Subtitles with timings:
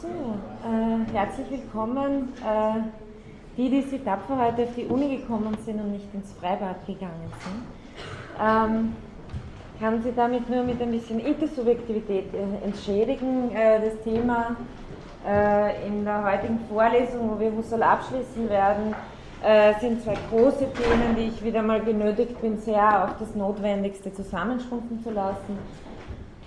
[0.00, 2.32] So, äh, herzlich willkommen.
[2.46, 2.82] Äh,
[3.56, 7.32] die, die Sie tapfer heute auf die Uni gekommen sind und nicht ins Freibad gegangen
[7.42, 7.64] sind.
[8.40, 8.96] Ähm,
[9.80, 13.50] kann Sie damit nur mit ein bisschen Intersubjektivität äh, entschädigen.
[13.50, 14.54] Äh, das Thema
[15.26, 18.94] äh, in der heutigen Vorlesung, wo wir Husserl abschließen werden,
[19.42, 24.12] äh, sind zwei große Themen, die ich wieder mal genötigt bin, sehr auf das Notwendigste
[24.12, 25.58] zusammenschrumpfen zu lassen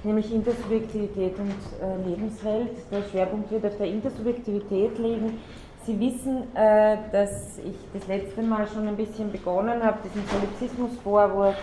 [0.04, 2.71] nämlich Intersubjektivität und äh, Lebenswelt.
[2.91, 5.39] Der Schwerpunkt wird auf der Intersubjektivität liegen.
[5.86, 11.55] Sie wissen, äh, dass ich das letzte Mal schon ein bisschen begonnen habe, diesen Solipsismusvorwurf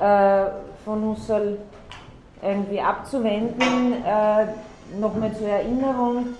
[0.00, 0.44] äh,
[0.84, 1.58] von Husserl
[2.42, 4.04] irgendwie abzuwenden.
[4.04, 4.46] Äh,
[4.98, 6.34] Nochmal zur Erinnerung,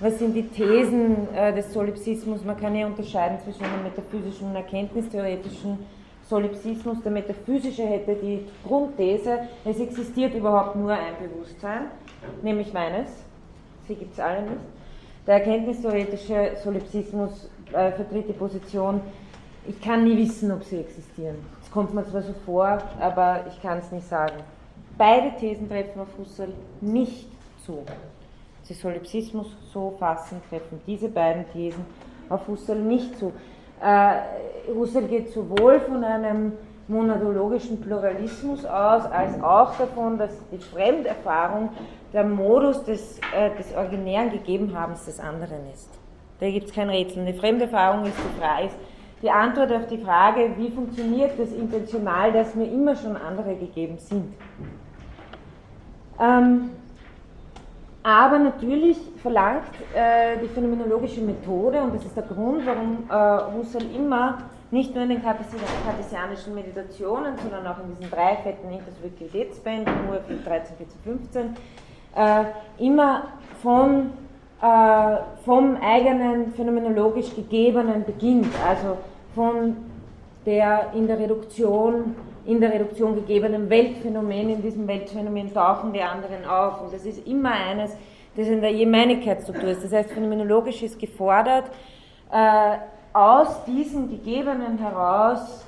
[0.00, 2.44] was sind die Thesen äh, des Solipsismus?
[2.44, 5.78] Man kann ja unterscheiden zwischen einem metaphysischen und erkenntnistheoretischen
[6.32, 11.90] Solipsismus, der metaphysische hätte die Grundthese, es existiert überhaupt nur ein Bewusstsein,
[12.42, 13.10] nämlich meines,
[13.86, 14.62] sie gibt es alle nicht.
[15.26, 19.02] Der erkenntnistheoretische Solipsismus äh, vertritt die Position,
[19.68, 21.36] ich kann nie wissen, ob sie existieren.
[21.62, 24.36] Es kommt mir zwar so vor, aber ich kann es nicht sagen.
[24.96, 27.28] Beide Thesen treffen auf Husserl nicht
[27.66, 27.84] zu.
[28.62, 31.84] Sie Solipsismus so fassen, treffen diese beiden Thesen
[32.30, 33.32] auf Husserl nicht zu.
[33.82, 36.52] Äh, Husserl geht sowohl von einem
[36.88, 41.70] monadologischen Pluralismus aus, als auch davon, dass die Fremderfahrung
[42.12, 45.90] der Modus des, äh, des originären Gegebenhabens des anderen ist.
[46.38, 47.22] Da gibt es kein Rätsel.
[47.22, 48.76] Eine Fremderfahrung ist die, ist
[49.22, 53.98] die Antwort auf die Frage, wie funktioniert das intentional, dass mir immer schon andere gegeben
[53.98, 54.34] sind.
[56.20, 56.70] Ähm,
[58.02, 63.84] aber natürlich verlangt äh, die phänomenologische Methode, und das ist der Grund, warum äh, Husserl
[63.94, 64.38] immer
[64.72, 70.76] nicht nur in den kartesianischen Meditationen, sondern auch in diesen drei fetten Intersubjektivitätsbänden, nur 13,
[70.76, 71.56] 14, 15,
[72.16, 72.44] äh,
[72.78, 73.28] immer
[73.62, 74.12] von,
[74.62, 78.96] äh, vom eigenen phänomenologisch gegebenen beginnt, also
[79.34, 79.76] von
[80.46, 84.50] der in der Reduktion in der Reduktion gegebenen Weltphänomen.
[84.50, 86.82] In diesem Weltphänomen tauchen die anderen auf.
[86.82, 87.96] Und das ist immer eines,
[88.36, 89.84] das in der Jemeinigkeitsstruktur ist.
[89.84, 91.64] Das heißt, phänomenologisch ist gefordert,
[92.30, 92.76] äh,
[93.12, 95.66] aus diesen Gegebenen heraus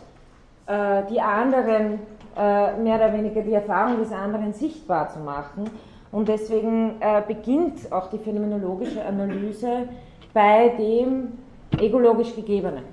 [0.67, 2.01] äh, die anderen,
[2.37, 5.71] äh, mehr oder weniger die Erfahrung des anderen sichtbar zu machen.
[6.11, 9.89] Und deswegen äh, beginnt auch die phänomenologische Analyse
[10.33, 11.33] bei dem
[11.79, 12.85] egologisch Gegebenen.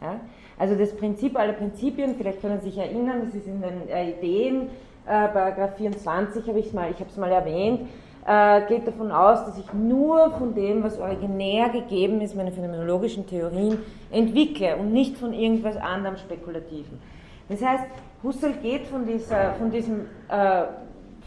[0.00, 0.20] Ja?
[0.58, 4.10] Also das Prinzip aller Prinzipien, vielleicht können Sie sich erinnern, das ist in den äh,
[4.10, 4.62] Ideen,
[5.06, 7.88] äh, Paragraph 24 habe ich mal, es mal erwähnt,
[8.26, 13.26] äh, geht davon aus, dass ich nur von dem, was originär gegeben ist, meine phänomenologischen
[13.26, 13.78] Theorien
[14.10, 17.00] entwickle und nicht von irgendwas anderem Spekulativen.
[17.48, 17.84] Das heißt,
[18.22, 20.64] Husserl geht von, dieser, von diesem äh,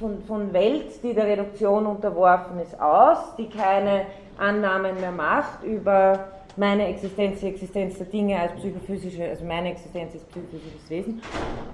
[0.01, 4.05] von, von Welt, die der Reduktion unterworfen ist, aus, die keine
[4.37, 10.15] Annahmen mehr macht über meine Existenz, die Existenz der Dinge als psychophysische, also meine Existenz
[10.15, 11.21] ist psychophysisches Wesen.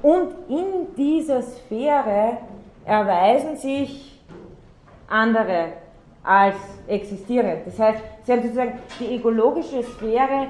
[0.02, 2.38] Und in dieser Sphäre
[2.86, 4.20] erweisen sich
[5.08, 5.74] andere
[6.24, 6.56] als
[6.88, 7.66] existierend.
[7.66, 10.48] Das heißt, sie haben sozusagen die egologische Sphäre,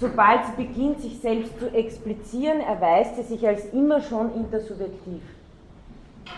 [0.00, 5.22] sobald sie beginnt, sich selbst zu explizieren, erweist sie sich als immer schon intersubjektiv.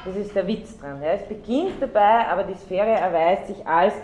[0.05, 1.01] Das ist der Witz dran.
[1.03, 1.13] Ja.
[1.13, 3.95] Es beginnt dabei, aber die Sphäre erweist sich als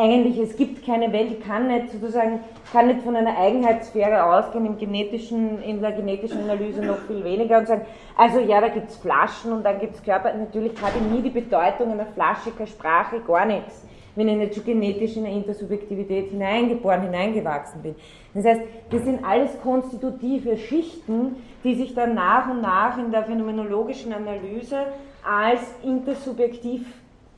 [0.00, 2.40] eigentlich, es gibt keine Welt, kann nicht sozusagen,
[2.72, 7.58] kann nicht von einer Eigenheitssphäre ausgehen, im genetischen, in der genetischen Analyse noch viel weniger
[7.58, 7.82] und sagen,
[8.16, 11.30] also ja, da gibt es Flaschen und dann gibt es Körper, natürlich ich nie die
[11.30, 13.84] Bedeutung einer Flasche, keine Sprache, gar nichts,
[14.16, 17.94] wenn ich nicht schon genetisch in eine Intersubjektivität hineingeboren, hineingewachsen bin.
[18.32, 23.24] Das heißt, das sind alles konstitutive Schichten, die sich dann nach und nach in der
[23.24, 24.86] phänomenologischen Analyse
[25.22, 26.86] als intersubjektiv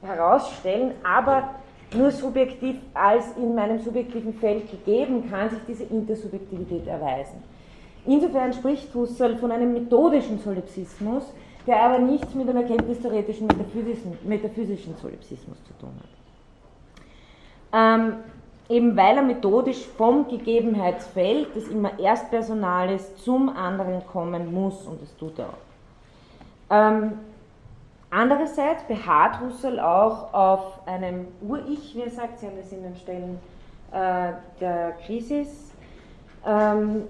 [0.00, 1.50] herausstellen, aber
[1.94, 7.42] nur subjektiv als in meinem subjektiven Feld gegeben, kann sich diese Intersubjektivität erweisen.
[8.06, 11.24] Insofern spricht Husserl von einem methodischen Solipsismus,
[11.66, 16.10] der aber nichts mit einem erkenntnistheoretischen metaphysischen, metaphysischen Solipsismus zu tun hat.
[17.72, 18.14] Ähm,
[18.68, 25.00] eben weil er methodisch vom Gegebenheitsfeld, das immer erstpersonal ist, zum anderen kommen muss und
[25.00, 25.72] das tut er auch.
[26.70, 27.12] Ähm,
[28.14, 32.94] Andererseits beharrt Husserl auch auf einem Ur-Ich, wie er sagt, Sie haben das in den
[32.94, 33.38] Stellen
[33.90, 35.72] äh, der Krisis,
[36.46, 37.04] ähm,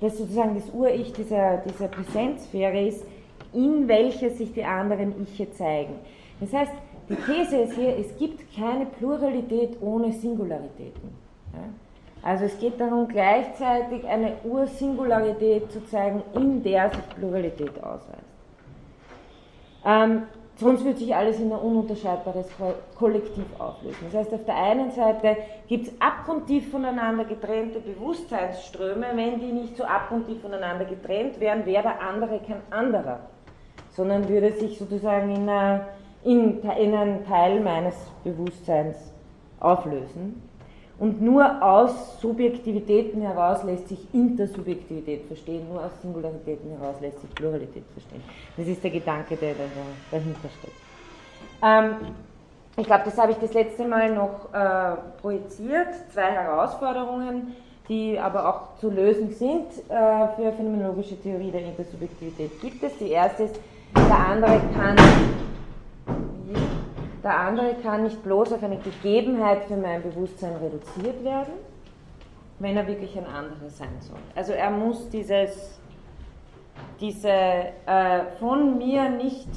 [0.00, 3.04] das sozusagen das Ur-Ich dieser, dieser Präsenzsphäre ist,
[3.52, 5.94] in welcher sich die anderen Iche zeigen.
[6.40, 6.72] Das heißt,
[7.08, 11.08] die These ist hier, es gibt keine Pluralität ohne Singularitäten.
[11.52, 12.28] Ja?
[12.28, 18.35] Also es geht darum, gleichzeitig eine Ursingularität zu zeigen, in der sich Pluralität ausweist.
[19.86, 20.24] Ähm,
[20.56, 22.48] sonst würde sich alles in ein ununterscheidbares
[22.98, 24.06] Kollektiv auflösen.
[24.10, 25.36] Das heißt, auf der einen Seite
[25.68, 31.82] gibt es abgrundtief voneinander getrennte Bewusstseinsströme, wenn die nicht so abgrundtief voneinander getrennt wären, wäre
[31.82, 33.20] der andere kein anderer,
[33.90, 35.86] sondern würde sich sozusagen in, eine,
[36.24, 37.94] in, in einen Teil meines
[38.24, 39.12] Bewusstseins
[39.60, 40.42] auflösen.
[40.98, 47.34] Und nur aus Subjektivitäten heraus lässt sich Intersubjektivität verstehen, nur aus Singularitäten heraus lässt sich
[47.34, 48.22] Pluralität verstehen.
[48.56, 49.54] Das ist der Gedanke, der
[50.10, 50.76] dahinter steckt.
[51.62, 51.96] Ähm,
[52.78, 55.88] ich glaube, das habe ich das letzte Mal noch äh, projiziert.
[56.12, 57.54] Zwei Herausforderungen,
[57.88, 62.96] die aber auch zu lösen sind äh, für phänomenologische Theorie der Intersubjektivität gibt es.
[62.98, 63.60] Die erste ist,
[63.94, 64.96] der andere kann
[67.26, 71.54] der andere kann nicht bloß auf eine Gegebenheit für mein Bewusstsein reduziert werden,
[72.60, 74.18] wenn er wirklich ein anderer sein soll.
[74.36, 75.80] Also er muss dieses,
[77.00, 79.48] diese äh, von mir nicht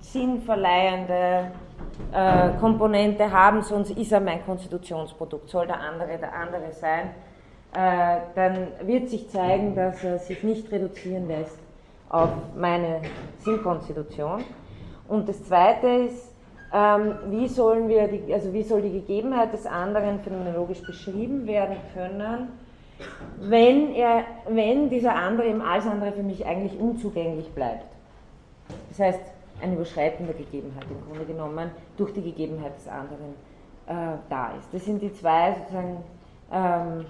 [0.00, 1.50] sinnverleihende
[2.12, 5.48] äh, Komponente haben, sonst ist er mein Konstitutionsprodukt.
[5.48, 7.14] Soll der andere der andere sein,
[7.74, 11.58] äh, dann wird sich zeigen, dass er sich nicht reduzieren lässt
[12.10, 13.00] auf meine
[13.38, 14.44] Sinnkonstitution.
[15.08, 16.31] Und das Zweite ist,
[16.72, 21.76] ähm, wie, sollen wir die, also wie soll die Gegebenheit des anderen phänomenologisch beschrieben werden
[21.94, 22.48] können,
[23.40, 27.86] wenn, er, wenn dieser andere eben alles andere für mich eigentlich unzugänglich bleibt.
[28.88, 29.20] Das heißt,
[29.60, 33.34] eine Überschreitung der Gegebenheit im Grunde genommen durch die Gegebenheit des anderen
[33.86, 34.72] äh, da ist.
[34.72, 35.98] Das sind die zwei sozusagen
[36.52, 37.04] ähm,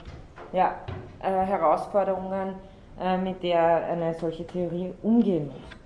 [0.53, 0.75] ja,
[1.20, 2.55] äh, Herausforderungen,
[3.00, 5.79] äh, mit der eine solche Theorie umgehen muss.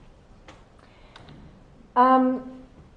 [1.97, 2.41] Ähm,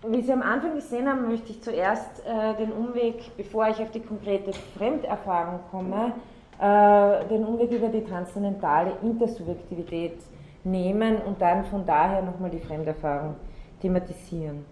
[0.07, 3.91] wie Sie am Anfang gesehen haben, möchte ich zuerst äh, den Umweg, bevor ich auf
[3.91, 6.13] die konkrete Fremderfahrung komme,
[6.59, 10.19] äh, den Umweg über die transzendentale Intersubjektivität
[10.63, 13.35] nehmen und dann von daher nochmal die Fremderfahrung
[13.81, 14.65] thematisieren.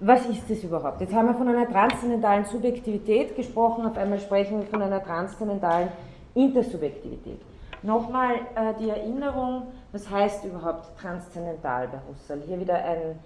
[0.00, 1.00] Was ist das überhaupt?
[1.00, 5.88] Jetzt haben wir von einer transzendentalen Subjektivität gesprochen, auf einmal sprechen wir von einer transzendentalen
[6.34, 7.40] Intersubjektivität.
[7.82, 12.42] Nochmal äh, die Erinnerung, was heißt überhaupt transzendental bei Husserl?
[12.46, 13.18] Hier wieder ein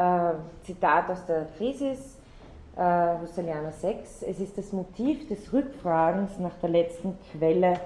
[0.00, 2.18] äh, Zitat aus der Krisis,
[2.76, 4.22] äh, Husserlianer 6.
[4.22, 7.78] Es ist das Motiv des Rückfragens nach der letzten Quelle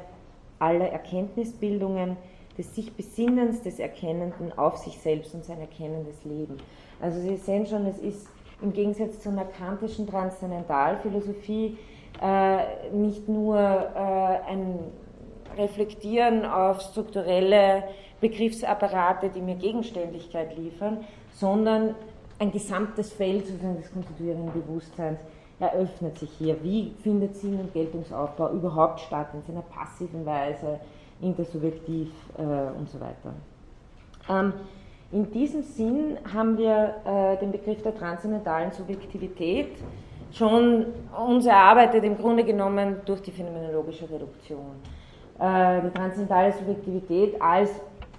[0.59, 2.17] aller Erkenntnisbildungen,
[2.57, 6.59] des sich Besinnens des Erkennenden auf sich selbst und sein erkennendes Leben.
[7.01, 8.29] Also Sie sehen schon, es ist
[8.63, 11.77] im Gegensatz zu einer kantischen Transzendentalphilosophie
[12.23, 14.79] äh, nicht nur äh, ein
[15.57, 17.83] Reflektieren auf strukturelle
[18.21, 21.95] Begriffsapparate, die mir Gegenständigkeit liefern, sondern
[22.39, 25.19] ein gesamtes Feld sozusagen des konstituierenden Bewusstseins
[25.61, 26.63] eröffnet sich hier.
[26.63, 30.81] Wie findet Sinn- und Geltungsaufbau überhaupt statt, in seiner passiven Weise,
[31.21, 32.43] intersubjektiv äh,
[32.77, 33.33] und so weiter.
[34.29, 34.53] Ähm,
[35.13, 39.77] in diesem Sinn haben wir äh, den Begriff der transzendentalen Subjektivität
[40.33, 40.87] schon
[41.27, 44.75] uns erarbeitet, im Grunde genommen durch die phänomenologische Reduktion.
[45.39, 47.71] Äh, die transzendentale Subjektivität als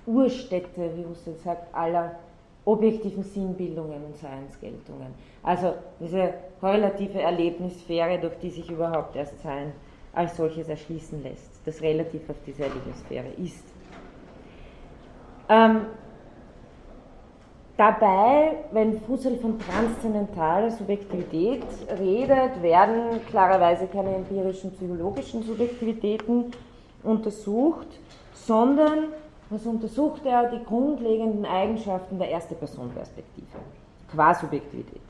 [0.05, 2.15] Urstätte, wie Husserl sagt, aller
[2.65, 5.13] objektiven Sinnbildungen und Seinsgeltungen.
[5.43, 9.73] Also diese korrelative Erlebnissphäre, durch die sich überhaupt erst Sein
[10.13, 13.65] als solches erschließen lässt, das relativ auf diese Erlebnissphäre ist.
[15.47, 15.81] Ähm,
[17.77, 21.63] dabei, wenn Husserl von transzendentaler Subjektivität
[21.99, 26.51] redet, werden klarerweise keine empirischen psychologischen Subjektivitäten
[27.03, 27.99] untersucht,
[28.33, 29.09] sondern
[29.49, 30.49] was untersucht er?
[30.49, 33.59] Die grundlegenden Eigenschaften der Erste-Person-Perspektive,
[34.11, 35.01] Qua-Subjektivität.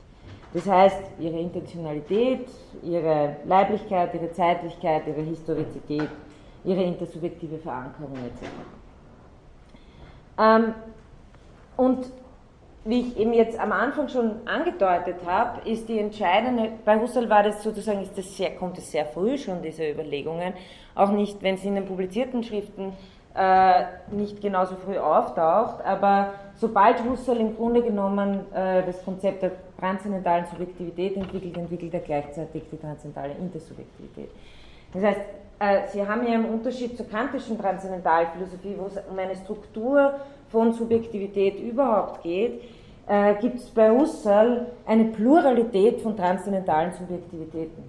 [0.52, 2.48] Das heißt, ihre Intentionalität,
[2.82, 6.08] ihre Leiblichkeit, ihre Zeitlichkeit, ihre Historizität,
[6.64, 8.48] ihre intersubjektive Verankerung etc.
[10.38, 10.74] Ähm,
[11.76, 12.10] und
[12.84, 17.42] wie ich eben jetzt am Anfang schon angedeutet habe, ist die entscheidende, bei Husserl war
[17.42, 20.54] das sozusagen, ist das sehr, kommt es sehr früh schon, diese Überlegungen,
[20.94, 22.92] auch nicht, wenn sie in den publizierten Schriften
[23.36, 29.52] äh, nicht genauso früh auftaucht, aber sobald Husserl im Grunde genommen äh, das Konzept der
[29.78, 34.30] transzendentalen Subjektivität entwickelt, entwickelt er gleichzeitig die transzendentale Intersubjektivität.
[34.94, 35.20] Das heißt,
[35.58, 40.14] äh, Sie haben hier im Unterschied zur kantischen Transzendentalphilosophie, wo es um eine Struktur
[40.50, 42.62] von Subjektivität überhaupt geht,
[43.06, 47.84] äh, gibt es bei Husserl eine Pluralität von transzendentalen Subjektivitäten.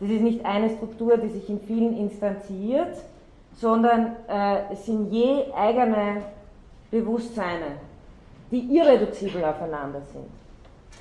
[0.00, 2.96] Das ist nicht eine Struktur, die sich in vielen instanziert,
[3.60, 6.22] sondern äh, sind je eigene
[6.90, 7.76] Bewusstseine,
[8.50, 10.26] die irreduzibel aufeinander sind.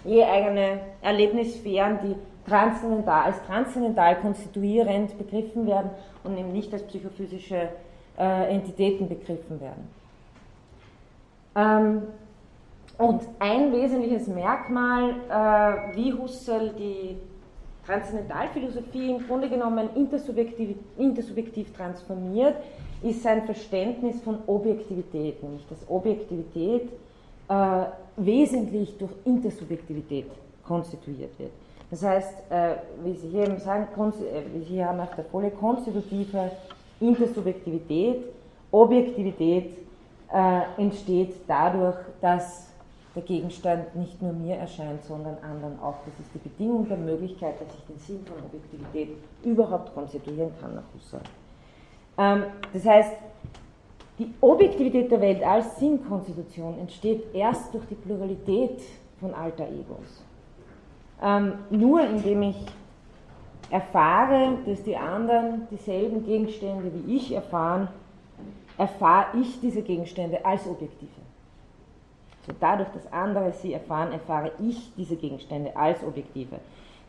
[0.03, 2.15] Je eigene Erlebnissphären, die
[2.49, 5.89] transzendental, als transzendental konstituierend begriffen werden
[6.23, 7.69] und eben nicht als psychophysische
[8.17, 9.87] äh, Entitäten begriffen werden.
[11.55, 12.01] Ähm,
[12.97, 17.17] Und ein wesentliches Merkmal, äh, wie Husserl die
[17.89, 22.55] Transzendentalphilosophie im Grunde genommen intersubjektiv, intersubjektiv transformiert,
[23.01, 26.89] ist sein Verständnis von Objektivität, nämlich dass Objektivität
[27.47, 27.83] äh,
[28.15, 30.27] wesentlich durch Intersubjektivität
[30.63, 31.51] konstituiert wird.
[31.89, 35.25] Das heißt, äh, wie Sie hier eben sagen, äh, wie Sie hier haben auf der
[35.25, 36.51] Folie, konstitutive
[36.99, 38.25] Intersubjektivität,
[38.71, 39.77] Objektivität
[40.31, 42.68] äh, entsteht dadurch, dass
[43.19, 45.95] der Gegenstand nicht nur mir erscheint, sondern anderen auch.
[46.05, 50.75] Das ist die Bedingung der Möglichkeit, dass ich den Sinn von Objektivität überhaupt konstituieren kann
[50.75, 51.21] nach Husserl.
[52.17, 53.11] Ähm, das heißt,
[54.19, 58.81] die Objektivität der Welt als Sinnkonstitution entsteht erst durch die Pluralität
[59.19, 60.23] von alter Egos.
[61.21, 62.65] Ähm, nur indem ich
[63.69, 67.89] erfahre, dass die anderen dieselben Gegenstände wie ich erfahren,
[68.77, 71.18] erfahre ich diese Gegenstände als objektive.
[72.49, 76.55] So dadurch, dass andere sie erfahren, erfahre ich diese Gegenstände als objektive.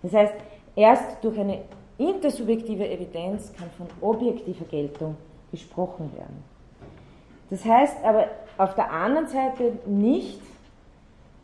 [0.03, 0.35] Das heißt,
[0.77, 1.63] erst durch eine
[1.97, 5.17] intersubjektive Evidenz kann von objektiver Geltung
[5.51, 6.45] gesprochen werden.
[7.49, 8.27] Das heißt aber
[8.59, 10.41] auf der anderen Seite nicht,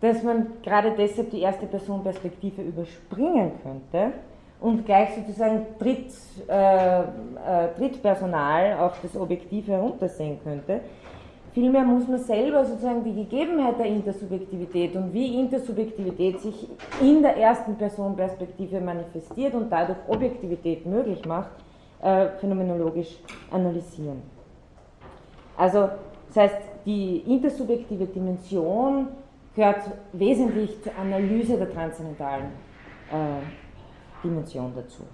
[0.03, 4.13] dass man gerade deshalb die erste Person-Perspektive überspringen könnte
[4.61, 6.13] und gleich sozusagen Dritt,
[6.49, 7.05] äh, äh,
[7.79, 10.81] Drittpersonal auf das Objektiv heruntersehen könnte.
[11.57, 16.69] Vielmehr muss man selber sozusagen die Gegebenheit der Intersubjektivität und wie Intersubjektivität sich
[17.01, 21.49] in der ersten Person-Perspektive manifestiert und dadurch Objektivität möglich macht,
[22.03, 23.17] äh, phänomenologisch
[23.51, 24.21] analysieren.
[25.57, 25.89] Also,
[26.29, 29.09] das heißt, die intersubjektive Dimension
[29.55, 29.81] gehört
[30.13, 32.49] wesentlich zur Analyse der transzendentalen
[33.11, 35.05] äh, Dimension dazu.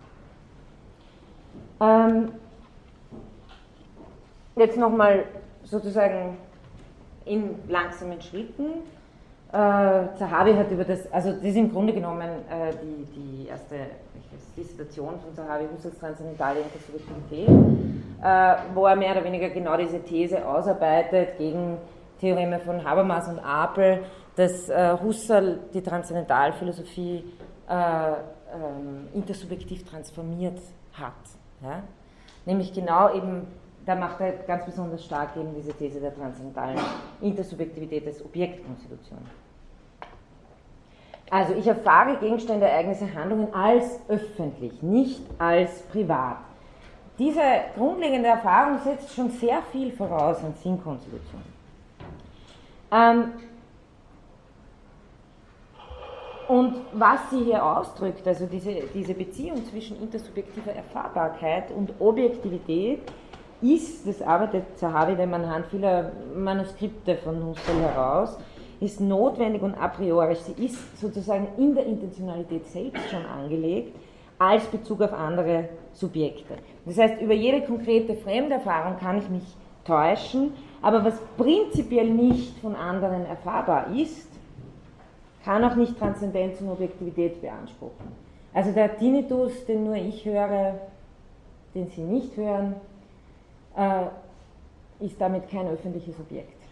[1.81, 2.33] Ähm,
[4.57, 5.23] jetzt nochmal
[5.73, 6.37] sozusagen
[7.25, 8.83] in langsamen Schritten.
[9.51, 9.55] Äh,
[10.19, 13.77] Zahavi hat über das, also das ist im Grunde genommen äh, die, die erste
[14.57, 17.49] Dissertation von Zahavi Husserls Transzendentale Intersubjektivität,
[18.23, 21.79] äh, wo er mehr oder weniger genau diese These ausarbeitet gegen
[22.21, 24.05] Theoreme von Habermas und Apel,
[24.37, 27.25] dass äh, Husserl die Transzendentalphilosophie
[27.69, 30.61] äh, ähm, intersubjektiv transformiert
[30.93, 31.13] hat.
[31.63, 31.83] Ja?
[32.45, 33.47] Nämlich genau eben,
[33.85, 36.79] da macht er ganz besonders stark eben diese These der transzendentalen
[37.21, 39.19] Intersubjektivität des Objektkonstitution.
[41.31, 46.37] Also ich erfahre Gegenstände, Ereignisse, Handlungen als öffentlich, nicht als privat.
[47.19, 47.41] Diese
[47.75, 51.43] grundlegende Erfahrung setzt schon sehr viel voraus an Sinnkonstitution.
[52.91, 53.33] Ähm,
[56.49, 63.01] und was sie hier ausdrückt, also diese, diese Beziehung zwischen intersubjektiver Erfahrbarkeit und Objektivität,
[63.63, 68.39] ist, das arbeitet Zahavi man anhand vieler Manuskripte von Husserl heraus,
[68.81, 70.35] ist notwendig und a priori.
[70.35, 73.97] Sie ist sozusagen in der Intentionalität selbst schon angelegt,
[74.39, 76.55] als Bezug auf andere Subjekte.
[76.85, 79.45] Das heißt, über jede konkrete Fremderfahrung kann ich mich
[79.85, 84.29] täuschen, aber was prinzipiell nicht von anderen erfahrbar ist,
[85.45, 88.13] kann auch nicht Transzendenz und Objektivität beanspruchen.
[88.55, 90.75] Also der Tinnitus, den nur ich höre,
[91.75, 92.75] den Sie nicht hören,
[93.77, 96.63] äh, ist damit kein öffentliches Objekt.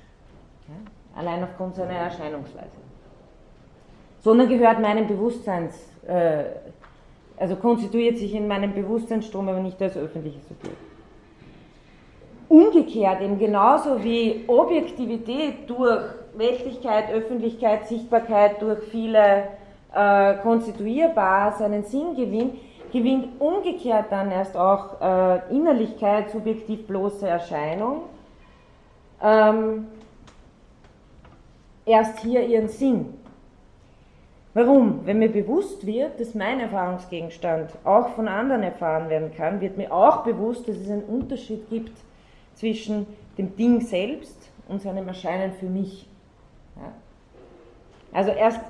[0.69, 1.21] Ja?
[1.21, 2.71] Allein aufgrund seiner Erscheinungsweise.
[4.21, 5.75] Sondern gehört meinem Bewusstseins,
[6.07, 6.45] äh,
[7.38, 10.76] also konstituiert sich in meinem Bewusstseinsstrom, aber nicht als öffentliches Objekt.
[12.49, 16.02] Umgekehrt eben genauso wie Objektivität durch
[16.35, 19.45] Weltlichkeit, Öffentlichkeit, Sichtbarkeit durch viele
[19.95, 22.54] äh, konstituierbar seinen Sinn gewinnt,
[22.92, 28.02] gewinnt umgekehrt dann erst auch äh, Innerlichkeit, subjektiv bloße Erscheinung,
[29.23, 29.87] ähm,
[31.85, 33.14] erst hier ihren Sinn.
[34.52, 35.06] Warum?
[35.06, 39.92] Wenn mir bewusst wird, dass mein Erfahrungsgegenstand auch von anderen erfahren werden kann, wird mir
[39.92, 41.97] auch bewusst, dass es einen Unterschied gibt
[42.54, 43.06] zwischen
[43.38, 46.06] dem Ding selbst und seinem Erscheinen für mich.
[46.76, 46.92] Ja.
[48.12, 48.61] Also erst,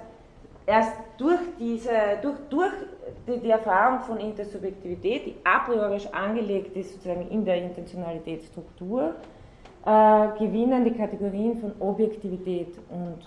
[0.67, 2.73] erst durch, diese, durch, durch
[3.26, 9.14] die, die, Erfahrung von Intersubjektivität, die a priori angelegt ist sozusagen in der Intentionalitätsstruktur,
[9.85, 13.19] äh, gewinnen die Kategorien von Objektivität und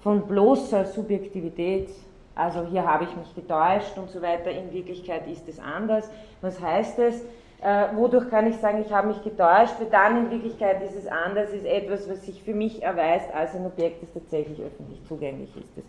[0.00, 1.88] von bloßer Subjektivität,
[2.34, 6.10] also hier habe ich mich getäuscht und so weiter, in Wirklichkeit ist es anders.
[6.40, 7.24] Was heißt es?
[7.62, 11.06] Äh, wodurch kann ich sagen, ich habe mich getäuscht, weil dann in Wirklichkeit ist es
[11.06, 15.56] anders, ist etwas, was sich für mich erweist als ein Objekt, das tatsächlich öffentlich zugänglich
[15.56, 15.84] ist, dass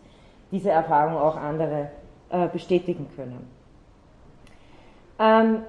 [0.51, 1.89] diese Erfahrung auch andere
[2.35, 3.47] äh, bestätigen können.
[5.17, 5.59] Ähm,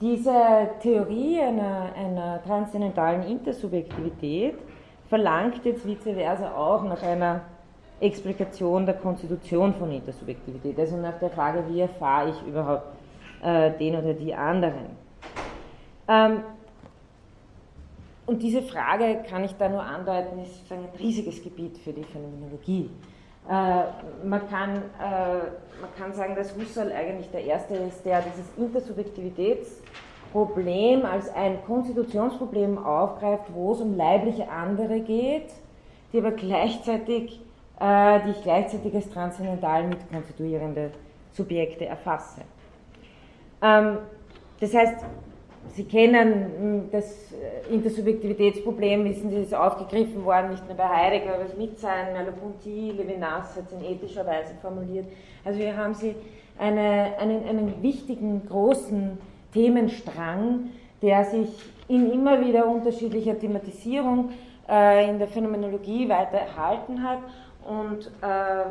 [0.00, 4.54] diese Theorie einer, einer transzendentalen Intersubjektivität
[5.08, 7.40] verlangt jetzt vice versa auch nach einer
[7.98, 12.86] Explikation der Konstitution von Intersubjektivität, also nach der Frage, wie erfahre ich überhaupt
[13.42, 14.96] äh, den oder die anderen.
[16.06, 16.42] Ähm,
[18.26, 22.04] und diese Frage kann ich da nur andeuten, ist sozusagen ein riesiges Gebiet für die
[22.04, 22.90] Phänomenologie.
[23.48, 23.84] Äh,
[24.24, 24.80] man, kann, äh,
[25.80, 32.84] man kann sagen, dass Husserl eigentlich der Erste ist, der dieses Intersubjektivitätsproblem als ein Konstitutionsproblem
[32.84, 35.52] aufgreift, wo es um leibliche andere geht,
[36.12, 37.40] die aber gleichzeitig,
[37.78, 40.90] äh, die ich gleichzeitig als transzendental mitkonstituierende
[41.32, 42.40] Subjekte erfasse.
[43.62, 43.98] Ähm,
[44.58, 45.04] das heißt,
[45.74, 51.34] Sie kennen hm, das äh, Intersubjektivitätsproblem, wissen Sie, ist aufgegriffen worden, nicht nur bei Heidegger,
[51.34, 55.06] aber Schmidt sein, Merleau-Ponty, Levinas hat es in ethischer Weise formuliert.
[55.44, 56.14] Also hier haben Sie
[56.58, 59.18] eine, einen, einen wichtigen, großen
[59.52, 60.70] Themenstrang,
[61.02, 61.48] der sich
[61.88, 64.30] in immer wieder unterschiedlicher Thematisierung
[64.68, 67.18] äh, in der Phänomenologie weiter erhalten hat
[67.66, 68.64] und äh,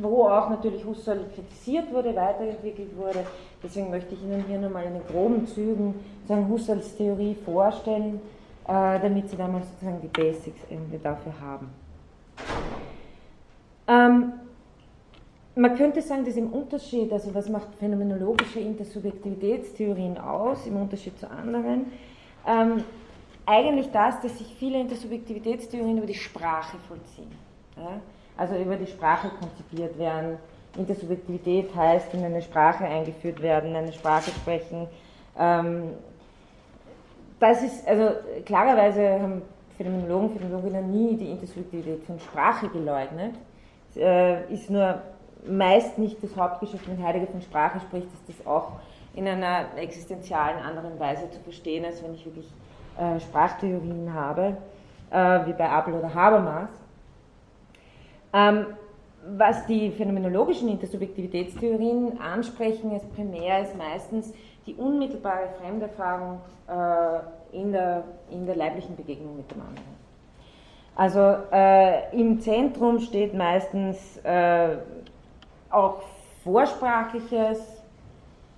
[0.00, 3.24] wo auch natürlich Husserl kritisiert wurde, weiterentwickelt wurde.
[3.62, 5.94] Deswegen möchte ich Ihnen hier nochmal in den groben Zügen
[6.26, 8.20] sagen, Husserls Theorie vorstellen,
[8.66, 11.70] äh, damit Sie damals sozusagen die Basics irgendwie dafür haben.
[13.88, 14.32] Ähm,
[15.54, 21.30] man könnte sagen, dass im Unterschied, also was macht phänomenologische Intersubjektivitätstheorien aus, im Unterschied zu
[21.30, 21.86] anderen,
[22.46, 22.84] ähm,
[23.44, 27.30] eigentlich das, dass sich viele Intersubjektivitätstheorien über die Sprache vollziehen.
[27.76, 28.00] Ja?
[28.36, 30.38] Also über die Sprache konzipiert werden.
[30.76, 34.86] Intersubjektivität heißt, in eine Sprache eingeführt werden, eine Sprache sprechen.
[35.38, 35.90] Ähm,
[37.38, 38.10] das ist, also
[38.46, 39.42] klarerweise haben
[39.76, 43.34] Phänomenologen, Phänomenologinnen nie die Intersubjektivität von Sprache geleugnet.
[43.96, 45.02] Äh, ist nur
[45.46, 48.72] meist nicht das Hauptgeschäft, wenn Heidegger von Sprache spricht, ist das auch
[49.14, 52.48] in einer existenzialen anderen Weise zu verstehen, als wenn ich wirklich
[52.98, 54.56] äh, Sprachtheorien habe,
[55.10, 56.70] äh, wie bei Abel oder Habermas.
[58.32, 58.66] Ähm,
[59.36, 64.32] was die phänomenologischen Intersubjektivitätstheorien ansprechen, ist primär ist meistens
[64.66, 70.02] die unmittelbare Fremderfahrung äh, in, der, in der leiblichen Begegnung mit dem anderen.
[70.94, 74.76] Also äh, im Zentrum steht meistens äh,
[75.70, 76.02] auch
[76.44, 77.82] vorsprachliches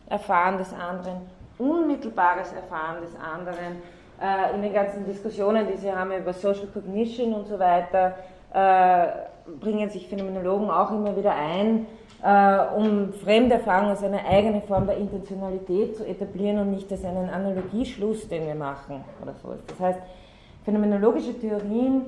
[0.09, 1.21] Erfahren des anderen,
[1.59, 3.83] unmittelbares Erfahren des anderen.
[4.21, 8.15] Äh, in den ganzen Diskussionen, die Sie haben über Social Cognition und so weiter,
[8.53, 11.87] äh, bringen sich Phänomenologen auch immer wieder ein,
[12.23, 17.29] äh, um Fremderfahrung als eine eigene Form der Intentionalität zu etablieren und nicht als einen
[17.29, 19.55] Analogieschluss, den wir machen oder so.
[19.67, 20.01] Das heißt,
[20.65, 22.07] phänomenologische Theorien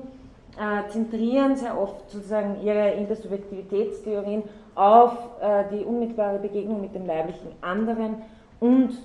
[0.57, 7.51] äh, zentrieren sehr oft sozusagen ihre Intersubjektivitätstheorien auf äh, die unmittelbare Begegnung mit dem leiblichen
[7.61, 8.23] anderen
[8.59, 8.97] und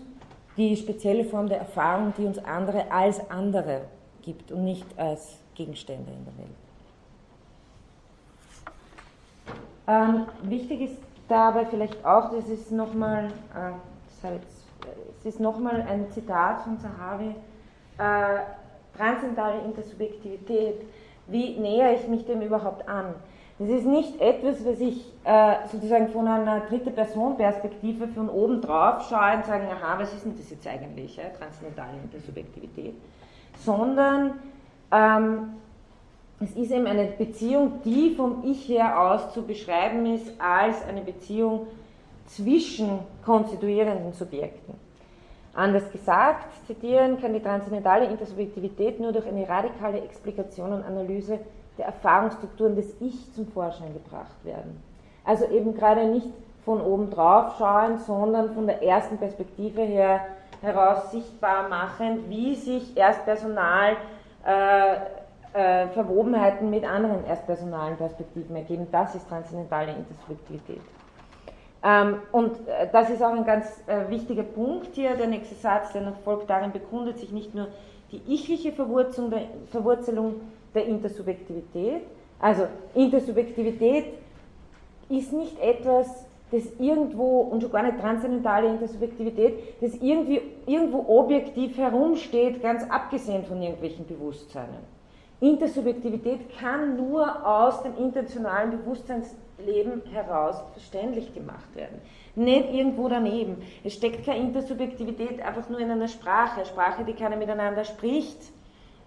[0.56, 3.82] die spezielle Form der Erfahrung, die uns andere als andere
[4.22, 6.61] gibt und nicht als Gegenstände in der Welt.
[9.88, 17.34] Ähm, wichtig ist dabei vielleicht auch, das ist nochmal, äh, nochmal ein Zitat von Sahavi,
[17.98, 20.82] äh, transzendentale Intersubjektivität,
[21.26, 23.14] wie nähere ich mich dem überhaupt an?
[23.58, 28.60] Das ist nicht etwas, was ich äh, sozusagen von einer dritte Person Perspektive von oben
[28.60, 32.94] drauf schaue und sage, aha, was ist denn das jetzt eigentlich, ja, transzendentale Intersubjektivität,
[33.58, 34.40] sondern
[34.90, 35.54] ähm,
[36.42, 41.02] es ist eben eine Beziehung, die vom Ich her aus zu beschreiben ist als eine
[41.02, 41.68] Beziehung
[42.26, 44.74] zwischen konstituierenden Subjekten.
[45.54, 51.38] Anders gesagt, zitieren, kann die transzendentale Intersubjektivität nur durch eine radikale Explikation und Analyse
[51.78, 54.82] der Erfahrungsstrukturen des Ich zum Vorschein gebracht werden.
[55.24, 56.26] Also eben gerade nicht
[56.64, 60.20] von oben drauf schauen, sondern von der ersten Perspektive her
[60.60, 63.96] heraus sichtbar machen, wie sich erst Personal
[64.44, 65.21] äh,
[65.52, 68.86] äh, Verwobenheiten mit anderen erstpersonalen Perspektiven ergeben.
[68.90, 70.80] Das ist transzendentale Intersubjektivität.
[71.84, 75.16] Ähm, und äh, das ist auch ein ganz äh, wichtiger Punkt hier.
[75.16, 77.68] Der nächste Satz, der noch folgt, darin bekundet sich nicht nur
[78.12, 80.40] die ichliche Verwurzelung der, Verwurzelung
[80.74, 82.02] der Intersubjektivität.
[82.40, 84.06] Also Intersubjektivität
[85.08, 91.76] ist nicht etwas, das irgendwo, und schon gar nicht transzendentale Intersubjektivität, das irgendwie, irgendwo objektiv
[91.78, 95.01] herumsteht, ganz abgesehen von irgendwelchen Bewusstseinen.
[95.42, 102.00] Intersubjektivität kann nur aus dem intentionalen Bewusstseinsleben heraus verständlich gemacht werden.
[102.36, 103.56] Nicht irgendwo daneben.
[103.82, 106.64] Es steckt keine Intersubjektivität einfach nur in einer Sprache.
[106.64, 108.38] Sprache, die keiner miteinander spricht.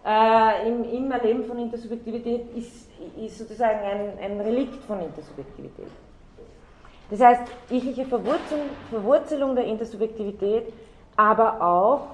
[0.06, 5.88] Äh, im, Im Erleben von Intersubjektivität ist, ist sozusagen ein, ein Relikt von Intersubjektivität.
[7.10, 10.66] Das heißt, ichliche Verwurzelung, Verwurzelung der Intersubjektivität
[11.16, 12.08] aber auch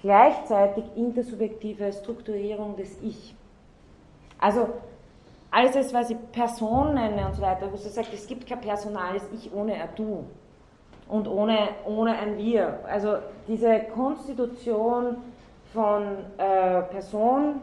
[0.00, 3.34] gleichzeitig intersubjektive Strukturierung des Ich.
[4.40, 4.68] Also
[5.50, 8.60] alles das, was ich Person nenne und so weiter, wo sie sagt, es gibt kein
[8.60, 10.24] personales Ich ohne ein Du
[11.08, 12.78] und ohne, ohne ein Wir.
[12.86, 13.16] Also
[13.48, 15.16] diese Konstitution
[15.72, 16.02] von
[16.38, 17.62] äh, Person,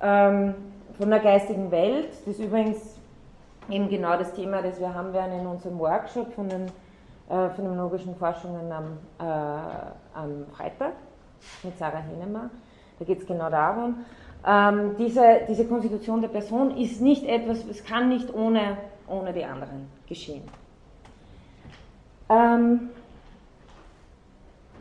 [0.00, 0.54] ähm,
[0.98, 2.96] von der geistigen Welt, das ist übrigens
[3.68, 6.66] eben genau das Thema, das wir haben werden in unserem Workshop von den
[7.28, 9.22] äh, phänomenologischen Forschungen am, äh,
[10.14, 10.92] am Freitag
[11.64, 12.50] mit Sarah Henemer.
[12.98, 14.04] Da geht es genau darum.
[14.46, 18.76] Ähm, diese, diese Konstitution der Person ist nicht etwas, es kann nicht ohne,
[19.08, 20.44] ohne die anderen geschehen.
[22.28, 22.90] Ähm,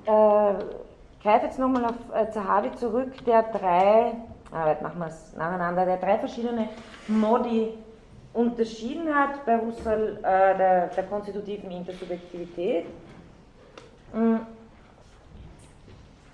[0.06, 0.54] äh,
[1.23, 4.13] greife jetzt nochmal auf äh, Zahavi zurück, der drei,
[4.51, 6.69] ah, machen wir es nacheinander, der drei verschiedene
[7.08, 7.73] Modi
[8.34, 12.86] unterschieden hat bei Husserl äh, der, der konstitutiven Intersubjektivität.
[14.13, 14.41] Mhm.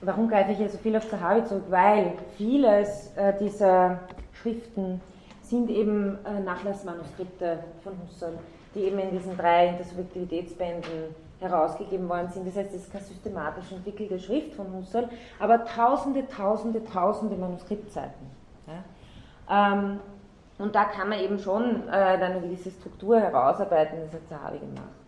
[0.01, 1.65] Warum greife ich hier so viel auf Zahavi zurück?
[1.69, 3.99] Weil vieles äh, dieser
[4.33, 4.99] Schriften
[5.43, 8.39] sind eben äh, Nachlassmanuskripte von Husserl,
[8.73, 12.47] die eben in diesen drei Intersubjektivitätsbänden herausgegeben worden sind.
[12.47, 15.09] Das heißt, es ist keine systematisch entwickelte Schrift von Husserl,
[15.39, 18.27] aber tausende, tausende, tausende Manuskriptseiten.
[18.67, 19.73] Ja?
[19.73, 19.99] Ähm,
[20.57, 25.00] und da kann man eben schon äh, eine gewisse Struktur herausarbeiten, das hat Zahavi gemacht.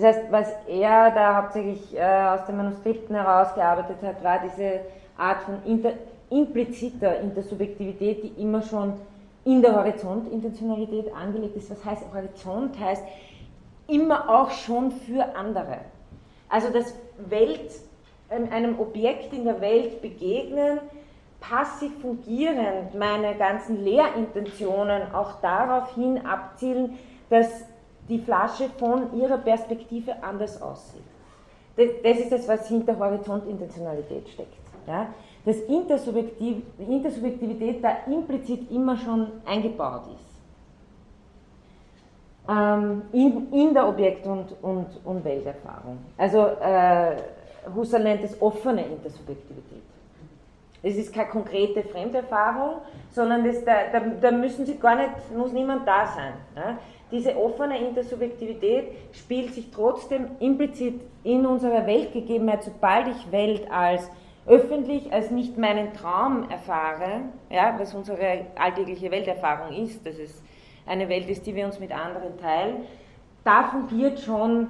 [0.00, 4.80] Das heißt, was er da hauptsächlich äh, aus den Manuskripten herausgearbeitet hat, war diese
[5.16, 5.94] Art von inter,
[6.30, 8.92] impliziter Intersubjektivität, die immer schon
[9.44, 11.70] in der Horizontintentionalität angelegt ist.
[11.72, 12.78] Was heißt Horizont?
[12.78, 13.02] Heißt
[13.88, 15.78] immer auch schon für andere.
[16.48, 16.94] Also das
[17.28, 17.72] Welt,
[18.28, 20.78] einem Objekt in der Welt begegnen,
[21.40, 26.98] passiv fungierend meine ganzen Lehrintentionen auch darauf hin abzielen,
[27.30, 27.64] dass
[28.08, 31.04] die Flasche von ihrer Perspektive anders aussieht.
[31.76, 34.54] Das ist das, was hinter Horizontintentionalität steckt.
[34.86, 35.06] Ja?
[35.44, 40.28] Dass Intersubjektiv, Intersubjektivität da implizit immer schon eingebaut ist.
[42.50, 45.98] Ähm, in, in der Objekt- und, und, und Welterfahrung.
[46.16, 47.16] Also äh,
[47.74, 49.82] Husserl nennt es offene Intersubjektivität.
[50.82, 55.52] Es ist keine konkrete Fremderfahrung, sondern das, da, da, da, müssen sie gar nicht, muss
[55.52, 56.34] niemand da sein.
[56.56, 56.78] Ja?
[57.10, 64.10] Diese offene Intersubjektivität spielt sich trotzdem implizit in unserer Weltgegebenheit, sobald ich Welt als
[64.46, 70.42] öffentlich, als nicht meinen Traum erfahre, ja, was unsere alltägliche Welterfahrung ist, dass es
[70.86, 72.86] eine Welt ist, die wir uns mit anderen teilen,
[73.44, 74.68] da fungiert schon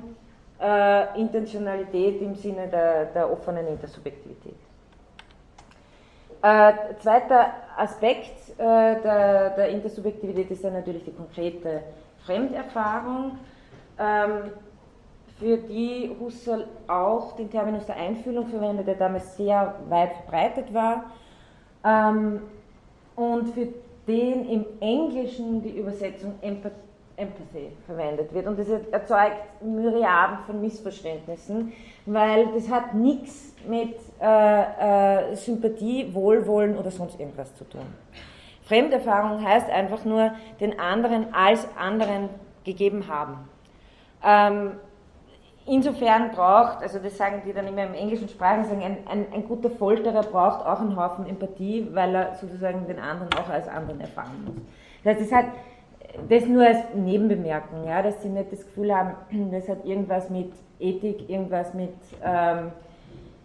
[0.61, 4.57] äh, Intentionalität im Sinne der, der offenen Intersubjektivität.
[6.43, 11.83] Äh, zweiter Aspekt äh, der, der, Intersubjektivität ist dann natürlich die konkrete
[12.29, 13.39] Fremderfahrung,
[13.99, 14.53] ähm,
[15.39, 21.05] für die Husserl auch den Terminus der Einfühlung verwendet, der damals sehr weit verbreitet war,
[21.85, 22.41] ähm,
[23.17, 23.69] und für
[24.07, 28.47] den im Englischen die Übersetzung Empathy verwendet wird.
[28.47, 31.73] Und das erzeugt Myriaden von Missverständnissen,
[32.07, 37.87] weil das hat nichts mit äh, äh, Sympathie, Wohlwollen oder sonst irgendwas zu tun.
[38.69, 42.29] Fremderfahrung heißt einfach nur den anderen als anderen
[42.65, 43.49] gegeben haben.
[44.23, 44.73] Ähm,
[45.67, 49.49] insofern braucht, also das sagen die dann immer im englischen Sprachen, sagen, ein, ein, ein,
[49.49, 54.01] guter Folterer braucht auch einen Haufen Empathie, weil er sozusagen den anderen auch als anderen
[54.01, 54.55] erfahren muss.
[55.03, 55.47] Das heißt, es hat
[56.29, 59.15] das nur als Nebenbemerkung, ja, dass sie nicht das Gefühl haben,
[59.51, 62.73] das hat irgendwas mit Ethik, irgendwas mit ähm,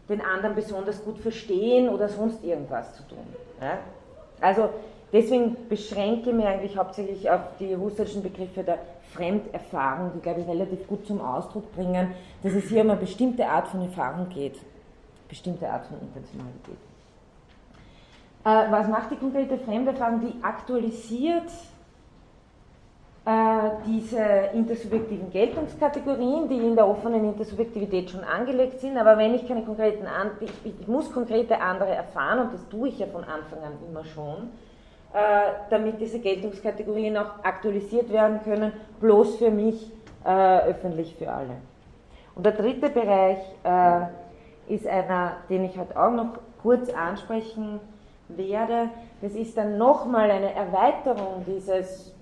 [0.10, 3.26] den anderen besonders gut verstehen oder sonst irgendwas zu tun.
[3.62, 3.78] Ja.
[4.42, 4.70] Also
[5.14, 8.80] deswegen beschränke ich mich eigentlich hauptsächlich auf die russischen Begriffe der
[9.14, 13.48] Fremderfahrung, die, glaube ich, relativ gut zum Ausdruck bringen, dass es hier um eine bestimmte
[13.48, 14.60] Art von Erfahrung geht,
[15.30, 16.78] bestimmte Art von Intentionalität.
[18.44, 20.20] Äh, was macht die konkrete Fremderfahrung?
[20.20, 21.50] Die aktualisiert
[23.26, 24.20] äh, diese
[24.54, 30.06] intersubjektiven Geltungskategorien, die in der offenen Intersubjektivität schon angelegt sind, aber wenn ich keine konkreten,
[30.42, 34.50] ich, muss konkrete andere erfahren und das tue ich ja von Anfang an immer schon,
[35.70, 39.92] damit diese Geltungskategorien auch aktualisiert werden können, bloß für mich,
[40.26, 41.58] äh, öffentlich für alle.
[42.36, 43.38] Und der dritte Bereich
[44.68, 47.80] ist einer, den ich heute auch noch kurz ansprechen
[48.28, 48.90] werde.
[49.22, 52.14] Das ist dann nochmal eine Erweiterung dieses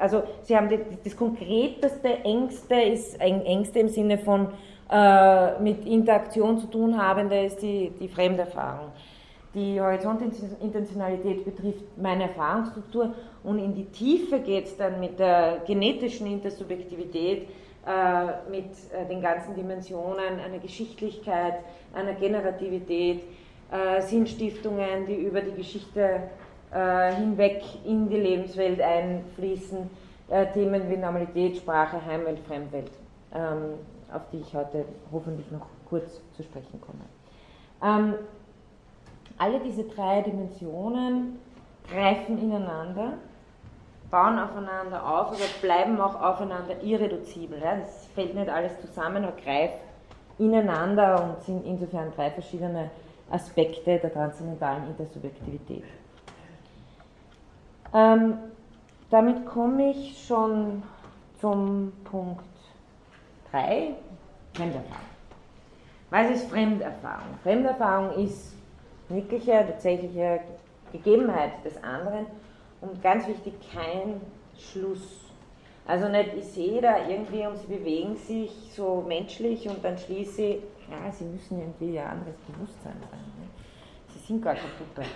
[0.00, 4.48] also Sie haben die, das konkreteste, engste ist engste im Sinne von
[4.90, 8.88] äh, mit Interaktion zu tun habende ist die, die Fremderfahrung.
[9.54, 16.28] Die Horizontintentionalität betrifft meine Erfahrungsstruktur und in die Tiefe geht es dann mit der genetischen
[16.28, 17.48] Intersubjektivität,
[17.84, 21.54] äh, mit äh, den ganzen Dimensionen einer Geschichtlichkeit,
[21.92, 23.22] einer Generativität,
[23.72, 26.20] äh, Sinnstiftungen, die über die Geschichte
[26.72, 29.90] äh, hinweg in die Lebenswelt einfließen,
[30.28, 32.92] äh, Themen wie Normalität, Sprache, Heimwelt, Fremdwelt,
[33.34, 33.74] ähm,
[34.12, 37.00] auf die ich heute hoffentlich noch kurz zu sprechen komme.
[37.82, 38.14] Ähm,
[39.40, 41.38] alle diese drei Dimensionen
[41.90, 43.14] greifen ineinander,
[44.10, 47.58] bauen aufeinander auf, aber bleiben auch aufeinander irreduzibel.
[47.58, 47.76] Ja?
[47.76, 49.78] Das fällt nicht alles zusammen, aber greift
[50.38, 52.90] ineinander und sind insofern drei verschiedene
[53.30, 55.84] Aspekte der transzendentalen Intersubjektivität.
[57.94, 58.34] Ähm,
[59.08, 60.82] damit komme ich schon
[61.40, 62.44] zum Punkt
[63.50, 63.94] 3,
[64.52, 65.10] Fremderfahrung.
[66.10, 67.38] Was ist Fremderfahrung?
[67.42, 68.59] Fremderfahrung ist
[69.10, 70.40] wirkliche, tatsächliche
[70.92, 72.26] Gegebenheit des anderen
[72.80, 74.20] und ganz wichtig, kein
[74.58, 75.30] Schluss.
[75.86, 80.42] Also nicht, ich sehe da irgendwie und sie bewegen sich so menschlich und dann schließe
[80.42, 83.20] ich, ja, sie müssen irgendwie ein anderes Bewusstsein sein.
[83.38, 83.48] Ne?
[84.08, 85.08] Sie sind gar keine Puppe.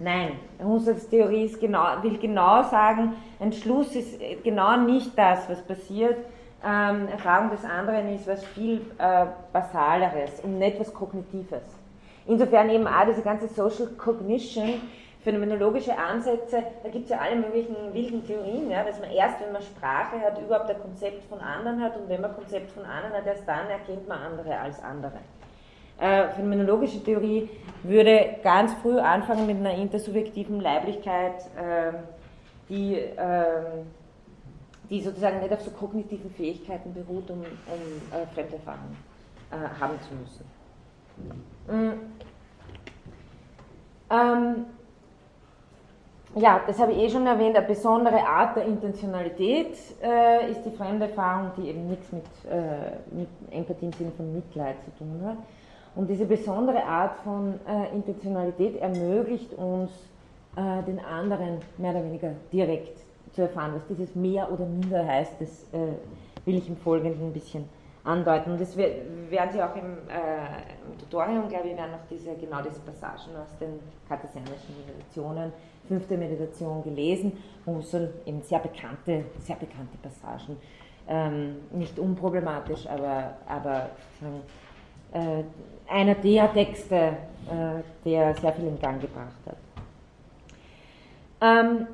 [0.00, 6.16] Nein, Husserls Theorie genau, will genau sagen, ein Schluss ist genau nicht das, was passiert.
[6.64, 11.83] Ähm, Erfahrung des anderen ist was viel äh, Basaleres und nicht was Kognitives.
[12.26, 14.80] Insofern eben auch diese ganze Social Cognition,
[15.22, 19.52] phänomenologische Ansätze, da gibt es ja alle möglichen wilden Theorien, ja, dass man erst, wenn
[19.52, 23.14] man Sprache hat, überhaupt ein Konzept von anderen hat und wenn man Konzept von anderen
[23.16, 25.18] hat, erst dann erkennt man andere als andere.
[25.98, 27.48] Äh, phänomenologische Theorie
[27.84, 31.92] würde ganz früh anfangen mit einer intersubjektiven Leiblichkeit, äh,
[32.68, 33.84] die, äh,
[34.90, 38.96] die sozusagen nicht auf so kognitiven Fähigkeiten beruht, um, um äh, Fremderfahrung
[39.50, 41.53] äh, haben zu müssen.
[41.68, 41.92] Mhm.
[44.10, 44.66] Ähm,
[46.36, 50.70] ja, das habe ich eh schon erwähnt, eine besondere Art der Intentionalität äh, ist die
[50.70, 55.36] Fremderfahrung, die eben nichts mit, äh, mit Empathie im Sinne von Mitleid zu tun hat.
[55.94, 59.90] Und diese besondere Art von äh, Intentionalität ermöglicht uns,
[60.56, 62.98] äh, den anderen mehr oder weniger direkt
[63.32, 63.72] zu erfahren.
[63.74, 65.94] Was dieses mehr oder minder heißt, das äh,
[66.44, 67.68] will ich im Folgenden ein bisschen
[68.04, 68.52] andeuten.
[68.52, 72.60] Und das werden Sie auch im, äh, im Tutorium, glaube ich, werden noch diese, genau
[72.62, 75.52] diese Passagen aus den kartesianischen Meditationen,
[75.88, 77.32] fünfte Meditation gelesen,
[77.64, 80.56] wo Husserl eben sehr bekannte, sehr bekannte Passagen,
[81.08, 83.90] ähm, nicht unproblematisch, aber, aber
[85.12, 85.44] äh,
[85.88, 89.56] einer der Texte, äh, der sehr viel in Gang gebracht hat.
[91.40, 91.86] Ähm,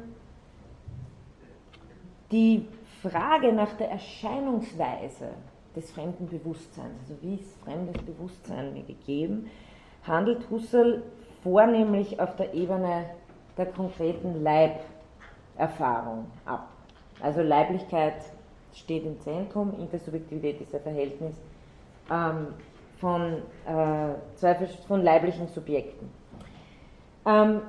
[2.31, 2.69] die
[3.03, 5.31] Frage nach der Erscheinungsweise
[5.81, 9.51] des fremden Bewusstseins, also wie ist fremdes Bewusstsein mir gegeben,
[10.07, 11.03] handelt Husserl
[11.43, 13.07] vornehmlich auf der Ebene
[13.57, 16.69] der konkreten Leiberfahrung ab.
[17.21, 18.15] Also Leiblichkeit
[18.75, 21.35] steht im Zentrum, Intersubjektivität ist ein Verhältnis
[22.11, 22.49] ähm,
[22.99, 24.55] von, äh, zwei,
[24.87, 26.11] von leiblichen Subjekten.
[27.27, 27.63] Ähm,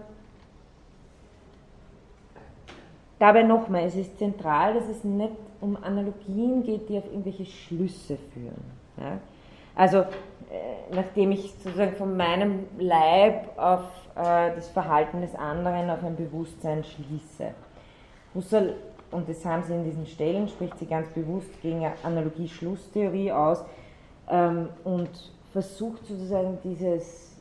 [3.19, 8.17] dabei nochmal, es ist zentral, dass es nicht um Analogien geht, die auf irgendwelche Schlüsse
[8.33, 8.63] führen.
[8.97, 9.19] Ja?
[9.75, 10.05] Also, äh,
[10.93, 13.83] nachdem ich sozusagen von meinem Leib auf
[14.15, 17.53] äh, das Verhalten des anderen, auf ein Bewusstsein schließe.
[18.35, 18.75] Husserl,
[19.11, 23.63] und das haben sie in diesen Stellen, spricht sie ganz bewusst gegen Analogie-Schlusstheorie aus
[24.29, 25.09] ähm, und
[25.51, 27.31] versucht sozusagen dieses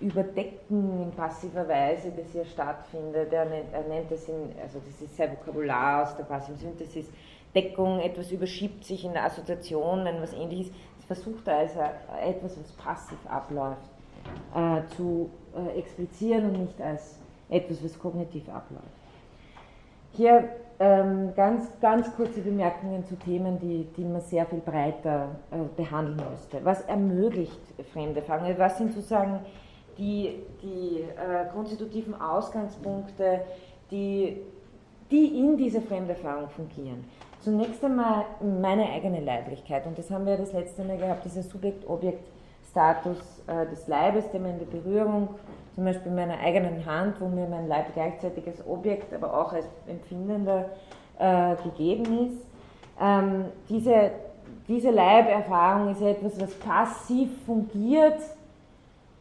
[0.00, 3.32] Überdecken in passiver Weise, das hier stattfindet.
[3.32, 7.06] Er nennt, er nennt es in, also das ist sein Vokabular aus der passiven Synthesis,
[7.54, 10.72] Deckung, etwas überschiebt sich in Assoziationen, was ähnliches.
[10.96, 11.80] Das versucht er also
[12.24, 13.90] etwas, was passiv abläuft,
[14.54, 17.18] äh, zu äh, explizieren und nicht als
[17.50, 18.86] etwas, was kognitiv abläuft.
[20.14, 25.56] Hier ähm, ganz, ganz kurze Bemerkungen zu Themen, die, die man sehr viel breiter äh,
[25.76, 26.64] behandeln müsste.
[26.64, 27.60] Was ermöglicht
[27.92, 28.54] fremde Fragen?
[28.58, 29.40] Was sind sozusagen
[29.98, 33.42] die, die äh, konstitutiven Ausgangspunkte,
[33.90, 34.38] die,
[35.10, 37.04] die in dieser Fremderfahrung fungieren?
[37.42, 43.42] Zunächst einmal meine eigene Leiblichkeit, und das haben wir das letzte Mal gehabt, dieser Subjekt-Objekt-Status
[43.48, 45.28] äh, des Leibes, der mir in der Berührung,
[45.74, 49.66] zum Beispiel meiner eigenen Hand, wo mir mein Leib gleichzeitig als Objekt, aber auch als
[49.88, 50.66] Empfindender
[51.18, 52.46] äh, gegeben ist.
[53.00, 54.12] Ähm, diese,
[54.68, 58.20] diese Leiberfahrung ist etwas, was passiv fungiert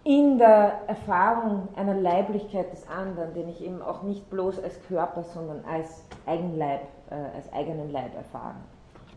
[0.03, 5.23] in der Erfahrung einer Leiblichkeit des anderen, den ich eben auch nicht bloß als Körper,
[5.23, 8.63] sondern als Eigenleib äh, als eigenen Leib erfahren,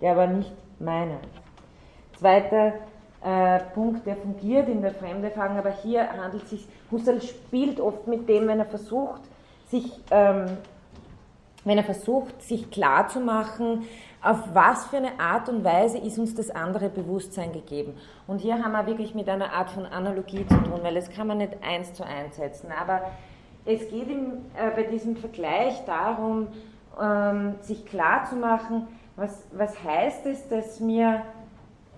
[0.01, 1.19] der aber nicht meiner.
[2.19, 2.75] Zweiter
[3.25, 8.07] äh, Punkt, der fungiert in der Fremderfahrung, aber hier handelt es sich, Husserl spielt oft
[8.07, 9.23] mit dem, wenn er versucht,
[9.69, 10.59] sich, ähm,
[11.65, 13.85] wenn er versucht, sich klarzumachen,
[14.23, 17.95] auf was für eine Art und Weise ist uns das andere Bewusstsein gegeben.
[18.27, 21.27] Und hier haben wir wirklich mit einer Art von Analogie zu tun, weil das kann
[21.27, 22.69] man nicht eins zu eins setzen.
[22.79, 23.03] Aber
[23.67, 26.49] es geht im, äh, bei diesem Vergleich darum,
[27.01, 31.23] ähm, sich klarzumachen, was, was heißt es, dass mir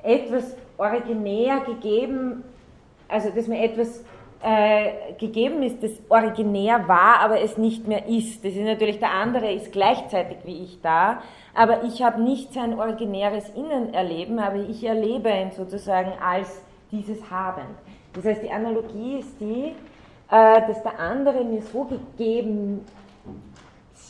[0.02, 2.44] etwas originär gegeben,
[3.08, 4.04] also dass mir etwas
[4.42, 8.44] äh, gegeben ist, das originär war, aber es nicht mehr ist.
[8.44, 11.22] Das ist natürlich der andere, ist gleichzeitig wie ich da,
[11.54, 17.30] aber ich habe nicht sein originäres Innen erleben, aber ich erlebe ihn sozusagen als dieses
[17.30, 17.64] Haben.
[18.12, 19.74] Das heißt, die Analogie ist die,
[20.30, 22.84] äh, dass der andere mir so gegeben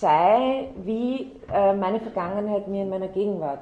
[0.01, 3.61] sei, wie äh, meine Vergangenheit mir in meiner Gegenwart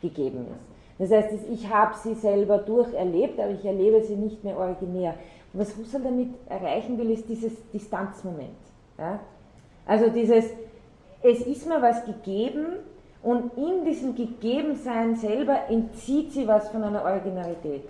[0.00, 0.72] gegeben ist.
[0.98, 5.14] Das heißt, ich habe sie selber durcherlebt, aber ich erlebe sie nicht mehr originär.
[5.52, 8.50] Und was Husserl damit erreichen will, ist dieses Distanzmoment.
[8.98, 9.18] Ja?
[9.86, 10.44] Also dieses,
[11.22, 12.66] es ist mir was gegeben
[13.22, 17.84] und in diesem Gegebensein selber entzieht sie was von einer Originalität.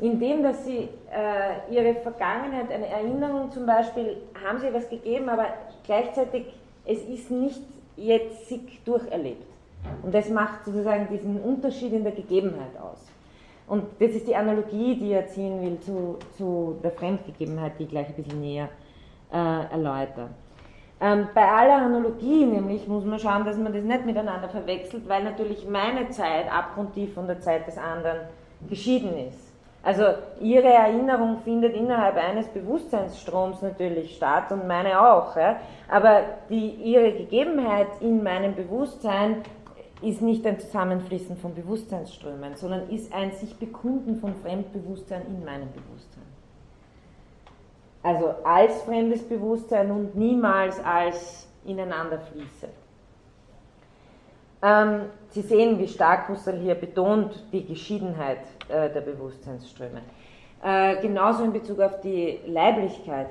[0.00, 5.46] Indem, dass sie äh, ihre Vergangenheit, eine Erinnerung zum Beispiel, haben sie was gegeben, aber
[5.84, 6.46] gleichzeitig,
[6.84, 7.62] es ist nicht
[7.96, 9.46] jetzt sich durcherlebt.
[10.02, 12.98] Und das macht sozusagen diesen Unterschied in der Gegebenheit aus.
[13.66, 17.90] Und das ist die Analogie, die er ziehen will zu, zu der Fremdgegebenheit, die ich
[17.90, 18.68] gleich ein bisschen näher
[19.32, 20.28] äh, erläutere.
[21.00, 25.24] Ähm, bei aller Analogie nämlich muss man schauen, dass man das nicht miteinander verwechselt, weil
[25.24, 28.28] natürlich meine Zeit abgrundtief von der Zeit des anderen
[28.68, 29.41] geschieden ist.
[29.82, 30.04] Also
[30.40, 35.36] ihre Erinnerung findet innerhalb eines Bewusstseinsstroms natürlich statt und meine auch.
[35.36, 35.56] Ja?
[35.88, 39.42] Aber die, ihre Gegebenheit in meinem Bewusstsein
[40.00, 45.68] ist nicht ein Zusammenfließen von Bewusstseinsströmen, sondern ist ein sich bekunden von Fremdbewusstsein in meinem
[45.72, 46.22] Bewusstsein.
[48.04, 52.68] Also als fremdes Bewusstsein und niemals als ineinander fließe.
[54.62, 60.02] Ähm, Sie sehen, wie stark Husserl hier betont die Geschiedenheit äh, der Bewusstseinsströme.
[60.62, 63.28] Äh, genauso in Bezug auf die Leiblichkeit.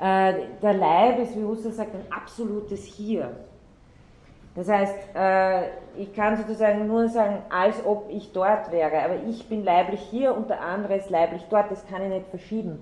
[0.00, 3.30] Äh, der Leib ist, wie Husserl sagt, ein absolutes Hier.
[4.54, 9.48] Das heißt, äh, ich kann sozusagen nur sagen, als ob ich dort wäre, aber ich
[9.48, 12.78] bin leiblich hier und der andere ist leiblich dort, das kann ich nicht verschieben.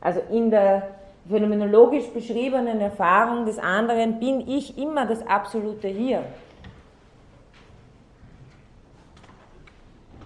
[0.00, 0.88] Also in der
[1.28, 6.24] phänomenologisch beschriebenen Erfahrung des anderen bin ich immer das absolute Hier.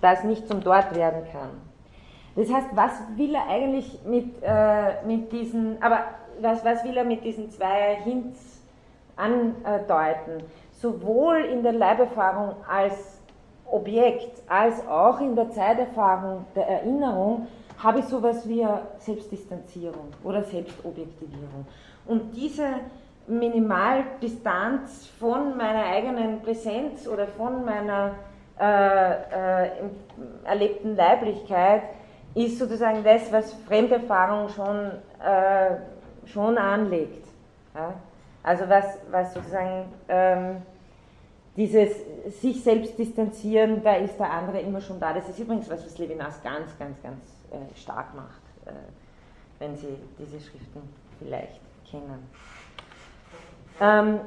[0.01, 1.51] Das nicht zum Dort werden kann.
[2.37, 6.05] Das heißt, was will er eigentlich mit, äh, mit diesen, aber
[6.41, 8.63] was, was will er mit diesen zwei Hints
[9.17, 13.19] andeuten, sowohl in der Leiberfahrung als
[13.71, 18.67] Objekt als auch in der Zeiterfahrung der Erinnerung habe ich sowas wie
[18.99, 21.67] Selbstdistanzierung oder Selbstobjektivierung.
[22.07, 22.67] Und diese
[23.27, 28.14] Minimaldistanz von meiner eigenen Präsenz oder von meiner
[28.59, 29.71] äh, äh,
[30.45, 31.83] erlebten Leiblichkeit
[32.35, 34.91] ist sozusagen das, was Fremderfahrung schon,
[35.25, 35.77] äh,
[36.27, 37.27] schon anlegt.
[37.75, 37.95] Ja?
[38.43, 40.62] Also was, was sozusagen ähm,
[41.57, 41.91] dieses
[42.41, 45.12] sich selbst distanzieren, da ist der andere immer schon da.
[45.12, 48.73] Das ist übrigens was, was Levinas ganz, ganz, ganz äh, stark macht, äh,
[49.59, 50.83] wenn Sie diese Schriften
[51.19, 52.29] vielleicht kennen.
[53.81, 54.21] Ähm,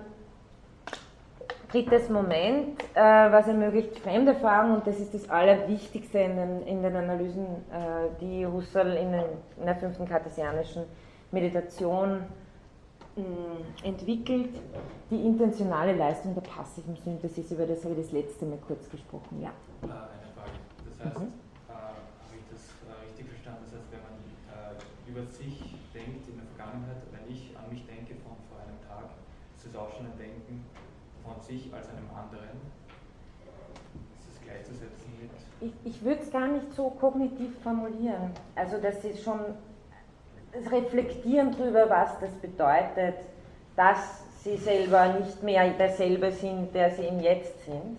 [1.72, 6.96] drittes Moment, äh, was ermöglicht Fremderfahrung, und das ist das Allerwichtigste in den, in den
[6.96, 9.26] Analysen, äh, die Husserl in, den,
[9.58, 10.84] in der fünften kartesianischen
[11.32, 12.24] Meditation
[13.84, 14.56] entwickelt
[15.10, 17.52] die intentionale Leistung der passiven Synthesis.
[17.52, 19.42] Über das habe ich das letzte Mal kurz gesprochen.
[19.42, 19.50] Ja.
[19.50, 19.92] Äh, eine
[20.34, 20.52] Frage.
[20.88, 21.28] Das heißt, mhm.
[21.68, 23.64] äh, habe ich das äh, richtig verstanden?
[23.66, 24.16] Das heißt, wenn man
[24.48, 24.80] äh,
[25.12, 25.60] über sich
[25.93, 29.12] denkt in der Vergangenheit, wenn ich an mich denke von vor einem Tag,
[29.58, 30.63] ist es auch schon ein Denken
[31.24, 32.56] von sich als einem anderen.
[34.15, 35.30] Ist das gleichzusetzen mit.
[35.60, 38.32] Ich, ich würde es gar nicht so kognitiv formulieren.
[38.56, 39.39] Also, das ist schon
[40.54, 43.15] das Reflektieren darüber, was das bedeutet,
[43.76, 47.97] dass sie selber nicht mehr derselbe sind, der sie im Jetzt sind,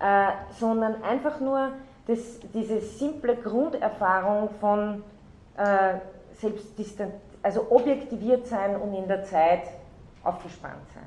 [0.00, 1.72] äh, sondern einfach nur
[2.06, 5.02] das, diese simple Grunderfahrung von
[5.56, 5.98] äh,
[6.38, 9.62] Selbstdistanz, also objektiviert sein und in der Zeit
[10.22, 11.04] aufgespannt sein.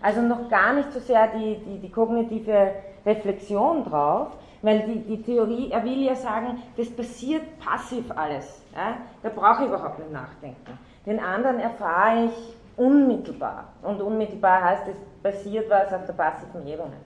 [0.00, 2.72] Also noch gar nicht so sehr die, die, die kognitive
[3.06, 8.62] Reflexion drauf, weil die, die Theorie, er will ja sagen, das passiert passiv alles.
[8.74, 8.96] Ja?
[9.22, 10.78] Da brauche ich überhaupt nicht nachdenken.
[11.06, 13.64] Den anderen erfahre ich unmittelbar.
[13.82, 16.96] Und unmittelbar heißt, es passiert was auf der passiven Ebene.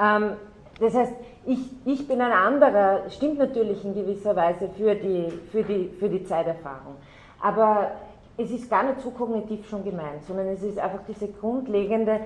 [0.00, 0.36] Ähm,
[0.80, 1.12] das heißt,
[1.46, 6.08] ich, ich bin ein anderer, stimmt natürlich in gewisser Weise für die, für, die, für
[6.08, 6.96] die Zeiterfahrung.
[7.40, 7.92] Aber
[8.36, 12.20] es ist gar nicht so kognitiv schon gemeint, sondern es ist einfach diese grundlegende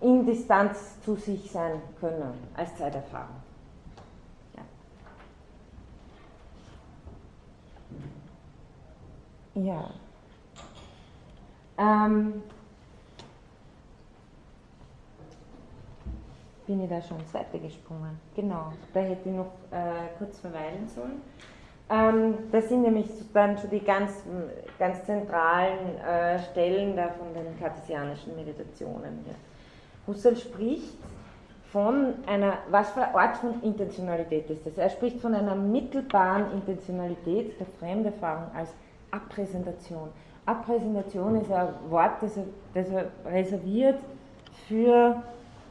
[0.00, 3.36] in Distanz zu sich sein können als Zeiterfahrung.
[9.54, 9.62] Ja.
[9.62, 9.90] ja.
[11.78, 12.42] Ähm,
[16.72, 18.18] bin ich da schon ins Zweite gesprungen.
[18.34, 21.20] Genau, da hätte ich noch äh, kurz verweilen sollen.
[21.90, 24.24] Ähm, das sind nämlich dann schon die ganz,
[24.78, 29.22] ganz zentralen äh, Stellen da von den kartesianischen Meditationen.
[29.24, 29.34] Hier.
[30.06, 30.96] Husserl spricht
[31.70, 34.78] von einer, was für eine Art von Intentionalität ist das?
[34.78, 38.70] Er spricht von einer mittelbaren Intentionalität der Fremderfahrung als
[39.10, 40.08] Abpräsentation.
[40.46, 43.98] Abpräsentation ist ein Wort, das er, das er reserviert
[44.66, 45.22] für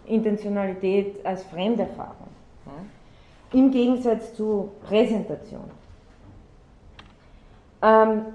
[0.05, 2.27] Intentionalität als Fremderfahrung.
[2.65, 3.59] Ja?
[3.59, 5.69] Im Gegensatz zu Präsentation.
[7.81, 8.25] Ähm,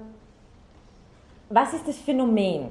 [1.49, 2.69] was ist das Phänomen?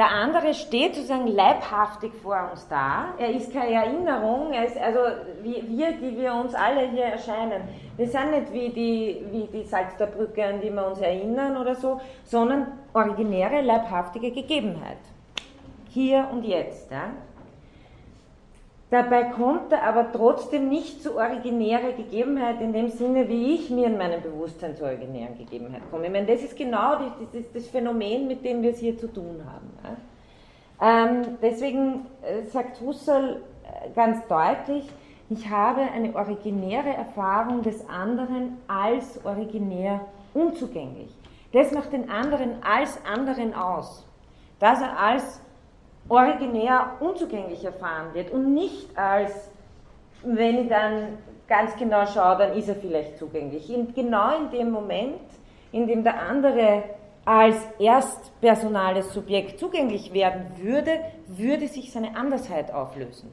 [0.00, 3.12] Der andere steht sozusagen leibhaftig vor uns da.
[3.18, 5.00] Er ist keine Erinnerung, er ist also
[5.42, 7.62] wir, die wir uns alle hier erscheinen.
[7.98, 12.00] Wir sind nicht wie die, wie die Salzterbrücke, an die wir uns erinnern oder so,
[12.24, 14.96] sondern originäre, leibhaftige Gegebenheit.
[15.90, 16.90] Hier und jetzt.
[16.90, 17.10] Ja?
[18.90, 23.86] Dabei kommt er aber trotzdem nicht zu originärer Gegebenheit in dem Sinne, wie ich mir
[23.86, 26.06] in meinem Bewusstsein zur originären Gegebenheit komme.
[26.06, 29.42] Ich meine, das ist genau das, das Phänomen, mit dem wir es hier zu tun
[29.46, 29.70] haben.
[30.82, 34.88] Ähm, deswegen äh, sagt Husserl äh, ganz deutlich,
[35.28, 40.00] ich habe eine originäre Erfahrung des anderen als originär
[40.34, 41.14] unzugänglich.
[41.52, 44.04] Das macht den anderen als anderen aus.
[44.58, 45.40] Dass er als
[46.10, 49.50] originär unzugänglich erfahren wird und nicht als,
[50.22, 53.70] wenn ich dann ganz genau schaue, dann ist er vielleicht zugänglich.
[53.70, 55.20] Und genau in dem Moment,
[55.72, 56.82] in dem der andere
[57.24, 63.30] als erstpersonales Subjekt zugänglich werden würde, würde sich seine Andersheit auflösen.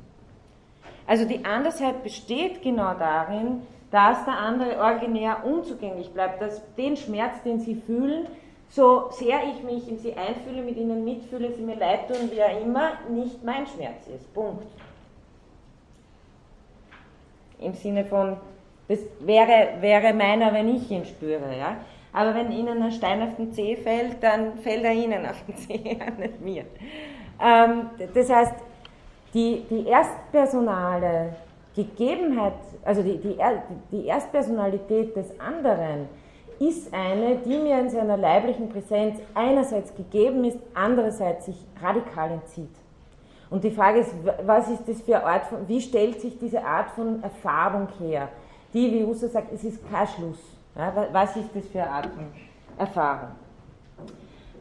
[1.07, 7.41] Also die Andersheit besteht genau darin, dass der andere originär unzugänglich bleibt, dass den Schmerz,
[7.43, 8.27] den sie fühlen,
[8.69, 12.43] so sehr ich mich in sie einfühle, mit ihnen mitfühle, sie mir leid tun, wie
[12.43, 14.33] auch immer, nicht mein Schmerz ist.
[14.33, 14.67] Punkt.
[17.59, 18.37] Im Sinne von,
[18.87, 21.57] das wäre, wäre meiner, wenn ich ihn spüre.
[21.57, 21.77] Ja?
[22.13, 25.55] Aber wenn Ihnen ein Stein auf den Zeh fällt, dann fällt er Ihnen auf den
[25.57, 26.65] Zeh, nicht mir.
[27.41, 28.53] Ähm, das heißt,
[29.33, 31.35] die, die erstpersonale
[31.75, 32.53] Gegebenheit,
[32.83, 33.37] also die, die,
[33.91, 36.09] die Erstpersonalität des anderen,
[36.59, 42.75] ist eine, die mir in seiner leiblichen Präsenz einerseits gegeben ist, andererseits sich radikal entzieht.
[43.49, 44.13] Und die Frage ist,
[44.45, 48.29] was ist das für Art von, wie stellt sich diese Art von Erfahrung her?
[48.73, 50.39] Die, wie Husserl sagt, es ist kein Schluss.
[50.75, 52.25] Ja, was ist das für eine Art von
[52.77, 53.29] Erfahrung?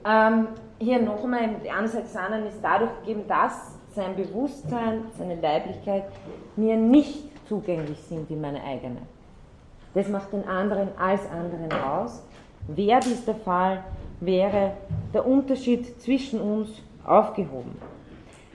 [0.05, 6.05] Ähm, hier nochmal, die Ansatz anderen ist dadurch gegeben, dass sein Bewusstsein, seine Leiblichkeit
[6.55, 8.99] mir nicht zugänglich sind wie meine eigene.
[9.97, 12.23] Das macht den anderen als anderen aus.
[12.69, 13.83] Wäre dies der Fall,
[14.21, 14.73] wäre
[15.15, 17.81] der Unterschied zwischen uns aufgehoben.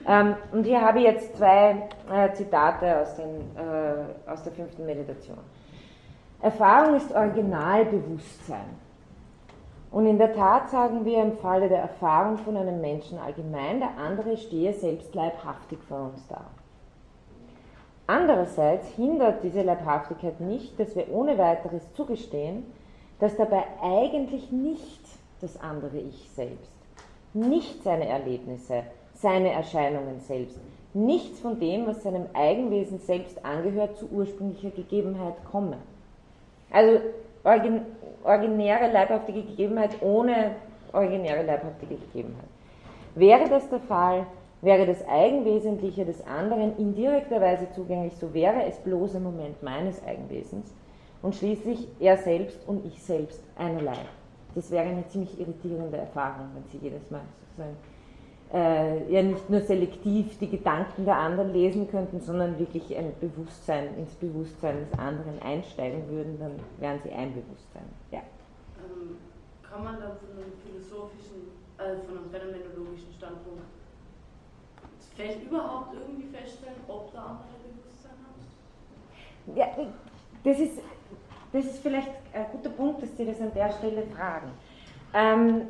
[0.06, 4.86] Ähm, und hier habe ich jetzt zwei äh, Zitate aus, den, äh, aus der fünften
[4.86, 5.38] Meditation.
[6.40, 8.76] Erfahrung ist Originalbewusstsein.
[9.90, 13.98] Und in der Tat sagen wir im Falle der Erfahrung von einem Menschen allgemein, der
[13.98, 16.44] andere stehe selbst leibhaftig vor uns da.
[18.06, 22.64] Andererseits hindert diese Leibhaftigkeit nicht, dass wir ohne weiteres zugestehen,
[23.20, 25.00] dass dabei eigentlich nicht
[25.40, 26.72] das andere Ich selbst,
[27.32, 28.82] nicht seine Erlebnisse,
[29.14, 30.58] seine Erscheinungen selbst,
[30.94, 35.78] nichts von dem, was seinem Eigenwesen selbst angehört, zu ursprünglicher Gegebenheit komme.
[36.70, 37.00] Also
[37.44, 37.82] origin,
[38.24, 40.56] originäre leibhaftige Gegebenheit ohne
[40.92, 42.48] originäre leibhaftige Gegebenheit.
[43.14, 44.26] Wäre das der Fall,
[44.62, 49.60] Wäre das Eigenwesentliche des anderen in direkter Weise zugänglich, so wäre es bloß ein Moment
[49.60, 50.72] meines Eigenwesens
[51.20, 53.98] und schließlich er selbst und ich selbst einerlei.
[54.54, 57.76] Das wäre eine ziemlich irritierende Erfahrung, wenn Sie jedes Mal sozusagen
[58.52, 63.96] äh, ja nicht nur selektiv die Gedanken der anderen lesen könnten, sondern wirklich ein Bewusstsein
[63.96, 67.88] ins Bewusstsein des anderen einsteigen würden, dann wären Sie ein Bewusstsein.
[68.12, 68.20] Ja.
[68.78, 69.16] Ähm,
[69.62, 73.62] kann man dann von einem philosophischen, äh, von einem phänomenologischen Standpunkt
[75.22, 79.56] fällt überhaupt irgendwie feststellen, ob der andere Bewusstsein hat?
[79.56, 79.66] Ja,
[80.44, 80.78] das ist,
[81.52, 84.50] das ist vielleicht ein guter Punkt, dass Sie das an der Stelle fragen.
[85.14, 85.62] Ähm,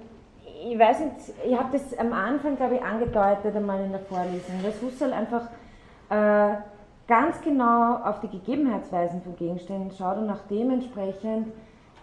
[0.64, 4.62] ich weiß nicht, ich habe das am Anfang, glaube ich, angedeutet einmal in der Vorlesung,
[4.62, 5.48] dass Husserl einfach
[6.08, 6.56] äh,
[7.06, 11.48] ganz genau auf die Gegebenheitsweisen von Gegenständen schaut und auch dementsprechend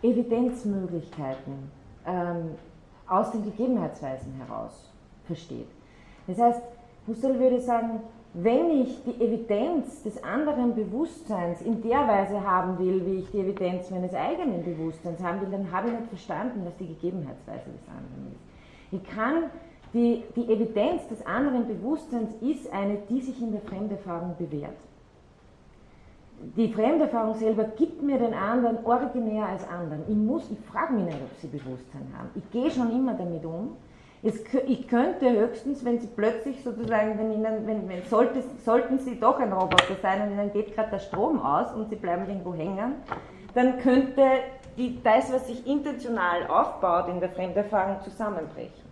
[0.02, 1.72] Evidenzmöglichkeiten
[2.06, 2.56] ähm,
[3.08, 4.92] aus den Gegebenheitsweisen heraus
[5.26, 5.68] versteht.
[6.28, 6.62] Das heißt,
[7.10, 8.02] Husserl würde sagen,
[8.34, 13.40] wenn ich die Evidenz des anderen Bewusstseins in der Weise haben will, wie ich die
[13.40, 17.88] Evidenz meines eigenen Bewusstseins haben will, dann habe ich nicht verstanden, was die Gegebenheitsweise des
[17.88, 18.44] anderen ist.
[18.92, 19.46] Ich kann,
[19.94, 24.78] die, die Evidenz des anderen Bewusstseins ist eine, die sich in der Fremderfahrung bewährt.
[26.56, 30.04] Die Fremderfahrung selber gibt mir den anderen originär als anderen.
[30.08, 32.30] Ich, ich frage mich nicht, ob sie Bewusstsein haben.
[32.36, 33.76] Ich gehe schon immer damit um
[34.22, 39.20] es, ich könnte höchstens, wenn Sie plötzlich sozusagen, wenn Ihnen, wenn, wenn sollte, sollten Sie
[39.20, 42.54] doch ein Roboter sein und Ihnen geht gerade der Strom aus und Sie bleiben irgendwo
[42.54, 42.96] hängen,
[43.54, 44.24] dann könnte
[44.78, 48.90] die, das, was sich intentional aufbaut in der Fremderfahrung, zusammenbrechen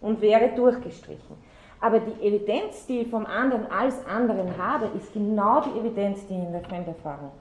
[0.00, 1.36] und wäre durchgestrichen.
[1.80, 6.34] Aber die Evidenz, die ich vom anderen als anderen habe, ist genau die Evidenz, die
[6.34, 7.32] ich in der Fremderfahrung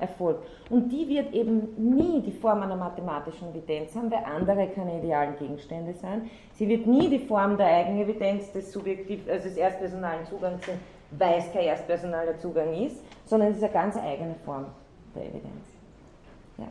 [0.00, 0.46] erfolgt.
[0.70, 5.36] Und die wird eben nie die Form einer mathematischen Evidenz haben, weil andere keine idealen
[5.36, 6.30] Gegenstände sind.
[6.54, 10.78] Sie wird nie die Form der Eigenevidenz des subjektiv, also des erstpersonalen Zugangs sein,
[11.10, 14.66] weil es kein erstpersonaler Zugang ist, sondern es ist eine ganz eigene Form
[15.14, 15.66] der Evidenz.
[16.58, 16.66] Ja.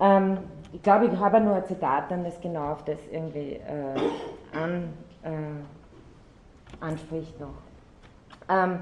[0.00, 0.38] Ähm,
[0.72, 4.92] ich glaube, ich habe nur ein Zitat dann, das genau auf das irgendwie äh, an,
[5.22, 7.54] äh, anspricht noch.
[8.48, 8.80] Ähm,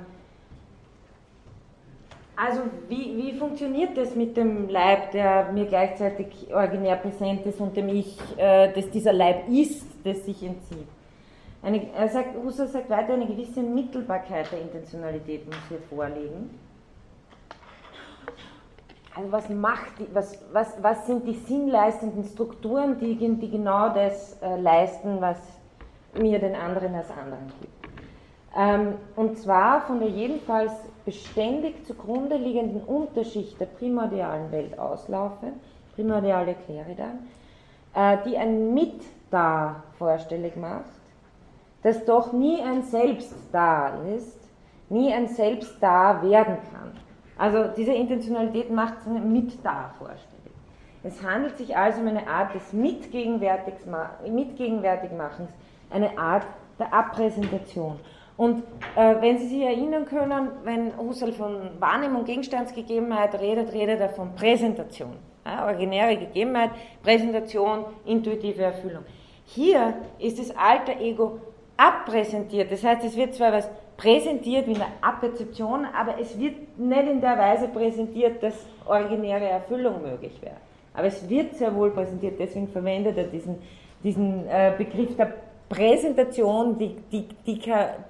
[2.35, 7.77] also wie, wie funktioniert das mit dem Leib, der mir gleichzeitig originär präsent ist und
[7.77, 10.89] dem Ich, äh, dass dieser Leib ist, das sich entzieht?
[11.63, 16.59] Eine, er sagt, Husserl sagt weiter, eine gewisse Mittelbarkeit der Intentionalität muss hier vorliegen.
[19.15, 24.59] Also was macht, was, was, was sind die sinnleistenden Strukturen, die, die genau das äh,
[24.59, 25.37] leisten, was
[26.19, 27.83] mir den anderen als anderen gibt?
[28.57, 30.73] Ähm, und zwar von der jedenfalls
[31.05, 35.55] beständig zugrunde liegenden Unterschicht der primordialen Welt auslaufen,
[35.95, 37.19] primordiale Kläre dann,
[37.95, 40.91] äh, die ein Mit-Da vorstellig macht,
[41.83, 44.39] das doch nie ein Selbst da ist,
[44.89, 46.93] nie ein Selbst da werden kann.
[47.37, 50.31] Also diese Intentionalität macht es ein Mit-Da vorstellig.
[51.03, 55.51] Es handelt sich also um eine Art des Mitgegenwärtigmachens,
[55.91, 56.47] eine Art
[56.79, 57.99] der Abpräsentation.
[58.37, 58.63] Und
[58.97, 64.35] äh, wenn Sie sich erinnern können, wenn Husserl von Wahrnehmung, Gegenstandsgegebenheit redet, redet er von
[64.35, 65.17] Präsentation.
[65.45, 66.71] Ja, originäre Gegebenheit,
[67.03, 69.05] Präsentation, intuitive Erfüllung.
[69.45, 71.41] Hier ist das alter Ego
[71.77, 72.71] abpräsentiert.
[72.71, 77.21] Das heißt, es wird zwar was präsentiert wie eine Aperzeption, aber es wird nicht in
[77.21, 78.55] der Weise präsentiert, dass
[78.87, 80.57] originäre Erfüllung möglich wäre.
[80.95, 83.59] Aber es wird sehr wohl präsentiert, deswegen verwendet er diesen,
[84.03, 85.35] diesen äh, Begriff der
[85.73, 87.61] Präsentation, die, die, die,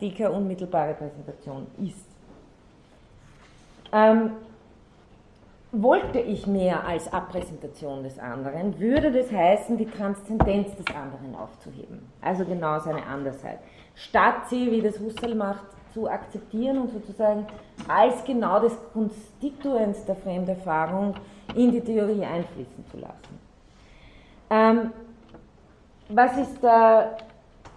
[0.01, 2.07] die unmittelbare Präsentation ist.
[3.93, 4.33] Ähm,
[5.71, 12.11] wollte ich mehr als Abpräsentation des anderen, würde das heißen, die Transzendenz des anderen aufzuheben.
[12.21, 13.61] Also genau seine Andersheit.
[13.95, 17.47] Statt sie, wie das Husserl macht, zu akzeptieren und sozusagen
[17.87, 21.15] als genau das Konstituens der Fremderfahrung
[21.55, 23.41] in die Theorie einfließen zu lassen.
[24.51, 24.93] Ähm,
[26.09, 27.17] was ist der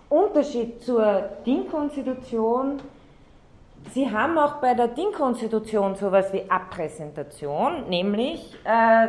[0.10, 2.82] Unterschied zur Ding-Konstitution,
[3.92, 9.08] Sie haben auch bei der Ding-Konstitution sowas wie Abpräsentation, nämlich äh,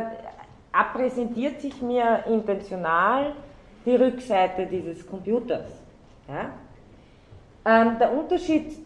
[0.71, 3.33] abpräsentiert sich mir intentional
[3.85, 5.65] die Rückseite dieses Computers.
[6.27, 6.51] Ja?
[7.65, 8.77] Ähm, der Unterschied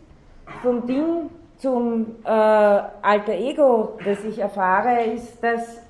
[0.62, 5.82] vom Ding zum äh, alter Ego, das ich erfahre, ist, dass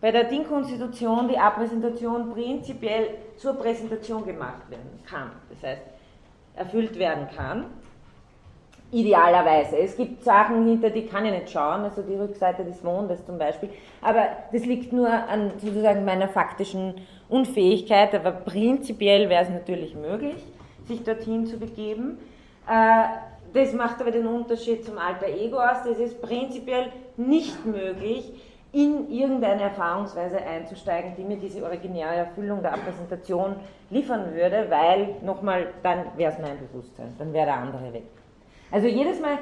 [0.00, 5.30] bei der Ding-Konstitution die Abpräsentation prinzipiell zur Präsentation gemacht werden kann.
[5.50, 5.82] Das heißt,
[6.56, 7.66] erfüllt werden kann.
[8.90, 9.76] Idealerweise.
[9.78, 13.38] Es gibt Sachen, hinter die kann ich nicht schauen, also die Rückseite des Mondes zum
[13.38, 13.68] Beispiel.
[14.00, 16.94] Aber das liegt nur an sozusagen meiner faktischen
[17.28, 18.14] Unfähigkeit.
[18.14, 20.42] Aber prinzipiell wäre es natürlich möglich,
[20.86, 22.18] sich dorthin zu begeben.
[22.66, 23.04] Äh,
[23.52, 25.82] das macht aber den Unterschied zum alter Ego aus.
[25.86, 28.32] Das ist prinzipiell nicht möglich,
[28.72, 33.56] in irgendeine Erfahrungsweise einzusteigen, die mir diese originäre Erfüllung der Repräsentation
[33.90, 38.04] liefern würde, weil, nochmal, dann wäre es mein Bewusstsein, dann wäre der andere weg.
[38.70, 39.38] Also jedes Mal,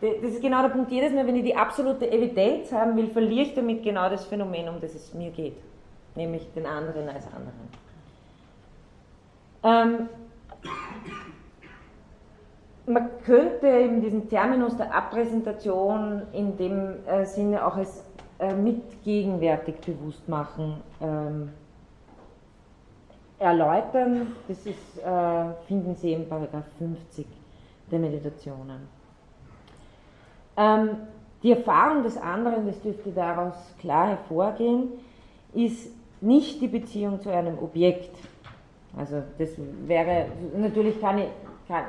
[0.00, 3.46] das ist genau der Punkt, jedes Mal, wenn ich die absolute Evidenz haben will, verliere
[3.46, 5.56] ich damit genau das Phänomen, um das es mir geht,
[6.14, 7.86] nämlich den anderen als anderen.
[9.64, 10.08] Ähm,
[12.86, 18.04] man könnte eben diesen Terminus der Abpräsentation in dem äh, Sinne auch als
[18.38, 21.50] äh, mit gegenwärtig bewusst machen, ähm,
[23.38, 24.34] erläutern.
[24.48, 27.26] Das ist, äh, finden Sie in Paragraph 50
[27.90, 28.88] der Meditationen.
[30.56, 30.90] Ähm,
[31.42, 34.88] die Erfahrung des anderen, das dürfte daraus klar hervorgehen,
[35.52, 38.16] ist nicht die Beziehung zu einem Objekt.
[38.96, 39.50] Also das
[39.86, 40.26] wäre,
[40.56, 41.28] natürlich kann ich
[41.68, 41.84] kann,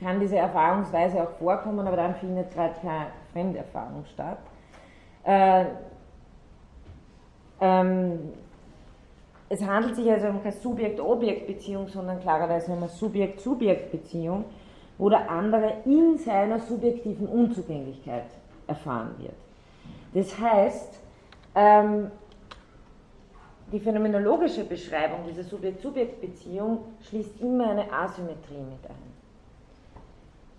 [0.00, 4.38] kann diese Erfahrungsweise auch vorkommen, aber dann findet gerade keine Fremderfahrung statt.
[5.24, 5.64] Äh,
[9.48, 14.44] es handelt sich also um keine Subjekt-Objekt-Beziehung, sondern klarerweise um eine Subjekt-Subjekt-Beziehung,
[14.98, 18.24] wo der andere in seiner subjektiven Unzugänglichkeit
[18.66, 19.34] erfahren wird.
[20.14, 20.98] Das heißt,
[21.54, 22.10] ähm,
[23.70, 29.12] die phänomenologische Beschreibung dieser Subjekt-Subjekt-Beziehung schließt immer eine Asymmetrie mit ein.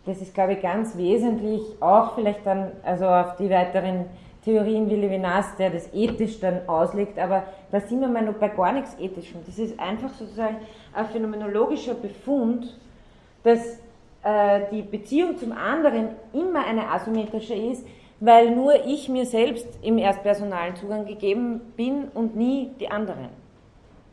[0.06, 4.06] Das ist, glaube ich, ganz wesentlich, auch vielleicht dann also auf die weiteren
[4.44, 8.50] Theorien wie Levinas, der das ethisch dann auslegt, aber da sind wir mal noch bei
[8.50, 9.42] gar nichts Ethischem.
[9.46, 10.58] Das ist einfach sozusagen
[10.94, 12.78] ein phänomenologischer Befund,
[13.44, 13.80] dass
[14.24, 17.86] äh, die Beziehung zum anderen immer eine asymmetrische ist,
[18.20, 23.30] weil nur ich mir selbst im erstpersonalen Zugang gegeben bin und nie die anderen.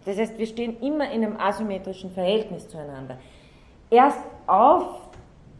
[0.05, 3.18] Das heißt, wir stehen immer in einem asymmetrischen Verhältnis zueinander.
[3.91, 5.10] Erst auf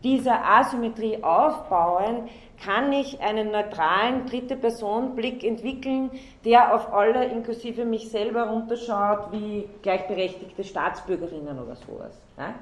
[0.03, 2.29] dieser Asymmetrie aufbauen,
[2.65, 6.11] kann ich einen neutralen dritte Person Blick entwickeln,
[6.45, 12.21] der auf alle inklusive mich selber runterschaut wie gleichberechtigte Staatsbürgerinnen oder sowas.
[12.39, 12.55] Ja?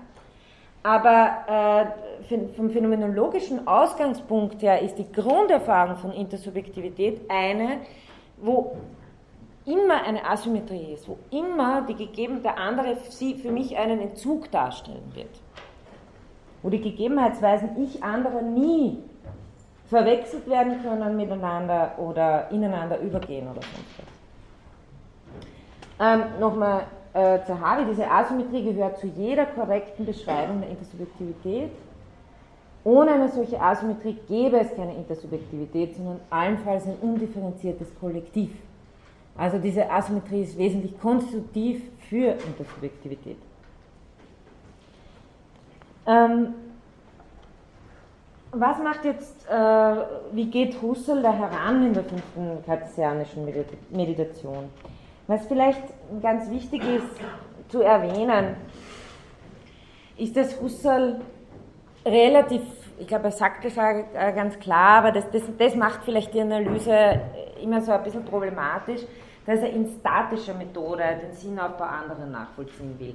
[0.84, 1.93] Aber
[2.30, 7.80] äh, vom phänomenologischen Ausgangspunkt her ist die Grunderfahrung von Intersubjektivität eine,
[8.36, 8.76] wo
[9.66, 15.12] immer eine Asymmetrie ist, wo immer die gegebene, der andere für mich einen Entzug darstellen
[15.14, 15.28] wird.
[16.62, 18.98] Wo die Gegebenheitsweisen ich anderer nie
[19.88, 24.18] verwechselt werden können miteinander oder ineinander übergehen oder sonst was.
[26.00, 26.82] Ähm, Nochmal
[27.14, 31.70] äh, Zahavi, diese Asymmetrie gehört zu jeder korrekten Beschreibung der Intersubjektivität.
[32.84, 38.50] Ohne eine solche Asymmetrie gäbe es keine Intersubjektivität, sondern allenfalls ein undifferenziertes Kollektiv.
[39.36, 43.36] Also diese Asymmetrie ist wesentlich konstitutiv für Intersubjektivität.
[46.09, 46.54] Ähm,
[48.50, 49.96] was macht jetzt, äh,
[50.32, 53.44] wie geht Husserl da heran in der fünften kartesianischen
[53.90, 54.70] Meditation?
[55.26, 55.82] Was vielleicht
[56.22, 57.20] ganz wichtig ist
[57.68, 58.56] zu erwähnen,
[60.16, 61.20] ist, dass Husserl
[62.06, 62.62] relativ,
[62.98, 66.40] ich glaube, er sagt das auch ganz klar, aber das, das, das macht vielleicht die
[66.40, 67.20] Analyse
[67.62, 69.02] immer so ein bisschen problematisch,
[69.44, 73.14] dass er in statischer Methode den Sinnaufbau anderer nachvollziehen will.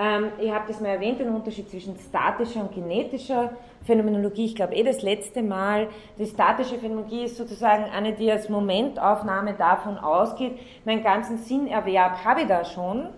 [0.00, 3.50] Ähm, ich habe das mal erwähnt, den Unterschied zwischen statischer und kinetischer
[3.84, 4.46] Phänomenologie.
[4.46, 5.88] Ich glaube eh das letzte Mal.
[6.18, 12.42] Die statische Phänomenologie ist sozusagen eine, die als Momentaufnahme davon ausgeht, meinen ganzen Sinnerwerb habe
[12.42, 13.08] ich da schon.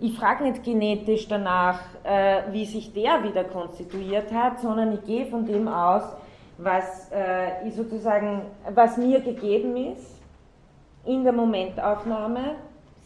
[0.00, 5.26] Ich frage nicht genetisch danach, äh, wie sich der wieder konstituiert hat, sondern ich gehe
[5.26, 6.04] von dem aus,
[6.56, 8.42] was äh, ich sozusagen,
[8.74, 10.22] was mir gegeben ist
[11.04, 12.54] in der Momentaufnahme,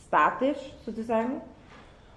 [0.06, 1.40] statisch sozusagen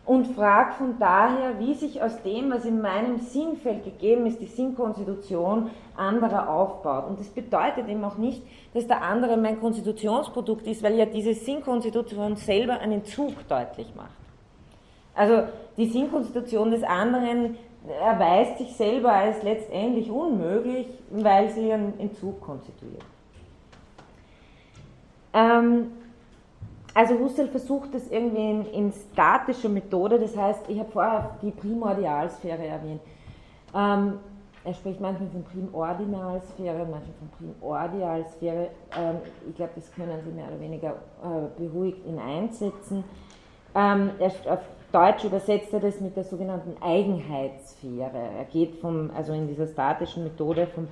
[0.05, 4.45] und frage von daher, wie sich aus dem, was in meinem Sinnfeld gegeben ist, die
[4.45, 7.07] Sinnkonstitution anderer aufbaut.
[7.07, 8.43] Und das bedeutet eben auch nicht,
[8.73, 14.11] dass der andere mein Konstitutionsprodukt ist, weil ja diese Sinnkonstitution selber einen Zug deutlich macht.
[15.15, 15.43] Also
[15.77, 17.57] die Sinnkonstitution des anderen
[18.01, 23.03] erweist sich selber als letztendlich unmöglich, weil sie einen Entzug konstituiert.
[25.33, 25.91] Ähm,
[26.95, 31.51] also Husserl versucht das irgendwie in, in statischer Methode, das heißt, ich habe vorher die
[31.51, 33.01] Primordialsphäre erwähnt.
[33.75, 34.13] Ähm,
[34.63, 38.69] er spricht manchmal von Primordinalsphäre, manchmal von Primordialsphäre.
[38.97, 39.17] Ähm,
[39.49, 40.91] ich glaube, das können Sie mehr oder weniger
[41.21, 43.03] äh, beruhigt in einsetzen.
[43.75, 44.61] Ähm, er, auf
[44.93, 48.29] Deutsch übersetzt er das mit der sogenannten Eigenheitssphäre.
[48.37, 50.87] Er geht vom, also in dieser statischen Methode vom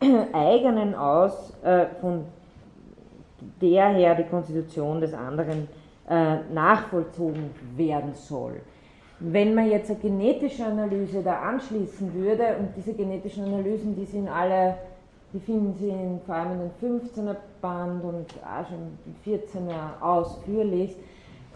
[0.34, 2.26] eigenen aus, äh, von
[3.60, 5.68] der her die Konstitution des anderen
[6.08, 8.60] äh, nachvollzogen werden soll.
[9.20, 14.28] Wenn man jetzt eine genetische Analyse da anschließen würde, und diese genetischen Analysen, die sind
[14.28, 14.74] alle,
[15.32, 20.02] die finden Sie in, vor allem in den 15er Band und auch schon im 14er
[20.02, 20.96] ausführlich,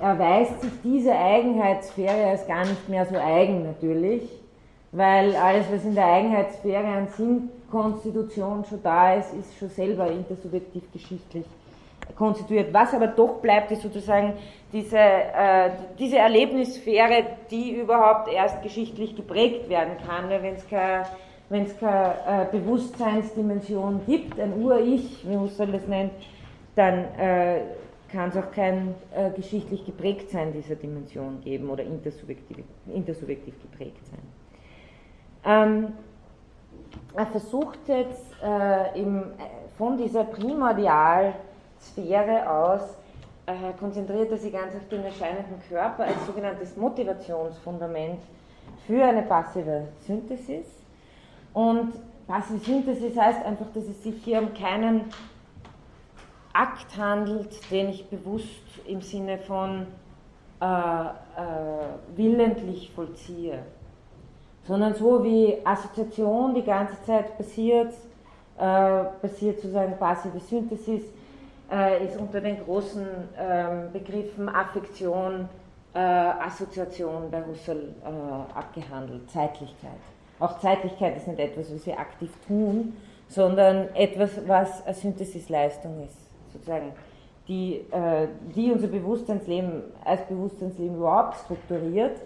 [0.01, 4.31] erweist sich diese Eigenheitssphäre als gar nicht mehr so eigen natürlich,
[4.93, 10.85] weil alles, was in der Eigenheitssphäre an Sinnkonstitution schon da ist, ist schon selber intersubjektiv
[10.93, 11.45] geschichtlich
[12.15, 12.73] konstituiert.
[12.73, 14.35] Was aber doch bleibt, ist sozusagen
[14.73, 21.05] diese, äh, diese Erlebnissphäre, die überhaupt erst geschichtlich geprägt werden kann, wenn es keine
[21.49, 26.13] wenn äh, Bewusstseinsdimension gibt, ein Ur-Ich, wie Husserl das nennt,
[26.75, 27.61] dann äh,
[28.11, 32.59] kann es auch kein äh, geschichtlich geprägt sein dieser Dimension geben oder intersubjektiv,
[32.93, 34.23] intersubjektiv geprägt sein.
[35.45, 35.93] Ähm,
[37.15, 39.23] er versucht jetzt äh, im,
[39.79, 41.35] von dieser primordial
[41.89, 42.83] Sphäre aus
[43.47, 48.21] äh, konzentriert er sich ganz auf den erscheinenden Körper als sogenanntes Motivationsfundament
[48.87, 50.67] für eine passive Synthesis.
[51.53, 51.93] Und
[52.27, 55.05] passive Synthesis heißt einfach, dass es sich hier um keinen
[56.53, 59.87] Akt handelt, den ich bewusst im Sinne von
[60.61, 61.11] äh, äh,
[62.17, 63.59] willentlich vollziehe,
[64.67, 67.93] sondern so wie Assoziation die ganze Zeit passiert,
[68.59, 71.03] äh, passiert sozusagen passive Synthesis,
[71.71, 73.07] äh, ist unter den großen
[73.39, 75.49] ähm, Begriffen Affektion,
[75.95, 79.91] äh, Assoziation bei Husserl äh, abgehandelt, Zeitlichkeit.
[80.39, 82.97] Auch Zeitlichkeit ist nicht etwas, was wir aktiv tun,
[83.29, 86.17] sondern etwas, was eine Synthesisleistung ist,
[86.53, 86.93] sozusagen,
[87.49, 92.21] die, äh, die unser Bewusstseinsleben als Bewusstseinsleben überhaupt strukturiert.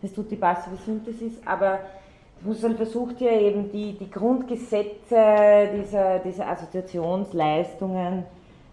[0.00, 1.78] Das tut die passive Synthesis, aber
[2.44, 8.24] Husserl versucht ja eben die, die Grundgesetze dieser, dieser Assoziationsleistungen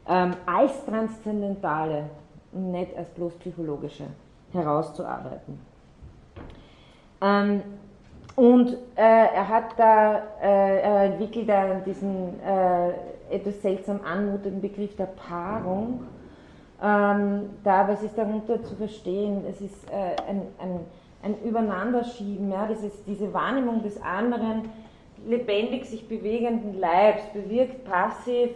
[0.09, 2.09] ähm, als transzendentale,
[2.51, 4.05] nicht als bloß psychologische
[4.51, 5.59] herauszuarbeiten.
[7.21, 7.61] Ähm,
[8.35, 12.89] und äh, er hat da, äh, er entwickelt da diesen äh,
[13.29, 16.01] etwas seltsam anmutenden Begriff der Paarung.
[16.81, 19.43] Ähm, da, was ist darunter zu verstehen?
[19.47, 20.79] Es ist äh, ein, ein,
[21.21, 24.69] ein Übereinanderschieben, ja, dieses, diese Wahrnehmung des anderen
[25.27, 28.51] lebendig sich bewegenden Leibs bewirkt passiv,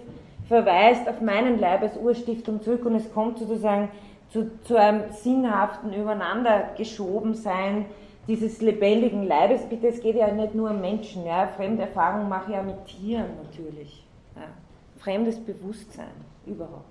[0.54, 3.90] verweist auf meinen Leib als Urstiftung zurück und es kommt sozusagen
[4.30, 7.86] zu, zu einem sinnhaften Übereinandergeschobensein
[8.28, 9.64] dieses lebendigen Leibes.
[9.64, 11.26] Bitte, es geht ja nicht nur um Menschen.
[11.26, 11.48] Ja.
[11.48, 14.06] Fremde Erfahrungen mache ich ja mit Tieren natürlich.
[14.36, 14.44] Ja.
[15.00, 16.14] Fremdes Bewusstsein
[16.46, 16.86] überhaupt.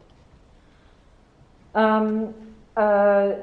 [1.76, 2.34] Ähm,
[2.74, 3.34] äh,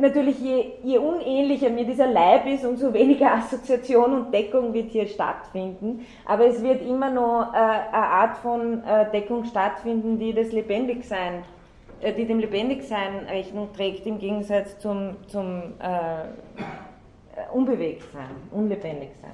[0.00, 5.06] natürlich, je, je, unähnlicher mir dieser Leib ist, umso weniger Assoziation und Deckung wird hier
[5.06, 6.06] stattfinden.
[6.24, 11.44] Aber es wird immer noch äh, eine Art von äh, Deckung stattfinden, die das Lebendigsein
[12.04, 16.24] äh, die dem Lebendigsein Rechnung trägt, im Gegensatz zum, zum äh,
[17.52, 19.32] Unbewegtsein, Unlebendigsein.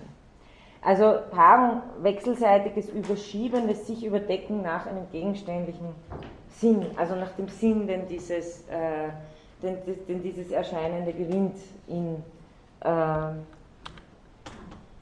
[0.82, 5.88] Also Paarung, wechselseitiges Überschieben, das sich überdecken nach einem gegenständlichen
[6.49, 9.11] Sinn, also nach dem Sinn, den dieses, äh,
[9.62, 9.76] den,
[10.08, 11.56] den, dieses Erscheinende gewinnt
[11.86, 12.16] in,
[12.80, 13.32] äh,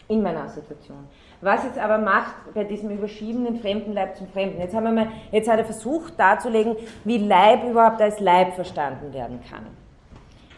[0.08, 1.06] in meiner Assoziation.
[1.40, 4.60] Was jetzt aber macht bei diesem überschiebenden fremden Leib zum Fremden?
[4.60, 9.12] Jetzt, haben wir mal, jetzt hat er versucht darzulegen, wie Leib überhaupt als Leib verstanden
[9.12, 9.66] werden kann.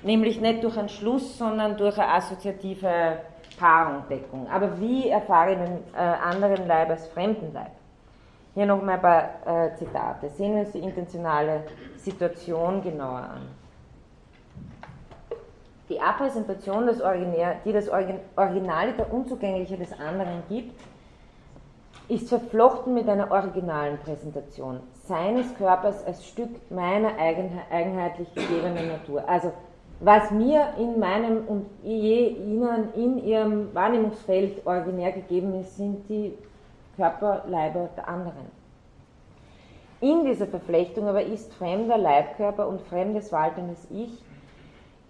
[0.03, 3.19] Nämlich nicht durch einen Schluss, sondern durch eine assoziative
[3.59, 4.49] Paarung, Deckung.
[4.51, 7.73] Aber wie erfahre ich einen äh, anderen Leib als fremden Leib?
[8.55, 10.31] Hier nochmal ein paar äh, Zitate.
[10.31, 11.65] Sehen wir uns die intentionale
[11.97, 13.60] Situation genauer an.
[15.91, 20.81] Die Abpräsentation, des Originär, die das Originale der Unzugängliche des anderen gibt,
[22.09, 29.29] ist verflochten mit einer originalen Präsentation seines Körpers als Stück meiner eigenheitlich gegebenen Natur.
[29.29, 29.53] Also
[29.99, 36.39] was mir in meinem und je ihnen in ihrem Wahrnehmungsfeld originär gegeben ist, sind die
[36.97, 38.61] Körperleiber der anderen.
[40.01, 44.23] In dieser Verflechtung aber ist fremder Leibkörper und fremdes waltendes Ich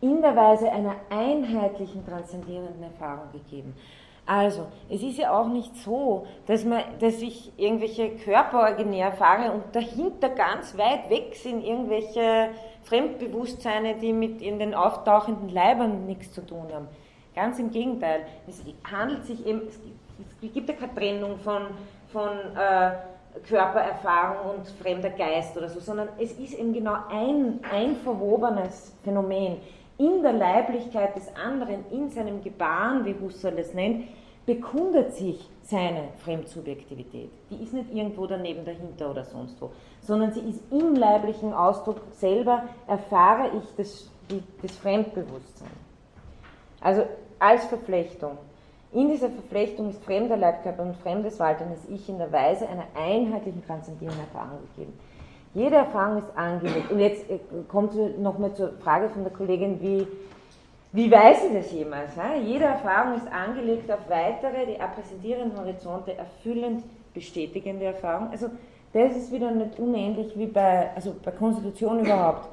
[0.01, 3.74] in der Weise einer einheitlichen transzendierenden Erfahrung gegeben.
[4.26, 9.64] Also, es ist ja auch nicht so, dass, man, dass ich irgendwelche Körperoriginär erfahre und
[9.72, 12.51] dahinter ganz weit weg sind irgendwelche
[12.84, 16.86] Fremdbewusstseine, die mit in den auftauchenden Leibern nichts zu tun haben.
[17.34, 18.20] Ganz im Gegenteil.
[18.46, 19.98] Es handelt sich eben, es gibt,
[20.42, 21.62] es gibt ja keine Trennung von,
[22.12, 22.92] von äh,
[23.48, 29.59] Körpererfahrung und fremder Geist oder so, sondern es ist eben genau ein, ein verwobenes Phänomen
[30.01, 34.07] in der Leiblichkeit des anderen, in seinem Gebaren, wie Husserl es nennt,
[34.46, 37.30] bekundet sich seine Fremdsubjektivität.
[37.51, 39.70] Die ist nicht irgendwo daneben, dahinter oder sonst wo,
[40.01, 44.11] sondern sie ist im leiblichen Ausdruck selber, erfahre ich das,
[44.62, 45.68] das Fremdbewusstsein.
[46.80, 47.03] Also
[47.38, 48.38] als Verflechtung.
[48.92, 53.64] In dieser Verflechtung ist fremder Leibkörper und fremdes waltendes Ich in der Weise einer einheitlichen
[53.64, 54.98] transzendierenden Erfahrung gegeben.
[55.55, 56.90] Jede Erfahrung ist angelegt.
[56.90, 57.38] Und jetzt äh,
[57.68, 60.07] kommt nochmal zur Frage von der Kollegin, wie,
[60.92, 62.11] wie weiß sie das jemals?
[62.44, 68.28] Jede Erfahrung ist angelegt auf weitere, die appräsentierenden Horizonte erfüllend bestätigende Erfahrung.
[68.30, 68.51] Also
[68.92, 72.48] das ist wieder nicht unähnlich wie bei, also bei Konstitution überhaupt.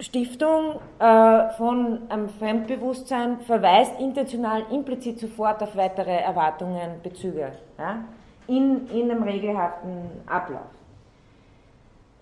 [0.00, 8.04] Stiftung äh, von einem Fremdbewusstsein verweist intentional implizit sofort auf weitere Erwartungen, Bezüge ja?
[8.46, 10.79] in, in einem regelhaften Ablauf.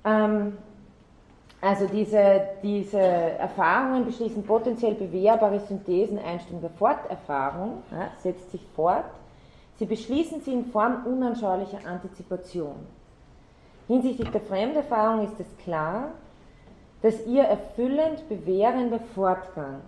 [0.08, 0.58] Ähm,
[1.60, 9.04] also diese, diese Erfahrungen beschließen potenziell bewährbare Synthesen, Einstellung der Forterfahrung, ja, setzt sich fort.
[9.76, 12.76] Sie beschließen sie in Form unanschaulicher Antizipation.
[13.88, 16.10] Hinsichtlich der Fremderfahrung ist es klar,
[17.02, 19.80] dass ihr erfüllend bewährender Fortgang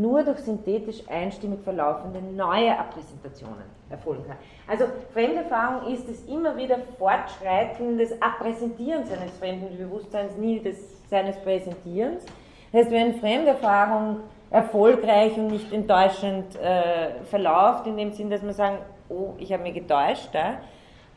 [0.00, 4.36] nur durch synthetisch einstimmig verlaufende neue Abpräsentationen erfolgen kann.
[4.66, 10.76] Also Fremderfahrung ist es immer wieder Fortschreiten des Abpräsentierens eines fremden Bewusstseins, nie des
[11.08, 12.24] seines Präsentierens.
[12.72, 14.18] Das heißt, wenn Fremderfahrung
[14.50, 18.78] erfolgreich und nicht enttäuschend äh, verläuft, in dem Sinn, dass man sagen,
[19.08, 20.58] oh, ich habe mich getäuscht, ja,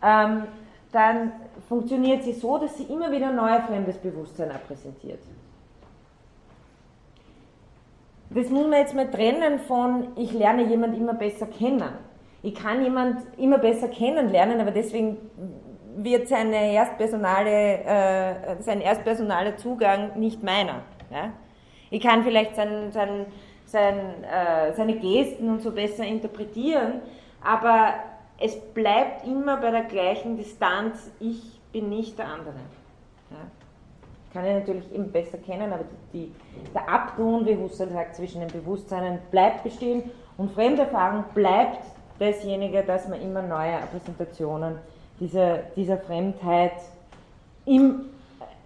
[0.03, 0.43] ähm,
[0.91, 1.31] dann
[1.69, 5.19] funktioniert sie so, dass sie immer wieder neues fremdes Bewusstsein repräsentiert.
[8.33, 11.83] Das muss man jetzt mal trennen von, ich lerne jemand immer besser kennen.
[12.43, 15.17] Ich kann jemand immer besser kennenlernen, aber deswegen
[15.97, 20.81] wird seine erstpersonale, äh, sein erstpersonaler Zugang nicht meiner.
[21.11, 21.33] Ja?
[21.89, 23.25] Ich kann vielleicht sein, sein,
[23.65, 27.01] sein, äh, seine Gesten und so besser interpretieren,
[27.43, 27.95] aber
[28.39, 32.55] es bleibt immer bei der gleichen Distanz, ich bin nicht der andere.
[34.33, 36.33] Kann ich natürlich eben besser kennen, aber die,
[36.73, 41.83] der Abgrund, wie Husserl sagt, zwischen den Bewusstseinen bleibt bestehen und Fremderfahrung bleibt
[42.17, 44.75] dasjenige, dass man immer neue Repräsentationen
[45.19, 46.73] dieser, dieser Fremdheit
[47.65, 48.05] im,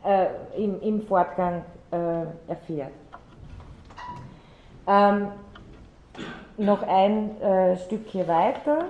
[0.06, 2.92] äh, im, im Fortgang äh, erfährt.
[4.88, 5.30] Ähm,
[6.58, 8.86] noch ein äh, Stück hier weiter.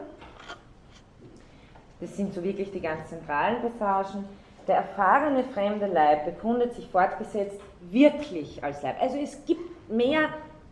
[2.02, 4.26] Das sind so wirklich die ganz zentralen Passagen.
[4.68, 7.60] Der erfahrene fremde Leib bekundet sich fortgesetzt
[7.92, 9.02] wirklich als Leib.
[9.02, 10.30] Also es gibt mehr,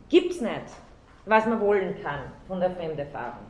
[0.10, 0.52] gibt es nicht,
[1.26, 3.46] was man wollen kann von der Fremderfahrung.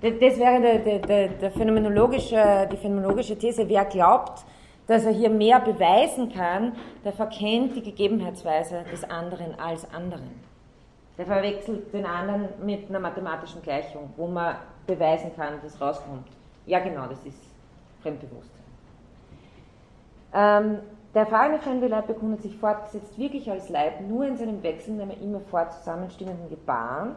[0.00, 3.68] Das wäre der, der, der, phänomenologische, die phänomenologische These.
[3.68, 4.44] Wer glaubt,
[4.86, 6.72] dass er hier mehr beweisen kann,
[7.04, 10.44] der verkennt die Gegebenheitsweise des anderen als anderen.
[11.18, 14.56] Der verwechselt den anderen mit einer mathematischen Gleichung, wo man
[14.86, 16.28] beweisen kann, dass rauskommt.
[16.66, 17.42] Ja, genau, das ist
[18.02, 18.55] Fremdbewusstsein.
[20.34, 20.78] Ähm,
[21.14, 25.40] der erfahrene fremde Leib bekundet sich fortgesetzt wirklich als Leib nur in seinem wechselnden, immer
[25.40, 27.16] fort zusammenstimmenden Gebaren,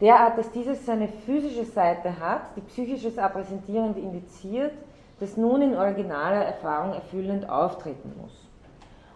[0.00, 4.72] derart, dass dieses seine physische Seite hat, die psychisches Appräsentierende indiziert,
[5.20, 8.46] das nun in originaler Erfahrung erfüllend auftreten muss.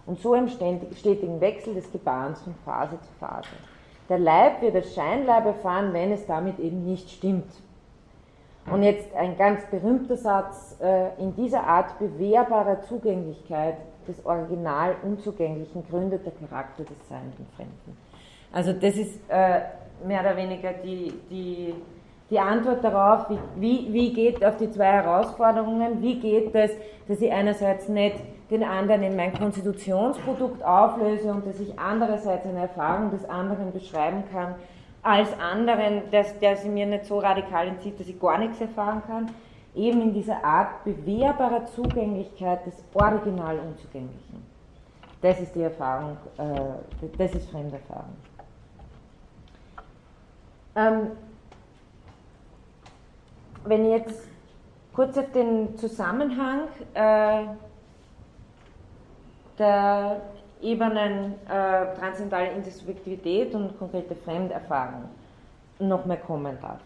[0.06, 3.48] Und so im stetigen Wechsel des Gebarens von Phase zu Phase.
[4.08, 7.50] Der Leib wird als Scheinleib erfahren, wenn es damit eben nicht stimmt.
[8.70, 13.76] Und jetzt ein ganz berühmter Satz, äh, in dieser Art bewährbarer Zugänglichkeit
[14.08, 17.96] des Original Unzugänglichen gründet der Charakter des Seienden Fremden.
[18.52, 19.60] Also das ist äh,
[20.06, 21.74] mehr oder weniger die, die,
[22.30, 26.70] die Antwort darauf, wie, wie, wie geht auf die zwei Herausforderungen, wie geht es,
[27.06, 28.16] dass ich einerseits nicht
[28.50, 34.24] den anderen in mein Konstitutionsprodukt auflöse und dass ich andererseits eine Erfahrung des anderen beschreiben
[34.32, 34.54] kann,
[35.04, 39.02] als anderen, dass, der sie mir nicht so radikal entzieht, dass ich gar nichts erfahren
[39.06, 39.30] kann,
[39.74, 44.42] eben in dieser Art bewährbarer Zugänglichkeit des Original Unzugänglichen.
[45.20, 48.16] Das ist die Erfahrung, äh, das ist Fremderfahrung.
[50.76, 51.10] Ähm,
[53.64, 54.28] wenn ich jetzt
[54.94, 56.62] kurz auf den Zusammenhang
[56.94, 57.44] äh,
[59.58, 60.20] der
[60.64, 65.04] Ebenen äh, transzendentale Intersubjektivität und konkrete Fremderfahrung
[65.78, 66.80] noch mehr kommen darf.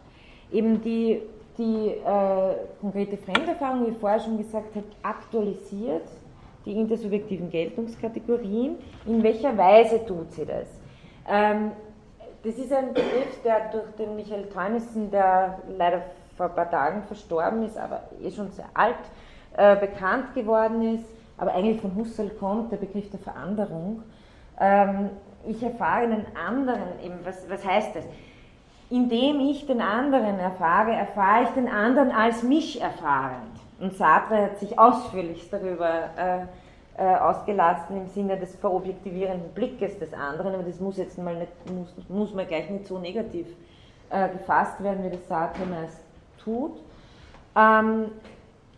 [0.51, 1.23] Eben die,
[1.57, 6.09] die äh, konkrete Fremderfahrung, wie vorher schon gesagt habe, aktualisiert
[6.65, 8.77] die intersubjektiven Geltungskategorien.
[9.07, 10.69] In welcher Weise tut sie das?
[11.29, 11.73] Ähm,
[12.43, 16.03] das ist ein Begriff, der durch den Michael Teunissen, der leider
[16.37, 18.97] vor ein paar Tagen verstorben ist, aber eh schon sehr alt,
[19.57, 21.05] äh, bekannt geworden ist,
[21.39, 24.03] aber eigentlich von Husserl kommt, der Begriff der Veränderung.
[24.61, 25.11] Ähm,
[25.47, 28.05] ich erfahre einen anderen, eben, was, was heißt das?
[28.91, 33.59] Indem ich den anderen erfahre, erfahre ich den anderen als mich erfahrend.
[33.81, 36.41] Und Sartre hat sich ausführlich darüber äh,
[37.01, 41.53] äh, ausgelassen im Sinne des verobjektivierenden Blickes des anderen, aber das muss jetzt mal nicht,
[41.71, 43.47] muss, muss man gleich nicht so negativ
[44.11, 46.01] äh, gefasst werden, wie das Sartre meist
[46.43, 46.73] tut.
[47.55, 48.07] Ähm,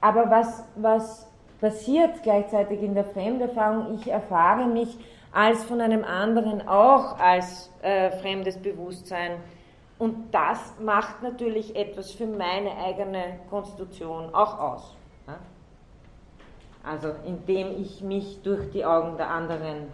[0.03, 1.30] aber was, was
[1.61, 3.95] passiert gleichzeitig in der Fremderfahrung?
[3.95, 4.97] Ich erfahre mich
[5.33, 9.33] als von einem anderen auch als äh, fremdes Bewusstsein.
[9.99, 14.97] Und das macht natürlich etwas für meine eigene Konstitution auch aus.
[16.83, 19.93] Also indem ich mich durch die Augen der anderen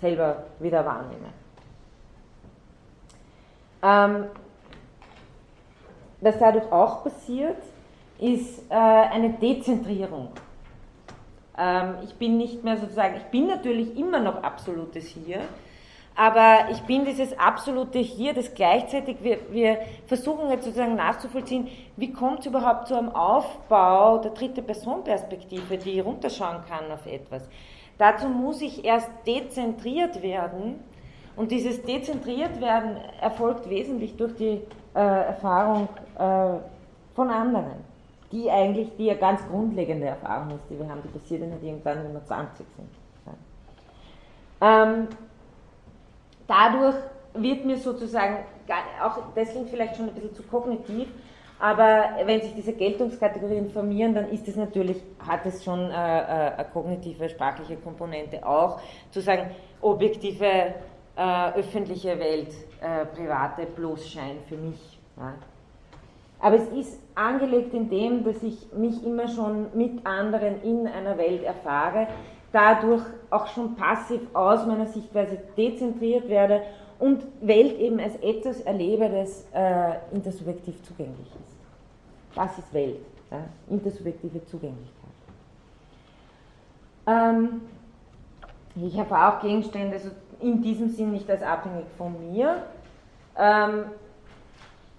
[0.00, 1.32] selber wieder wahrnehme.
[3.82, 4.26] Ähm,
[6.20, 7.58] was dadurch auch passiert,
[8.18, 10.28] ist äh, eine Dezentrierung.
[11.58, 15.40] Ähm, ich bin nicht mehr sozusagen, ich bin natürlich immer noch absolutes Hier,
[16.14, 22.12] aber ich bin dieses absolute Hier, das gleichzeitig, wir, wir versuchen jetzt sozusagen nachzuvollziehen, wie
[22.12, 27.48] kommt es überhaupt zu einem Aufbau der dritte Personperspektive, die runterschauen kann auf etwas.
[27.98, 30.80] Dazu muss ich erst dezentriert werden
[31.36, 34.62] Und dieses Dezentriertwerden erfolgt wesentlich durch die
[34.94, 35.88] äh, Erfahrung
[36.18, 36.58] äh,
[37.14, 37.84] von anderen,
[38.32, 41.62] die eigentlich die ja ganz grundlegende Erfahrung ist, die wir haben, die passiert ja nicht
[41.62, 42.88] irgendwann, wenn wir 20 sind.
[44.60, 45.08] Ähm,
[46.46, 46.96] dadurch
[47.34, 48.38] wird mir sozusagen,
[49.02, 51.08] auch klingt vielleicht schon ein bisschen zu kognitiv,
[51.58, 56.52] aber wenn sich diese Geltungskategorien formieren, dann ist es natürlich, hat es schon äh, äh,
[56.54, 59.50] eine kognitive, sprachliche Komponente auch, zu sagen,
[59.80, 60.74] objektive,
[61.16, 64.98] äh, öffentliche Welt, äh, private bloß Schein für mich.
[65.16, 65.34] Ja.
[66.40, 71.16] Aber es ist angelegt in dem, dass ich mich immer schon mit anderen in einer
[71.16, 72.08] Welt erfahre,
[72.52, 76.62] dadurch auch schon passiv aus meiner Sichtweise dezentriert werde
[76.98, 81.56] und Welt eben als etwas erlebe, das äh, intersubjektiv zugänglich ist.
[82.34, 83.38] Das ist Welt, ja?
[83.68, 84.92] intersubjektive Zugänglichkeit.
[87.06, 87.62] Ähm,
[88.74, 90.10] ich habe auch Gegenstände also
[90.40, 92.62] in diesem Sinn nicht als abhängig von mir.
[93.38, 93.84] Ähm,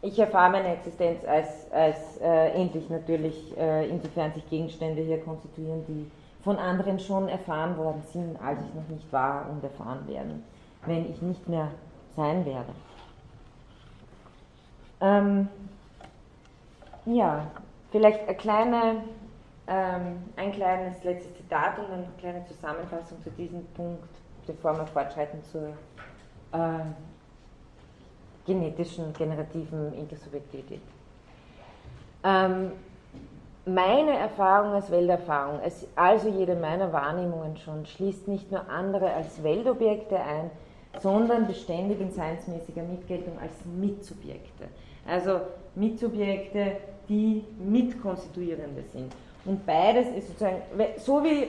[0.01, 5.83] ich erfahre meine Existenz als, als äh, endlich natürlich, äh, insofern sich Gegenstände hier konstituieren,
[5.87, 6.09] die
[6.43, 10.43] von anderen schon erfahren worden sind, als ich noch nicht war und erfahren werden,
[10.85, 11.69] wenn ich nicht mehr
[12.15, 12.73] sein werde.
[15.01, 15.49] Ähm,
[17.05, 17.47] ja,
[17.91, 19.03] vielleicht eine kleine,
[19.67, 24.09] ähm, ein kleines letztes Zitat und eine kleine Zusammenfassung zu diesem Punkt,
[24.45, 25.69] bevor wir fortschreiten zur
[26.53, 26.85] äh,
[28.47, 30.81] genetischen, generativen Intersubjektivität.
[32.23, 32.71] Ähm,
[33.65, 35.59] meine Erfahrung als Welterfahrung,
[35.95, 40.49] also jede meiner Wahrnehmungen schon, schließt nicht nur andere als Weltobjekte ein,
[41.01, 44.69] sondern beständig in seinsmäßiger Mitgeltung als Mitsubjekte.
[45.05, 45.41] Also
[45.75, 46.77] Mitsubjekte,
[47.09, 49.13] die Mitkonstituierende sind.
[49.45, 50.61] Und beides ist sozusagen,
[50.97, 51.47] so wie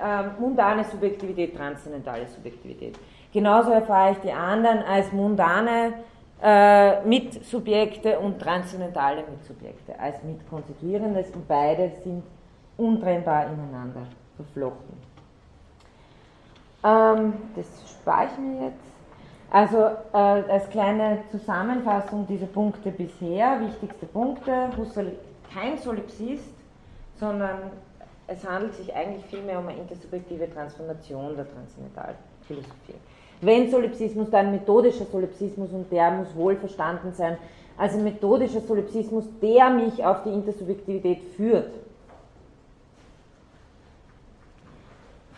[0.00, 2.98] ähm, mundane Subjektivität, transzendentale Subjektivität.
[3.32, 5.94] Genauso erfahre ich die anderen als mundane
[6.42, 12.22] äh, Mitsubjekte und transzendentale Mitsubjekte, als Mitkonstituierendes und beide sind
[12.76, 14.96] untrennbar ineinander verflochten.
[16.82, 18.90] Ähm, das spare ich mir jetzt.
[19.50, 19.78] Also
[20.12, 25.12] äh, als kleine Zusammenfassung dieser Punkte bisher, wichtigste Punkte, Husserl
[25.52, 26.54] kein Solipsist,
[27.18, 27.58] sondern
[28.28, 32.94] es handelt sich eigentlich vielmehr um eine intersubjektive Transformation der Transzendentalphilosophie.
[33.40, 37.38] Wenn Solipsismus, dann methodischer Solipsismus und der muss wohl verstanden sein
[37.78, 41.72] als ein methodischer Solipsismus, der mich auf die Intersubjektivität führt.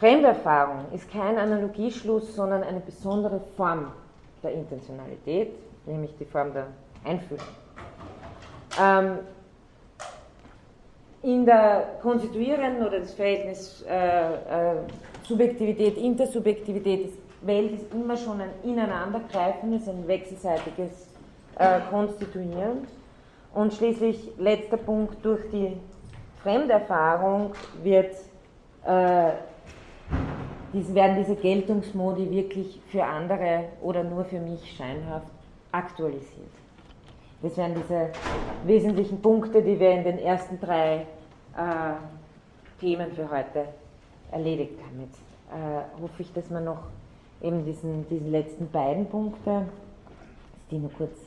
[0.00, 3.92] Fremderfahrung ist kein Analogieschluss, sondern eine besondere Form
[4.42, 5.53] der Intentionalität,
[5.86, 6.66] nämlich die Form der
[7.05, 7.46] Einfühlung.
[8.80, 9.18] Ähm,
[11.22, 14.76] in der konstituierenden oder das Verhältnis äh, äh,
[15.22, 21.09] Subjektivität, Intersubjektivität, ist Welt ist immer schon ein Ineinandergreifendes, ein wechselseitiges
[21.59, 22.86] äh, Konstituieren.
[23.55, 25.76] Und schließlich, letzter Punkt, durch die
[26.43, 28.14] Fremderfahrung wird
[28.84, 29.32] äh,
[30.72, 35.26] dies, werden diese Geltungsmodi wirklich für andere oder nur für mich scheinhaft
[35.70, 36.51] aktualisiert.
[37.43, 38.11] Das wären diese
[38.64, 41.07] wesentlichen Punkte, die wir in den ersten drei
[41.57, 43.66] äh, Themen für heute
[44.30, 45.01] erledigt haben.
[45.01, 45.20] Jetzt
[45.51, 46.84] äh, hoffe ich, dass wir noch
[47.43, 49.66] eben diesen, diesen letzten beiden Punkte,
[50.70, 51.18] die nur kurz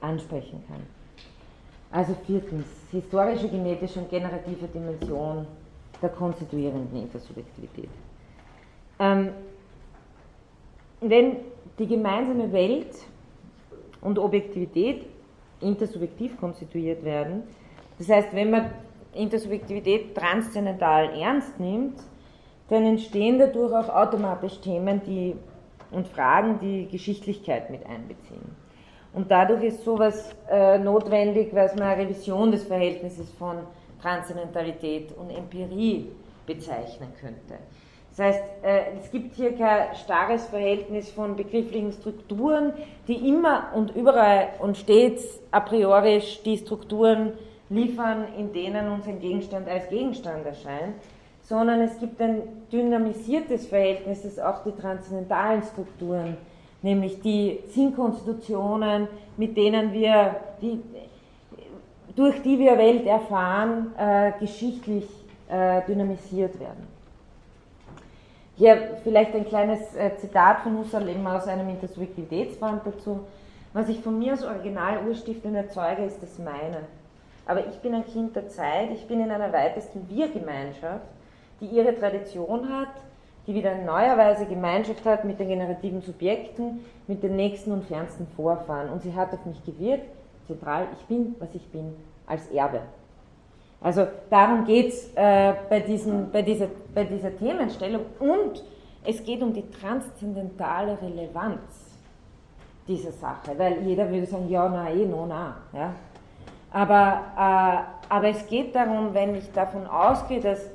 [0.00, 0.82] ansprechen kann.
[1.90, 5.46] Also viertens, historische, genetische und generative Dimension
[6.00, 7.90] der konstituierenden Intersubjektivität.
[8.98, 9.30] Ähm,
[11.00, 11.36] wenn
[11.78, 12.94] die gemeinsame Welt
[14.00, 15.06] und Objektivität
[15.60, 17.42] intersubjektiv konstituiert werden,
[17.98, 18.70] das heißt, wenn man
[19.14, 22.00] Intersubjektivität transzendental ernst nimmt,
[22.68, 25.36] dann entstehen dadurch auch automatisch Themen, die
[25.92, 28.56] und Fragen, die Geschichtlichkeit mit einbeziehen.
[29.12, 33.58] Und dadurch ist sowas äh, notwendig, was man eine Revision des Verhältnisses von
[34.00, 36.08] Transzendentalität und Empirie
[36.46, 37.58] bezeichnen könnte.
[38.10, 42.72] Das heißt, äh, es gibt hier kein starres Verhältnis von begrifflichen Strukturen,
[43.08, 47.32] die immer und überall und stets a priori die Strukturen
[47.70, 50.94] liefern, in denen uns ein Gegenstand als Gegenstand erscheint,
[51.52, 56.38] sondern es gibt ein dynamisiertes Verhältnis, das auch die transzendentalen Strukturen,
[56.80, 60.80] nämlich die Sinnkonstitutionen, mit denen wir, die,
[62.16, 65.06] durch die wir Welt erfahren, äh, geschichtlich
[65.50, 66.86] äh, dynamisiert werden.
[68.56, 73.20] Hier vielleicht ein kleines äh, Zitat von Husserl eben aus einem Intersubjektivitätsband dazu.
[73.74, 76.84] Was ich von mir als Original-Urstiftend erzeuge, ist das meine.
[77.44, 81.11] Aber ich bin ein Kind der Zeit, ich bin in einer weitesten Wir-Gemeinschaft,
[81.62, 82.88] die ihre Tradition hat,
[83.46, 87.84] die wieder in neuer Weise Gemeinschaft hat mit den generativen Subjekten, mit den nächsten und
[87.84, 88.90] fernsten Vorfahren.
[88.90, 90.06] Und sie hat auf mich gewirkt,
[90.46, 91.94] zentral, ich bin, was ich bin,
[92.26, 92.80] als Erbe.
[93.80, 95.84] Also darum geht es äh, bei,
[96.32, 98.62] bei, dieser, bei dieser Themenstellung und
[99.04, 101.60] es geht um die transzendentale Relevanz
[102.86, 105.56] dieser Sache, weil jeder würde sagen, ja, na, eh, no, na.
[105.72, 105.94] Ja?
[106.70, 110.70] Aber, äh, aber es geht darum, wenn ich davon ausgehe, dass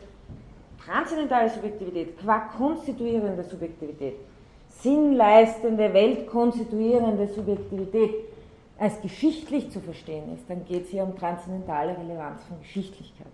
[0.88, 4.16] transzendentale Subjektivität qua konstituierende Subjektivität,
[4.70, 8.14] sinnleistende, weltkonstituierende Subjektivität
[8.80, 13.28] als geschichtlich zu verstehen ist, dann geht es hier um transzendentale Relevanz von Geschichtlichkeit.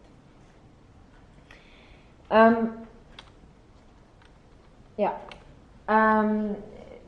[2.29, 2.69] Ähm,
[4.97, 5.19] ja,
[5.87, 6.55] ähm,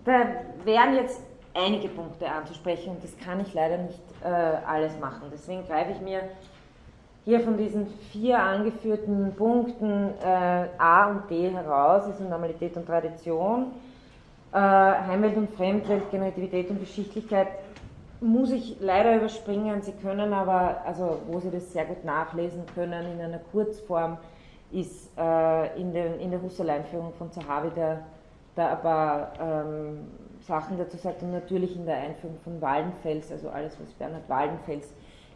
[0.04, 0.26] da
[0.64, 1.22] wären jetzt
[1.54, 5.30] einige Punkte anzusprechen und das kann ich leider nicht äh, alles machen.
[5.32, 6.24] Deswegen greife ich mir
[7.26, 13.72] hier von diesen vier angeführten Punkten äh, A und D heraus, also Normalität und Tradition,
[14.54, 17.48] äh, Heimwelt und Fremdwelt, Generativität und Geschichtlichkeit,
[18.22, 19.82] muss ich leider überspringen.
[19.82, 24.18] Sie können aber, also wo Sie das sehr gut nachlesen können, in einer Kurzform,
[24.72, 28.02] ist äh, in, den, in der Husserl-Einführung von Zahavi der,
[28.56, 30.08] der ein paar ähm,
[30.42, 34.94] Sachen dazu sagt und natürlich in der Einführung von Waldenfels, also alles, was Bernhard Waldenfels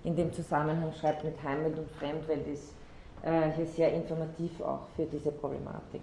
[0.10, 2.74] in dem Zusammenhang schreibt mit Heimwelt und Fremdwelt, ist
[3.22, 6.02] äh, hier sehr informativ auch für diese Problematik.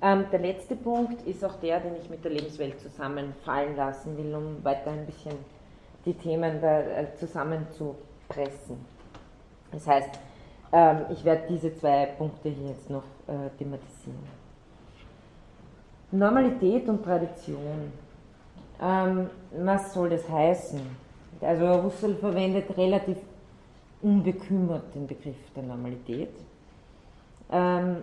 [0.00, 4.32] Ähm, der letzte Punkt ist auch der, den ich mit der Lebenswelt zusammenfallen lassen will,
[4.32, 5.34] um weiter ein bisschen
[6.04, 8.78] die Themen da, äh, zusammenzupressen.
[9.72, 10.10] Das heißt,
[10.72, 14.38] ähm, ich werde diese zwei Punkte hier jetzt noch äh, thematisieren.
[16.12, 17.92] Normalität und Tradition.
[18.80, 21.07] Ähm, was soll das heißen?
[21.40, 23.18] Also Russell verwendet relativ
[24.02, 26.30] unbekümmert den Begriff der Normalität.
[27.50, 28.02] Ähm,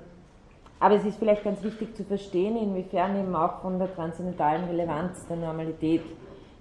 [0.79, 5.25] aber es ist vielleicht ganz wichtig zu verstehen, inwiefern eben auch von der transzendentalen Relevanz
[5.27, 6.03] der Normalität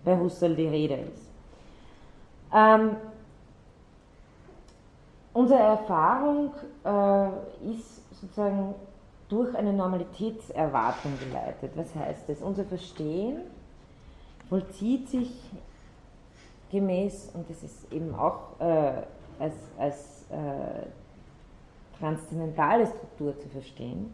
[0.05, 1.29] bei Husserl die Rede ist.
[2.55, 2.97] Ähm,
[5.33, 6.53] unsere Erfahrung
[6.85, 7.29] äh,
[7.71, 8.75] ist sozusagen
[9.29, 11.73] durch eine Normalitätserwartung geleitet.
[11.75, 12.41] Was heißt das?
[12.41, 13.41] Unser Verstehen
[14.49, 15.33] vollzieht sich
[16.75, 19.03] gemäß, und das ist eben auch äh,
[19.39, 20.87] als, als äh,
[21.99, 24.13] transzendentale Struktur zu verstehen,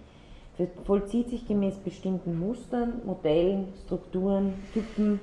[0.84, 5.20] vollzieht sich gemäß bestimmten Mustern, Modellen, Strukturen, Typen,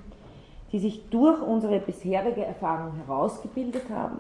[0.72, 4.20] die sich durch unsere bisherige Erfahrung herausgebildet haben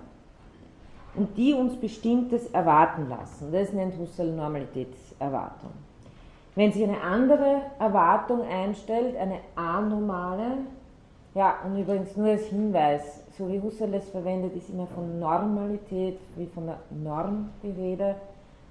[1.15, 3.51] und die uns Bestimmtes erwarten lassen.
[3.51, 5.71] Das nennt Husserl Normalitätserwartung.
[6.55, 10.57] Wenn sich eine andere Erwartung einstellt, eine anormale,
[11.37, 16.17] ja, und übrigens nur als Hinweis, so wie Husserl es verwendet, ist immer von Normalität,
[16.35, 18.15] wie von der Norm die Rede,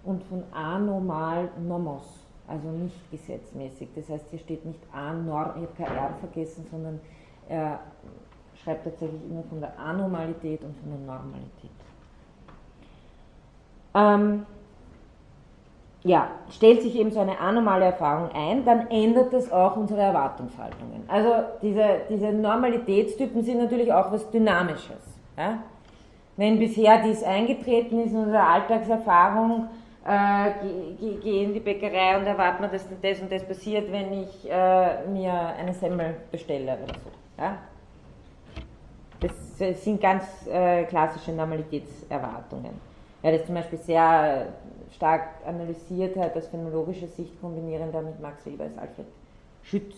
[0.02, 2.02] und von anormal nomos,
[2.48, 3.88] also nicht gesetzmäßig.
[3.94, 7.00] Das heißt, hier steht nicht anorm, ich habe kein R vergessen, sondern
[7.48, 7.78] er
[8.64, 11.70] schreibt tatsächlich immer von der Anormalität und von der Normalität.
[13.94, 14.44] Ähm,
[16.06, 21.02] ja, stellt sich eben so eine anormale Erfahrung ein, dann ändert das auch unsere Erwartungshaltungen.
[21.08, 21.32] Also
[21.62, 25.02] diese, diese Normalitätstypen sind natürlich auch was Dynamisches.
[25.36, 25.58] Ja?
[26.36, 29.68] Wenn bisher dies eingetreten ist in unsere Alltagserfahrung,
[30.06, 30.50] äh,
[31.00, 34.48] gehe geh in die Bäckerei und erwarte mir, dass das und das passiert, wenn ich
[34.48, 37.42] äh, mir eine Semmel bestelle oder so.
[37.42, 37.58] Ja?
[39.18, 42.80] Das sind ganz äh, klassische Normalitätserwartungen.
[43.22, 44.46] Ja, das zum Beispiel sehr
[44.94, 49.06] stark analysiert hat aus phänomenologischer Sicht, kombinieren damit Max Weber als Alfred
[49.62, 49.94] Schütz.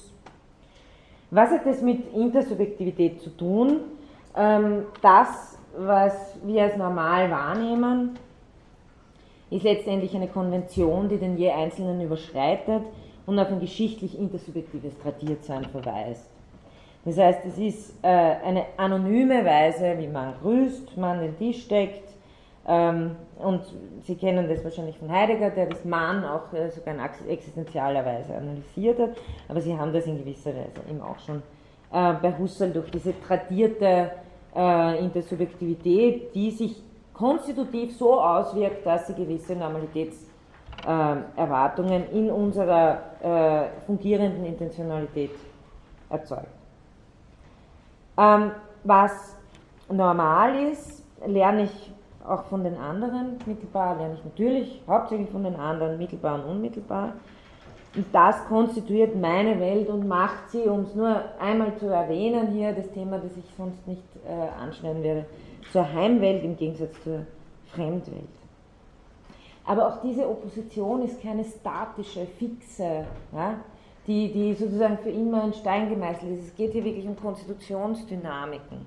[1.31, 3.81] Was hat das mit Intersubjektivität zu tun?
[4.37, 8.19] Ähm, das, was wir als normal wahrnehmen,
[9.51, 12.83] ist letztendlich eine Konvention, die den je Einzelnen überschreitet
[13.27, 16.31] und auf ein geschichtlich intersubjektives Tradiertsein verweist.
[17.05, 22.08] Das heißt, es ist äh, eine anonyme Weise, wie man grüßt, man den Tisch ähm,
[22.69, 23.63] und
[24.03, 27.01] Sie kennen das wahrscheinlich von Heidegger, der das Mann auch äh, sogar in
[27.31, 29.13] existenzieller Weise analysiert hat,
[29.49, 31.43] aber Sie haben das in gewisser Weise eben auch schon
[31.91, 34.11] äh, bei Husserl durch diese tradierte
[34.55, 36.83] äh, Intersubjektivität, die sich
[37.15, 43.01] konstitutiv so auswirkt, dass sie gewisse Normalitätserwartungen in unserer
[43.87, 45.33] fungierenden Intentionalität
[46.09, 46.47] erzeugt.
[48.17, 48.53] Ähm,
[48.85, 49.37] was
[49.91, 51.93] normal ist, lerne ich
[52.29, 53.39] auch von den anderen.
[53.47, 57.15] Mittelbar lerne ich natürlich hauptsächlich von den anderen, mittelbar und unmittelbar.
[57.97, 62.73] Und das konstituiert meine Welt und macht sie, um es nur einmal zu erwähnen hier,
[62.73, 65.25] das Thema, das ich sonst nicht äh, anschneiden werde,
[65.73, 67.27] zur Heimwelt im Gegensatz zur
[67.67, 68.29] Fremdwelt.
[69.65, 73.55] Aber auch diese Opposition ist keine statische, fixe, ja,
[74.07, 76.49] die, die sozusagen für immer in Stein gemeißelt ist.
[76.49, 78.87] Es geht hier wirklich um Konstitutionsdynamiken.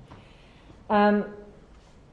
[0.90, 1.24] Ähm,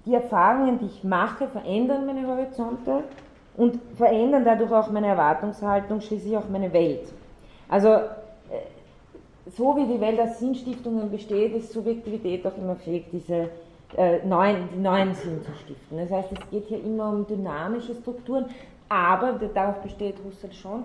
[0.09, 3.03] die Erfahrungen, die ich mache, verändern meine Horizonte
[3.55, 7.13] und verändern dadurch auch meine Erwartungshaltung, schließlich auch meine Welt.
[7.67, 7.99] Also äh,
[9.55, 13.49] so wie die Welt aus Sinnstiftungen besteht, ist Subjektivität auch immer fähig, diese
[13.97, 15.97] äh, neuen, die neuen Sinn zu stiften.
[15.97, 18.45] Das heißt, es geht hier immer um dynamische Strukturen,
[18.87, 20.83] aber darauf besteht Husserl schon,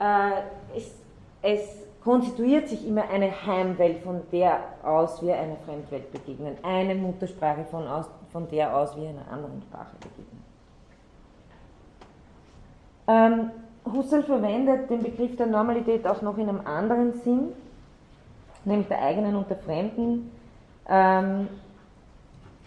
[0.00, 0.94] äh, es,
[1.42, 7.64] es konstituiert sich immer eine Heimwelt, von der aus wir einer Fremdwelt begegnen, eine Muttersprache,
[7.64, 10.44] von, aus, von der aus wir einer anderen Sprache begegnen.
[13.08, 13.50] Ähm,
[13.92, 17.48] Husserl verwendet den Begriff der Normalität auch noch in einem anderen Sinn,
[18.64, 20.30] nämlich der eigenen und der fremden.
[20.88, 21.48] Ähm,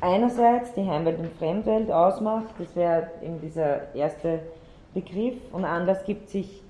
[0.01, 4.41] einerseits die Heimwelt und Fremdwelt ausmacht, das wäre eben dieser erste
[4.93, 6.61] Begriff, und Anlass gibt sich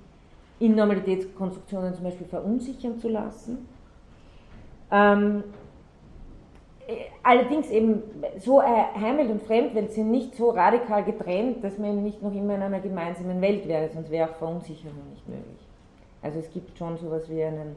[0.60, 3.68] in Normalitätskonstruktionen zum Beispiel verunsichern zu lassen.
[4.92, 5.44] Ähm,
[7.24, 8.02] allerdings eben
[8.40, 12.62] so Heimwelt und Fremdwelt sind nicht so radikal getrennt, dass man nicht noch immer in
[12.62, 15.68] einer gemeinsamen Welt wäre, sonst wäre auch Verunsicherung nicht möglich.
[16.22, 17.76] Also es gibt schon sowas wie einen,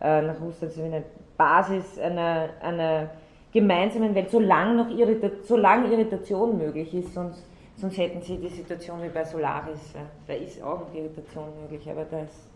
[0.00, 1.04] äh, nach Russland so eine
[1.36, 3.10] Basis einer, einer
[3.52, 7.44] gemeinsamen Welt, solange noch Irrita solange Irritation möglich ist, sonst,
[7.78, 9.94] sonst hätten sie die Situation wie bei Solaris,
[10.26, 12.48] da ist auch noch Irritation möglich, aber da ist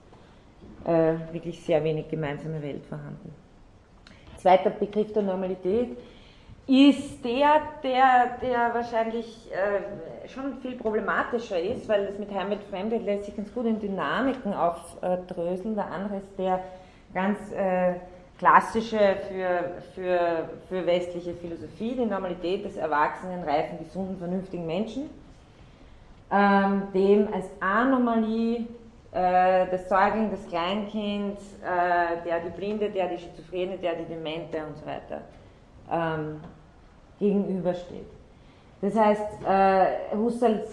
[0.84, 3.32] äh, wirklich sehr wenig gemeinsame Welt vorhanden.
[4.36, 5.96] Zweiter Begriff der Normalität
[6.66, 13.04] ist der, der, der wahrscheinlich äh, schon viel problematischer ist, weil das mit Heimat Fremdheit
[13.04, 15.74] lässt sich ganz gut in Dynamiken aufdröseln.
[15.74, 16.60] Der andere ist der
[17.14, 17.94] ganz äh,
[18.42, 18.98] klassische
[19.28, 25.08] für, für, für westliche Philosophie, die Normalität des erwachsenen, reifen, gesunden, vernünftigen Menschen,
[26.28, 28.66] ähm, dem als Anomalie
[29.12, 34.58] äh, das Säugling, das Kleinkind, äh, der die Blinde, der die Schizophrene, der die Demente
[34.66, 35.20] und so weiter
[35.88, 36.40] ähm,
[37.20, 38.10] gegenübersteht.
[38.80, 40.66] Das heißt, äh, Husserl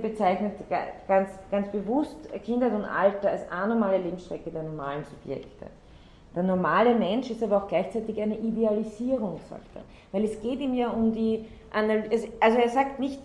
[0.00, 0.52] bezeichnet
[1.06, 5.66] ganz, ganz bewusst Kindheit und Alter als anormale Lebensstrecke der normalen Subjekte.
[6.34, 9.82] Der normale Mensch ist aber auch gleichzeitig eine Idealisierung, sagt er.
[10.12, 13.20] Weil es geht ihm ja um die Analyse, also er sagt nicht,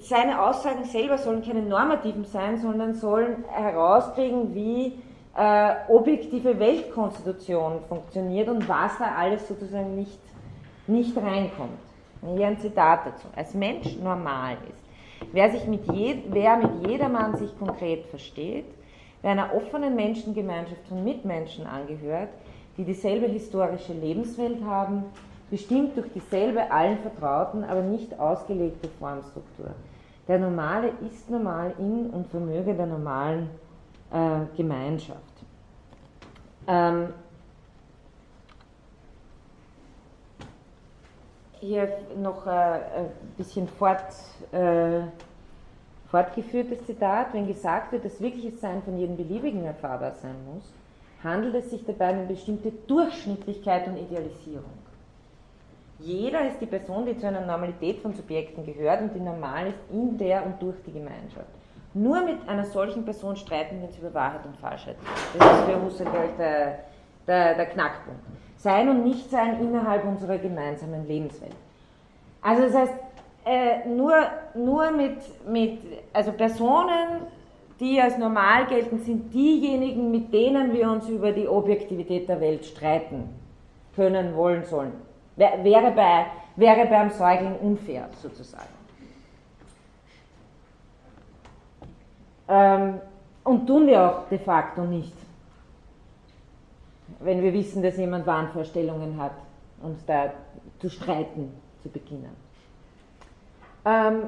[0.00, 4.98] seine Aussagen selber sollen keine normativen sein, sondern sollen herauskriegen, wie
[5.36, 10.20] äh, objektive Weltkonstitution funktioniert und was da alles sozusagen nicht,
[10.86, 11.78] nicht reinkommt.
[12.34, 13.26] Hier ein Zitat dazu.
[13.34, 15.32] Als Mensch normal ist.
[15.32, 18.66] Wer, sich mit je, wer mit jedermann sich konkret versteht,
[19.26, 22.28] wer einer offenen Menschengemeinschaft von Mitmenschen angehört,
[22.76, 25.02] die dieselbe historische Lebenswelt haben,
[25.50, 29.74] bestimmt durch dieselbe allen vertrauten, aber nicht ausgelegte Formstruktur.
[30.28, 33.50] Der Normale ist normal in und vermöge der normalen
[34.12, 35.20] äh, Gemeinschaft.
[36.68, 37.08] Ähm,
[41.58, 44.04] hier noch äh, ein bisschen fort,
[44.52, 45.00] äh,
[46.16, 50.72] fortgeführtes Zitat, wenn gesagt wird, dass wirkliches Sein von jedem beliebigen erfahrbar sein muss,
[51.22, 54.72] handelt es sich dabei um eine bestimmte Durchschnittlichkeit und Idealisierung.
[55.98, 59.78] Jeder ist die Person, die zu einer Normalität von Subjekten gehört und die normal ist
[59.92, 61.50] in der und durch die Gemeinschaft.
[61.92, 64.96] Nur mit einer solchen Person streiten wir uns über Wahrheit und Falschheit.
[65.38, 66.78] Das ist für Husserl, glaube der,
[67.26, 68.20] der, der Knackpunkt.
[68.56, 71.56] Sein und Nichtsein innerhalb unserer gemeinsamen Lebenswelt.
[72.40, 72.94] Also das heißt,
[73.46, 74.12] äh, nur,
[74.54, 75.18] nur mit,
[75.48, 75.78] mit
[76.12, 77.22] also Personen,
[77.78, 82.64] die als normal gelten, sind diejenigen, mit denen wir uns über die Objektivität der Welt
[82.64, 83.28] streiten
[83.94, 84.92] können, wollen, sollen.
[85.36, 88.64] Wäre, bei, wäre beim Säugling unfair sozusagen.
[92.48, 93.00] Ähm,
[93.44, 95.12] und tun wir auch de facto nicht,
[97.20, 99.34] wenn wir wissen, dass jemand Wahnvorstellungen hat,
[99.82, 100.32] uns da
[100.80, 102.45] zu streiten zu beginnen.
[103.86, 104.24] Ähm,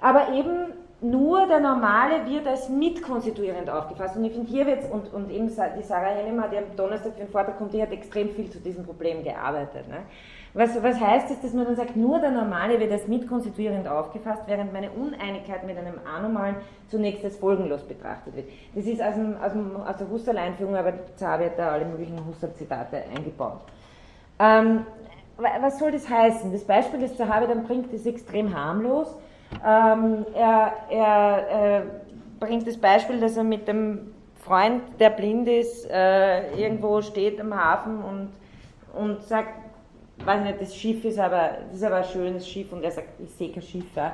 [0.00, 4.16] aber eben nur der Normale wird als mitkonstituierend aufgefasst.
[4.16, 7.20] Und ich finde, hier wird und, und eben die Sarah Hennemann, die am Donnerstag für
[7.20, 9.88] den Vortrag kommt, die hat extrem viel zu diesem Problem gearbeitet.
[9.88, 10.02] Ne?
[10.52, 14.42] Was, was heißt es, dass man dann sagt, nur der Normale wird als mitkonstituierend aufgefasst,
[14.46, 16.56] während meine Uneinigkeit mit einem Anormalen
[16.88, 18.48] zunächst als folgenlos betrachtet wird.
[18.74, 22.18] Das ist aus, dem, aus, dem, aus der Husserl-Einführung, aber Zahn hat da alle möglichen
[22.26, 23.60] Husserl-Zitate eingebaut.
[24.38, 24.84] Ähm,
[25.40, 26.52] was soll das heißen?
[26.52, 29.14] Das Beispiel, das Zahavi dann bringt, ist extrem harmlos
[29.64, 31.82] ähm, er, er äh,
[32.38, 34.12] bringt das Beispiel, dass er mit dem
[34.42, 38.30] Freund, der blind ist, äh, irgendwo steht am Hafen und,
[38.94, 39.50] und sagt,
[40.24, 43.08] weiß nicht, das Schiff ist aber, das ist aber ein schönes Schiff und er sagt,
[43.22, 43.84] ich sehe kein Schiff.
[43.94, 44.12] Ja.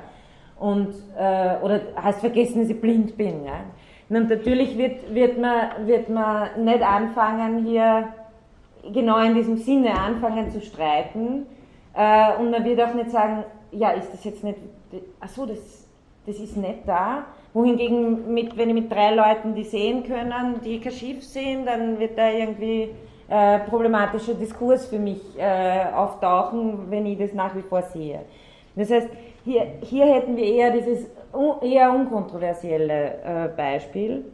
[0.58, 3.44] Und, äh, oder hast vergessen, dass ich blind bin.
[3.44, 3.60] Ja?
[4.08, 8.08] Und natürlich wird, wird, man, wird man nicht anfangen, hier
[8.92, 11.46] genau in diesem Sinne anfangen zu streiten.
[11.94, 14.58] Äh, und man wird auch nicht sagen, ja, ist das jetzt nicht,
[15.20, 15.88] ach so, das,
[16.26, 17.24] das ist nicht da.
[17.52, 21.98] Wohingegen, mit, wenn ich mit drei Leuten, die sehen können, die kein Schiff sehen, dann
[21.98, 22.90] wird da irgendwie
[23.28, 28.20] äh, problematischer Diskurs für mich äh, auftauchen, wenn ich das nach wie vor sehe.
[28.74, 29.08] Das heißt,
[29.44, 31.06] hier, hier hätten wir eher dieses
[31.62, 34.24] eher unkontroversielle äh, Beispiel.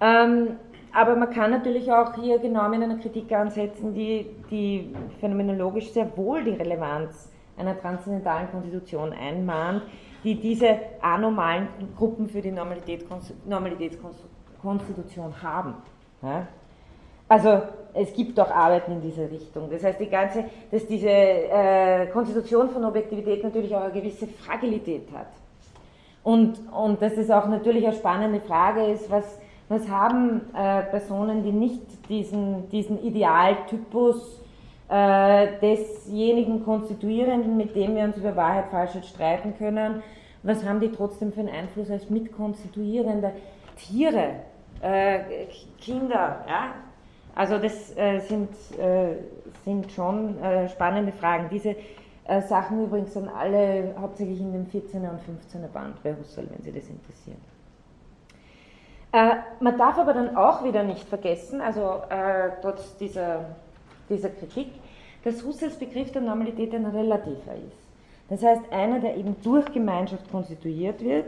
[0.00, 0.56] Ähm,
[0.98, 6.10] aber man kann natürlich auch hier genau mit einer Kritik ansetzen, die, die phänomenologisch sehr
[6.16, 9.84] wohl die Relevanz einer transzendentalen Konstitution einmahnt,
[10.24, 10.66] die diese
[11.00, 15.74] anormalen Gruppen für die Normalitätskonstitution haben.
[16.20, 16.48] Ja?
[17.28, 17.62] Also
[17.94, 19.70] es gibt auch Arbeiten in diese Richtung.
[19.70, 25.06] Das heißt, die ganze, dass diese äh, Konstitution von Objektivität natürlich auch eine gewisse Fragilität
[25.14, 25.28] hat.
[26.24, 29.38] Und, und dass es auch natürlich eine spannende Frage ist, was,
[29.68, 34.42] was haben äh, Personen, die nicht diesen, diesen Idealtypus
[34.88, 40.02] äh, desjenigen konstituierenden, mit dem wir uns über Wahrheit, Falschheit streiten können,
[40.42, 43.32] was haben die trotzdem für einen Einfluss als mitkonstituierende
[43.76, 44.36] Tiere,
[44.80, 45.18] äh,
[45.78, 46.74] Kinder, ja?
[47.34, 48.50] Also das äh, sind,
[48.80, 49.14] äh,
[49.64, 51.48] sind schon äh, spannende Fragen.
[51.50, 51.76] Diese
[52.46, 56.70] Sachen übrigens sind alle hauptsächlich in dem 14er und 15er Band bei Husserl, wenn Sie
[56.70, 57.38] das interessiert.
[59.12, 63.46] Äh, man darf aber dann auch wieder nicht vergessen, also äh, trotz dieser,
[64.08, 64.68] dieser Kritik,
[65.24, 67.88] dass Husserls Begriff der Normalität ein relativer ist.
[68.28, 71.26] Das heißt, einer, der eben durch Gemeinschaft konstituiert wird,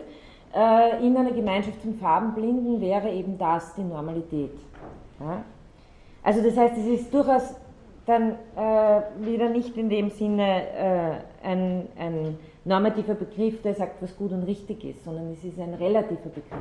[0.52, 4.52] in einer Gemeinschaft von Farbenblinden wäre eben das die Normalität.
[5.20, 5.44] Ja?
[6.22, 7.54] Also das heißt, es ist durchaus
[8.06, 14.16] dann äh, wieder nicht in dem Sinne äh, ein, ein normativer Begriff, der sagt, was
[14.16, 16.58] gut und richtig ist, sondern es ist ein relativer Begriff.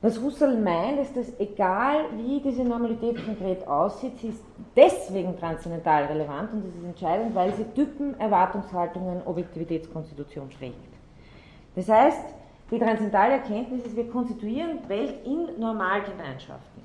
[0.00, 4.44] Was Husserl meint, ist, dass egal wie diese Normalität konkret aussieht, sie ist
[4.76, 10.76] deswegen transzendental relevant und das ist entscheidend, weil sie Typen, Erwartungshaltungen, Objektivitätskonstitution prägt.
[11.74, 12.34] Das heißt,
[12.70, 16.82] die transzendentale Erkenntnis ist, wir konstituieren Welt in Normalgemeinschaften.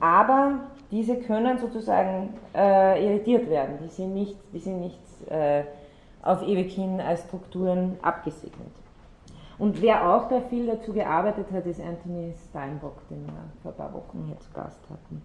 [0.00, 0.60] Aber
[0.90, 3.78] diese können sozusagen äh, irritiert werden.
[3.82, 5.64] Die sind nicht, die sind nicht äh,
[6.22, 8.72] auf ewig hin als Strukturen abgesegnet.
[9.58, 13.32] Und wer auch da viel dazu gearbeitet hat, ist Anthony Steinbock, den wir
[13.62, 15.20] vor ein paar Wochen hier zu Gast hatten.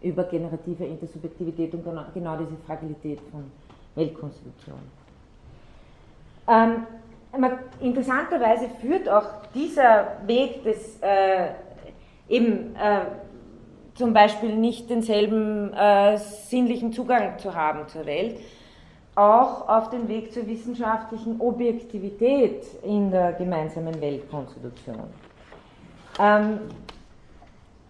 [0.00, 3.50] Über generative Intersubjektivität und genau, genau diese Fragilität von
[3.96, 4.78] Weltkonstitution.
[6.48, 6.86] Ähm,
[7.80, 11.48] interessanterweise führt auch dieser Weg des äh,
[12.28, 13.00] eben äh,
[13.94, 18.38] zum Beispiel nicht denselben äh, sinnlichen Zugang zu haben zur Welt,
[19.16, 25.04] auch auf den Weg zur wissenschaftlichen Objektivität in der gemeinsamen Weltkonstitution.
[26.18, 26.60] Ähm,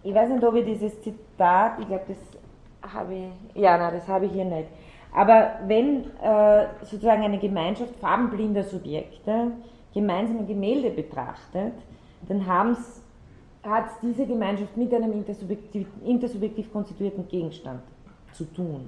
[0.03, 4.07] ich weiß nicht, ob ich dieses Zitat, ich glaube, das habe ich, ja, nein, das
[4.07, 4.69] habe ich hier nicht.
[5.13, 9.51] Aber wenn äh, sozusagen eine Gemeinschaft farbenblinder Subjekte
[9.93, 11.73] gemeinsame Gemälde betrachtet,
[12.27, 13.01] dann haben es
[13.63, 17.81] hat diese Gemeinschaft mit einem intersubjektiv, intersubjektiv konstituierten Gegenstand
[18.31, 18.87] zu tun.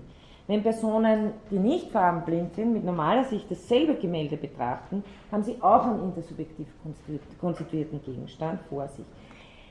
[0.50, 5.86] Wenn Personen, die nicht farbenblind sind, mit normaler Sicht dasselbe Gemälde betrachten, haben sie auch
[5.86, 6.66] einen intersubjektiv
[7.40, 9.06] konstituierten Gegenstand vor sich.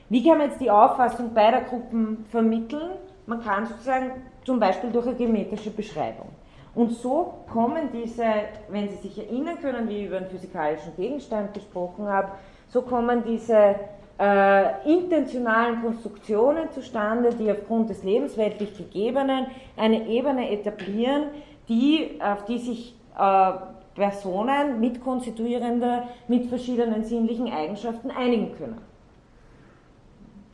[0.07, 2.91] Wie kann man jetzt die Auffassung beider Gruppen vermitteln?
[3.25, 4.11] Man kann sozusagen
[4.45, 6.29] zum Beispiel durch eine geometrische Beschreibung.
[6.73, 8.23] Und so kommen diese,
[8.69, 12.31] wenn Sie sich erinnern können, wie ich über einen physikalischen Gegenstand gesprochen habe,
[12.69, 13.75] so kommen diese
[14.19, 19.47] äh, intentionalen Konstruktionen zustande, die aufgrund des lebensweltlich Gegebenen
[19.77, 21.29] eine Ebene etablieren,
[21.69, 23.51] die, auf die sich äh,
[23.95, 28.81] Personen, Mitkonstituierende mit verschiedenen sinnlichen Eigenschaften einigen können.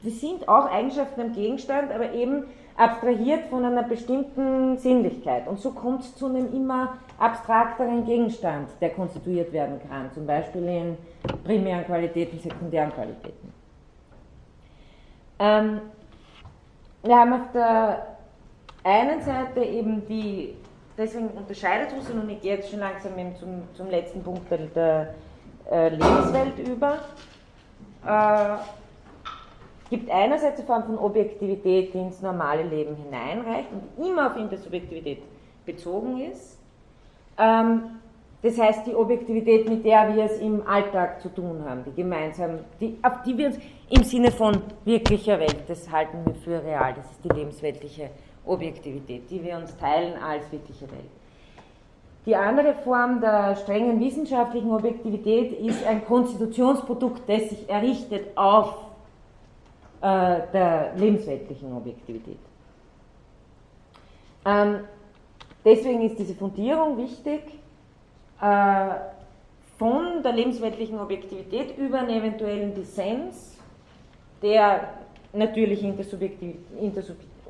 [0.04, 2.44] Das sind auch Eigenschaften am Gegenstand, aber eben
[2.78, 5.48] abstrahiert von einer bestimmten Sinnlichkeit.
[5.48, 10.68] Und so kommt es zu einem immer abstrakteren Gegenstand, der konstituiert werden kann, zum Beispiel
[10.68, 10.98] in
[11.44, 13.55] primären Qualitäten, sekundären Qualitäten.
[15.40, 15.82] Ähm,
[17.04, 18.18] wir haben auf der
[18.84, 20.56] einen Seite eben die,
[20.98, 25.14] deswegen unterscheidet Husserl, und ich gehe jetzt schon langsam zum, zum letzten Punkt der, der
[25.72, 27.00] äh, Lebenswelt über,
[28.06, 28.58] äh,
[29.90, 35.22] gibt einerseits eine Form von Objektivität, die ins normale Leben hineinreicht und immer auf Intersubjektivität
[35.66, 36.60] bezogen ist.
[37.38, 38.00] Ähm,
[38.42, 42.60] das heißt, die Objektivität, mit der wir es im Alltag zu tun haben, die gemeinsam,
[42.80, 43.58] die, auf die wir uns
[43.90, 48.10] im Sinne von wirklicher Welt, das halten wir für real, das ist die lebensweltliche
[48.46, 51.10] Objektivität, die wir uns teilen als wirkliche Welt.
[52.26, 58.74] Die andere Form der strengen wissenschaftlichen Objektivität ist ein Konstitutionsprodukt, das sich errichtet auf
[60.02, 62.40] äh, der lebensweltlichen Objektivität.
[64.44, 64.80] Ähm,
[65.64, 67.42] deswegen ist diese Fundierung wichtig
[68.42, 68.90] äh,
[69.78, 73.56] von der lebensweltlichen Objektivität über einen eventuellen Dissens,
[74.42, 74.90] der
[75.34, 76.56] natürlich intersubjektiv,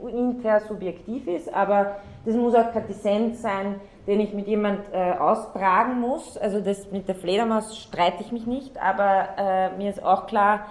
[0.02, 6.38] intersubjektiv ist, aber das muss auch Dissens sein, den ich mit jemand äh, austragen muss.
[6.38, 10.68] Also das mit der Fledermaus streite ich mich nicht, aber äh, mir ist auch klar,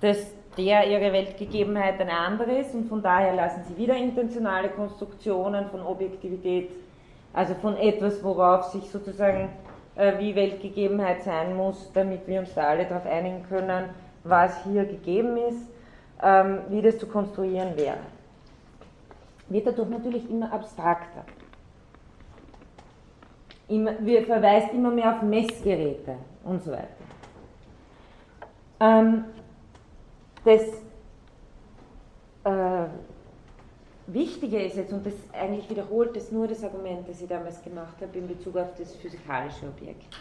[0.00, 0.18] dass
[0.56, 5.82] der ihre Weltgegebenheit eine andere ist und von daher lassen sie wieder intentionale Konstruktionen von
[5.82, 6.70] Objektivität,
[7.32, 9.48] also von etwas, worauf sich sozusagen
[9.96, 13.90] äh, wie Weltgegebenheit sein muss, damit wir uns da alle darauf einigen können,
[14.24, 15.68] was hier gegeben ist,
[16.22, 17.98] ähm, wie das zu konstruieren wäre.
[19.48, 21.24] Wird dadurch natürlich immer abstrakter.
[23.68, 26.88] Immer, wir verweist immer mehr auf Messgeräte und so weiter.
[28.80, 29.24] Ähm,
[30.44, 30.62] das
[32.44, 32.88] äh,
[34.06, 37.94] Wichtige ist jetzt, und das eigentlich wiederholt das nur das Argument, das ich damals gemacht
[38.02, 40.14] habe in Bezug auf das physikalische Objekt.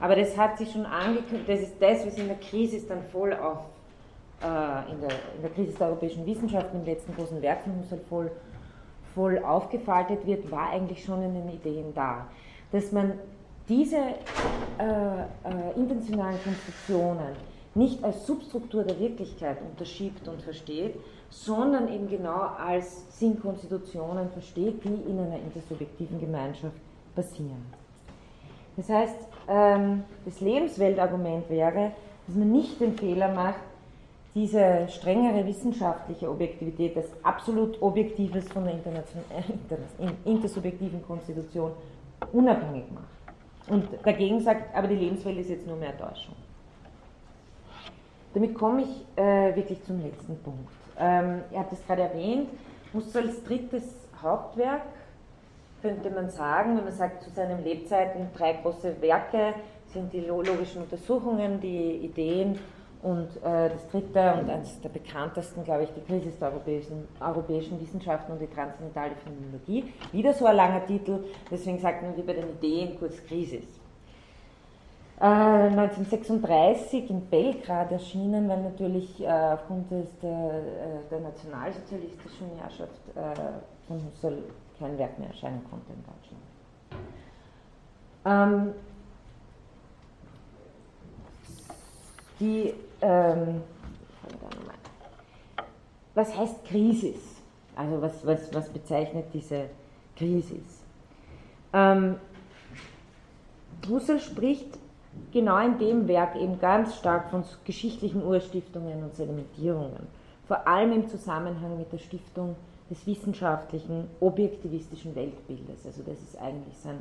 [0.00, 3.34] Aber das hat sich schon angekündigt, das ist das, was in der Krise dann voll
[3.34, 3.58] auf,
[4.42, 8.00] äh, in, der, in der Krise der europäischen Wissenschaften, im letzten großen Werk von Husserl
[8.08, 8.30] voll,
[9.14, 12.26] voll aufgefaltet wird, war eigentlich schon in den Ideen da.
[12.72, 13.12] Dass man
[13.68, 14.02] diese äh,
[14.78, 17.36] äh, intentionalen Konstruktionen
[17.74, 20.94] nicht als Substruktur der Wirklichkeit unterschiebt und versteht,
[21.28, 26.74] sondern eben genau als Sinnkonstitutionen versteht, die in einer intersubjektiven Gemeinschaft
[27.14, 27.64] passieren.
[28.76, 31.92] Das heißt, ähm, das Lebensweltargument wäre,
[32.26, 33.60] dass man nicht den Fehler macht,
[34.34, 41.72] diese strengere wissenschaftliche Objektivität als absolut Objektives von der äh, intersubjektiven Konstitution
[42.32, 43.06] unabhängig macht.
[43.68, 46.34] Und dagegen sagt, aber die Lebenswelt ist jetzt nur mehr Täuschung.
[48.34, 50.72] Damit komme ich äh, wirklich zum letzten Punkt.
[50.98, 52.48] Ähm, ihr habt es gerade erwähnt,
[52.94, 53.84] Husserls drittes
[54.22, 54.82] Hauptwerk,
[55.82, 59.54] könnte man sagen, wenn man sagt, zu seinen Lebzeiten drei große Werke
[59.86, 62.58] sind die logischen Untersuchungen, die Ideen
[63.02, 67.80] und äh, das dritte und eines der bekanntesten, glaube ich, die Krise der europäischen, europäischen
[67.80, 69.92] Wissenschaften und die transzendentale Phänomenologie.
[70.12, 73.14] Wieder so ein langer Titel, deswegen sagt man wie bei den Ideen kurz.
[75.20, 83.00] 1936 äh, in Belgrad erschienen, weil natürlich äh, aufgrund des, der, äh, der, nationalsozialistischen Herrschaft
[83.86, 84.42] von Husserl
[84.80, 86.42] kein Werk mehr erscheinen konnte in Deutschland.
[88.24, 88.74] Ähm,
[92.40, 93.62] die, ähm,
[96.14, 97.36] was heißt Krisis?
[97.76, 99.66] Also was, was, was bezeichnet diese
[100.16, 100.82] Krisis?
[101.72, 102.16] Ähm,
[103.88, 104.78] Husserl spricht
[105.32, 110.06] genau in dem Werk eben ganz stark von geschichtlichen Urstiftungen und Sedimentierungen,
[110.46, 112.56] vor allem im Zusammenhang mit der Stiftung
[112.90, 115.86] des wissenschaftlichen, objektivistischen Weltbildes.
[115.86, 116.98] Also das ist eigentlich sein,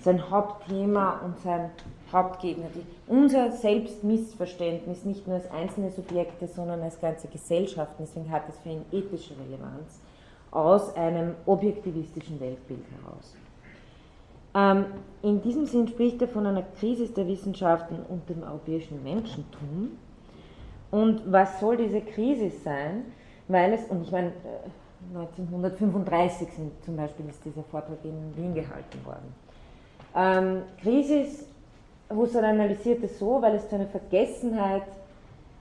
[0.00, 1.70] sein Hauptthema und sein
[2.10, 2.66] Hauptgegner.
[3.06, 8.70] Unser Selbstmissverständnis nicht nur als einzelne Subjekte, sondern als ganze Gesellschaften, deswegen hat es für
[8.70, 10.00] ihn ethische Relevanz,
[10.50, 13.34] aus einem objektivistischen Weltbild heraus.
[14.54, 14.86] Ähm,
[15.22, 19.98] in diesem Sinn spricht er von einer Krise der Wissenschaften und dem europäischen Menschentum.
[20.90, 23.04] Und was soll diese Krise sein?
[23.48, 24.32] Weil es, und ich meine,
[25.14, 29.34] 1935 sind, zum Beispiel ist dieser Vortrag in Wien gehalten worden.
[30.14, 31.46] Ähm, Krisis,
[32.10, 34.86] Husserl analysiert es so, weil es zu einer Vergessenheit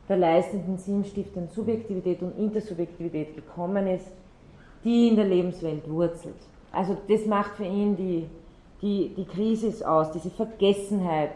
[0.08, 4.12] der leistenden, sinnstiftenden Subjektivität und Intersubjektivität gekommen ist,
[4.84, 6.36] die in der Lebenswelt wurzelt.
[6.72, 8.28] Also das macht für ihn die
[8.82, 11.36] die, die Krise aus, diese Vergessenheit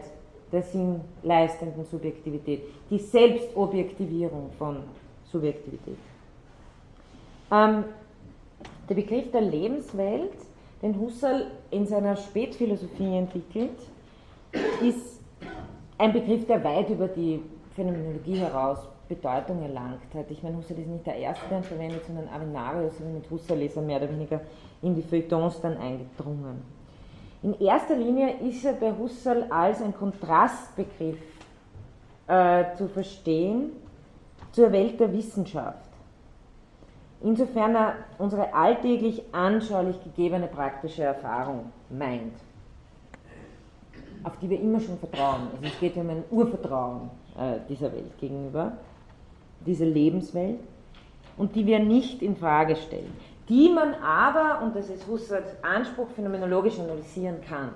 [0.52, 4.78] der sinnleistenden Subjektivität, die Selbstobjektivierung von
[5.30, 5.98] Subjektivität.
[7.50, 7.84] Ähm,
[8.88, 10.32] der Begriff der Lebenswelt,
[10.82, 13.78] den Husserl in seiner Spätphilosophie entwickelt,
[14.82, 15.20] ist
[15.98, 17.42] ein Begriff, der weit über die
[17.74, 18.78] Phänomenologie heraus
[19.08, 20.30] Bedeutung erlangt hat.
[20.30, 23.62] Ich meine, Husserl ist nicht der Erste, der ihn verwendet, sondern Avenarius, also mit Husserl
[23.62, 24.40] ist er mehr oder weniger
[24.82, 26.62] in die Feuilletons dann eingedrungen.
[27.42, 31.18] In erster Linie ist er bei Husserl als ein Kontrastbegriff
[32.28, 33.72] äh, zu verstehen
[34.52, 35.89] zur Welt der Wissenschaft.
[37.22, 42.34] Insofern er unsere alltäglich anschaulich gegebene praktische Erfahrung meint,
[44.24, 45.48] auf die wir immer schon vertrauen.
[45.52, 48.72] Also es geht um ein Urvertrauen äh, dieser Welt gegenüber,
[49.66, 50.60] dieser Lebenswelt,
[51.36, 53.12] und die wir nicht in Frage stellen
[53.50, 57.70] die man aber, und das ist Husserls Anspruch, phänomenologisch analysieren kann.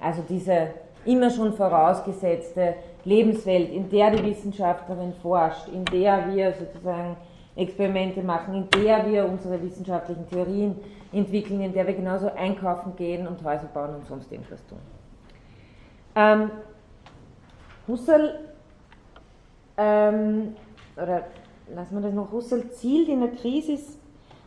[0.00, 0.70] Also diese
[1.04, 2.74] immer schon vorausgesetzte
[3.04, 7.16] Lebenswelt, in der die Wissenschaftlerin forscht, in der wir sozusagen
[7.54, 10.76] Experimente machen, in der wir unsere wissenschaftlichen Theorien
[11.12, 14.78] entwickeln, in der wir genauso einkaufen gehen und Häuser bauen und sonst irgendwas tun.
[16.14, 16.50] Ähm,
[17.86, 18.38] Husserl,
[19.76, 20.54] ähm,
[20.96, 21.24] oder
[21.74, 23.78] lassen wir das noch, Husserl zielt in der Krise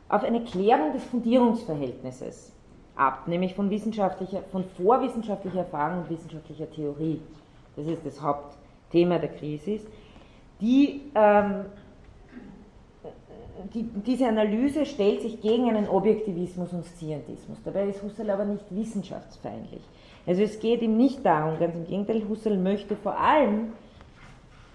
[0.10, 2.52] auf eine Klärung des Fundierungsverhältnisses
[2.96, 7.22] ab, nämlich von, wissenschaftlicher, von vorwissenschaftlicher Erfahrung und wissenschaftlicher Theorie.
[7.76, 9.82] Das ist das Hauptthema der Krise.
[10.62, 11.66] Die ähm,
[13.74, 17.58] die, diese Analyse stellt sich gegen einen Objektivismus und Scientismus.
[17.64, 19.82] Dabei ist Husserl aber nicht wissenschaftsfeindlich.
[20.26, 23.74] Also es geht ihm nicht darum, ganz im Gegenteil, Husserl möchte vor allem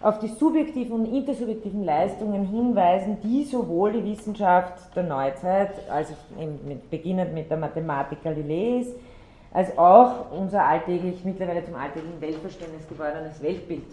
[0.00, 6.14] auf die subjektiven und intersubjektiven Leistungen hinweisen, die sowohl die Wissenschaft der Neuzeit, also
[6.66, 8.86] mit, beginnend mit der Mathematik Galileis,
[9.52, 13.84] als auch unser alltäglich, mittlerweile zum alltäglichen Weltverständnis gewordenes Weltbild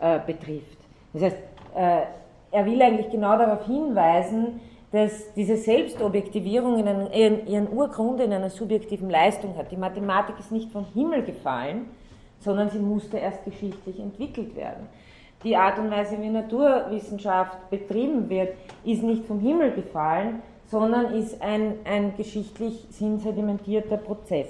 [0.00, 0.76] äh, betrifft.
[1.14, 1.36] Das heißt,
[1.76, 2.02] äh,
[2.50, 4.60] er will eigentlich genau darauf hinweisen,
[4.90, 9.70] dass diese Selbstobjektivierung in einen, ihren Urgrund in einer subjektiven Leistung hat.
[9.70, 11.86] Die Mathematik ist nicht vom Himmel gefallen,
[12.40, 14.88] sondern sie musste erst geschichtlich entwickelt werden.
[15.44, 18.54] Die Art und Weise, wie Naturwissenschaft betrieben wird,
[18.84, 24.48] ist nicht vom Himmel gefallen, sondern ist ein, ein geschichtlich sinnsedimentierter Prozess.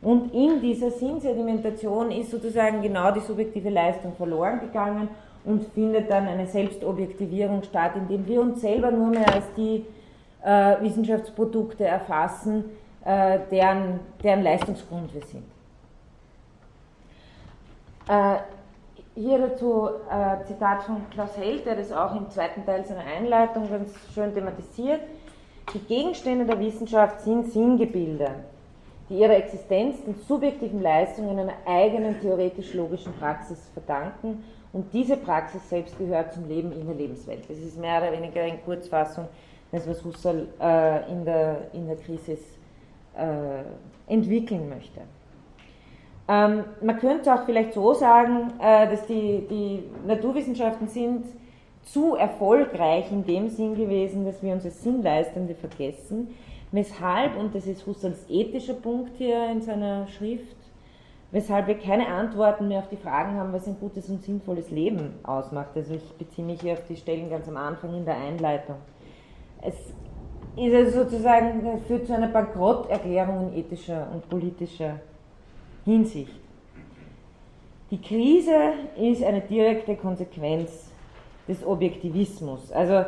[0.00, 5.08] Und in dieser Sinnsedimentation ist sozusagen genau die subjektive Leistung verloren gegangen
[5.44, 9.84] und findet dann eine Selbstobjektivierung statt, indem wir uns selber nur mehr als die
[10.42, 12.64] äh, Wissenschaftsprodukte erfassen,
[13.04, 15.44] äh, deren, deren Leistungsgrund wir sind.
[18.08, 18.36] Äh,
[19.14, 23.68] hier dazu äh, Zitat von Klaus Held, der das auch im zweiten Teil seiner Einleitung
[23.68, 25.00] ganz schön thematisiert.
[25.74, 28.30] Die Gegenstände der Wissenschaft sind Sinngebilde,
[29.08, 34.42] die ihre Existenz den subjektiven Leistungen einer eigenen theoretisch-logischen Praxis verdanken
[34.72, 37.42] und diese Praxis selbst gehört zum Leben in der Lebenswelt.
[37.48, 39.28] Das ist mehr oder weniger in Kurzfassung
[39.70, 42.32] das, was Husserl äh, in, der, in der Krise
[43.16, 45.00] äh, entwickeln möchte.
[46.28, 51.24] Ähm, man könnte auch vielleicht so sagen, äh, dass die, die Naturwissenschaften sind
[51.82, 56.34] zu erfolgreich in dem Sinn gewesen, dass wir uns als Sinnleistende vergessen.
[56.70, 60.56] Weshalb, und das ist Husserls ethischer Punkt hier in seiner Schrift,
[61.32, 65.14] weshalb wir keine Antworten mehr auf die Fragen haben, was ein gutes und sinnvolles Leben
[65.22, 65.70] ausmacht.
[65.74, 68.76] Also ich beziehe mich hier auf die Stellen ganz am Anfang in der Einleitung.
[69.62, 69.74] Es
[70.56, 75.00] ist also sozusagen, führt zu einer Bankrotterklärung in ethischer und politischer
[75.84, 76.34] Hinsicht.
[77.90, 80.90] Die Krise ist eine direkte Konsequenz
[81.48, 82.70] des Objektivismus.
[82.72, 83.04] Also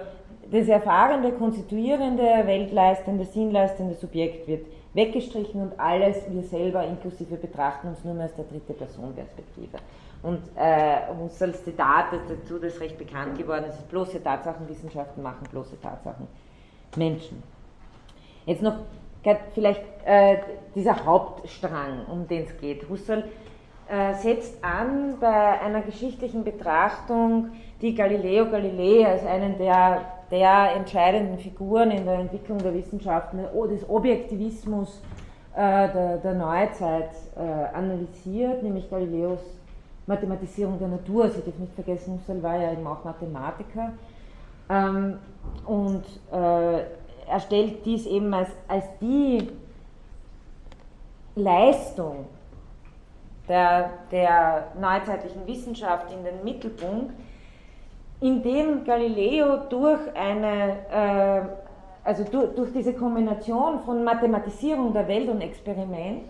[0.50, 8.04] das erfahrene, konstituierende, weltleistende, sinnleistende Subjekt wird weggestrichen und alles wir selber inklusive betrachten uns
[8.04, 9.78] nur mehr aus der dritte Person-Perspektive.
[10.22, 16.26] Und äh, Husserls Zitat dazu, das recht bekannt geworden ist bloße Tatsachenwissenschaften machen bloße Tatsachen
[16.96, 17.42] Menschen.
[18.46, 18.76] Jetzt noch
[19.54, 20.38] vielleicht äh,
[20.74, 22.88] dieser Hauptstrang, um den es geht.
[22.88, 23.24] Husserl
[23.88, 31.38] äh, setzt an bei einer geschichtlichen Betrachtung, die Galileo Galilei als einen der der entscheidenden
[31.38, 33.38] Figuren in der Entwicklung der Wissenschaften
[33.68, 35.00] des Objektivismus
[35.54, 39.38] äh, der, der Neuzeit äh, analysiert, nämlich Galileos
[40.06, 41.30] Mathematisierung der Natur.
[41.30, 43.92] Sie dürfen nicht vergessen, Husserl war ja eben auch Mathematiker.
[44.68, 45.18] Ähm,
[45.66, 46.80] und äh,
[47.26, 49.48] er stellt dies eben als, als die
[51.36, 52.26] Leistung
[53.48, 57.12] der, der neuzeitlichen Wissenschaft in den Mittelpunkt,
[58.24, 61.42] indem Galileo durch eine, äh,
[62.02, 66.24] also durch, durch diese Kombination von Mathematisierung der Welt und Experiment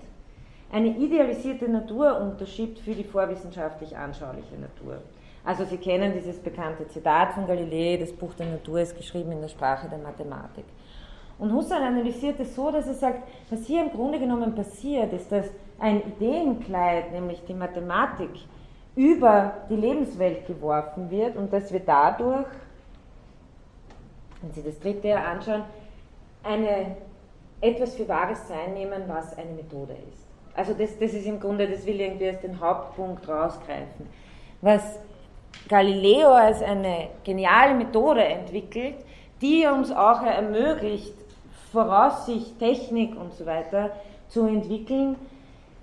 [0.72, 5.02] eine idealisierte Natur unterschiebt für die vorwissenschaftlich anschauliche Natur.
[5.44, 9.42] Also Sie kennen dieses bekannte Zitat von Galilei, das Buch der Natur ist geschrieben in
[9.42, 10.64] der Sprache der Mathematik.
[11.38, 15.30] Und Husserl analysiert es so, dass er sagt, was hier im Grunde genommen passiert, ist,
[15.30, 15.46] dass
[15.78, 18.30] ein Ideenkleid, nämlich die Mathematik,
[18.96, 22.46] über die Lebenswelt geworfen wird und dass wir dadurch,
[24.40, 25.64] wenn Sie das dritte anschauen,
[26.42, 26.96] eine,
[27.60, 30.24] etwas für wahres Sein nehmen, was eine Methode ist.
[30.56, 34.06] Also das, das ist im Grunde, das will irgendwie als den Hauptpunkt rausgreifen.
[34.60, 34.98] Was
[35.68, 38.96] Galileo als eine geniale Methode entwickelt,
[39.40, 41.14] die uns auch ermöglicht,
[41.72, 43.90] Voraussicht, Technik und so weiter
[44.28, 45.16] zu entwickeln,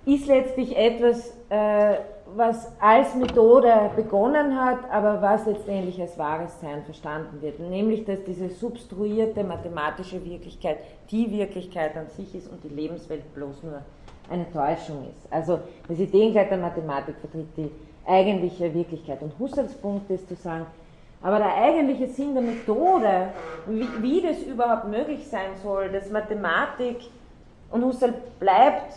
[0.06, 1.96] ist letztlich etwas, äh,
[2.36, 7.60] was als Methode begonnen hat, aber was letztendlich als wahres Sein verstanden wird.
[7.60, 10.78] Nämlich, dass diese substruierte mathematische Wirklichkeit
[11.10, 13.82] die Wirklichkeit an sich ist und die Lebenswelt bloß nur
[14.30, 15.32] eine Täuschung ist.
[15.32, 17.70] Also das Ideenkleid der Mathematik vertritt die
[18.06, 19.22] eigentliche Wirklichkeit.
[19.22, 20.66] Und Husserls Punkt ist zu sagen,
[21.22, 23.28] aber der eigentliche Sinn der Methode,
[23.66, 26.96] wie, wie das überhaupt möglich sein soll, dass Mathematik,
[27.70, 28.92] und Husserl bleibt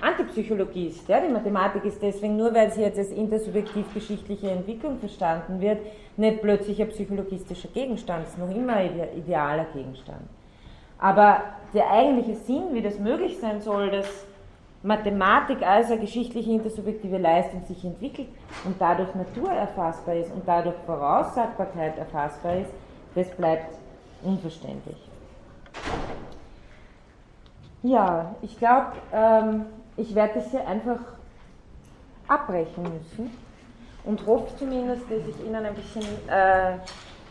[0.00, 1.08] Antipsychologie ist.
[1.08, 1.20] Ja?
[1.20, 5.78] Die Mathematik ist deswegen, nur weil sie jetzt als intersubjektiv-geschichtliche Entwicklung verstanden wird,
[6.16, 10.22] nicht plötzlich ein psychologistischer Gegenstand, ist noch immer ein idealer Gegenstand.
[10.98, 11.42] Aber
[11.74, 14.06] der eigentliche Sinn, wie das möglich sein soll, dass
[14.84, 18.28] Mathematik als eine geschichtliche intersubjektive Leistung sich entwickelt
[18.64, 22.70] und dadurch Natur erfassbar ist und dadurch Voraussagbarkeit erfassbar ist,
[23.14, 23.76] das bleibt
[24.22, 24.96] unverständlich.
[27.82, 31.00] Ja, ich glaube, ähm, ich werde das hier einfach
[32.28, 33.30] abbrechen müssen
[34.04, 36.76] und hoffe zumindest, dass ich Ihnen ein bisschen äh,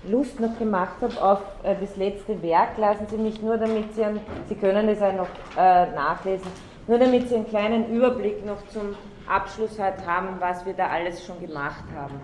[0.09, 2.77] Lust noch gemacht habe auf äh, das letzte Werk.
[2.77, 4.03] Lassen Sie mich nur, damit Sie,
[4.47, 6.47] Sie können das auch noch äh, nachlesen,
[6.85, 8.95] nur damit Sie einen kleinen Überblick noch zum
[9.29, 12.19] Abschluss halt haben, was wir da alles schon gemacht haben.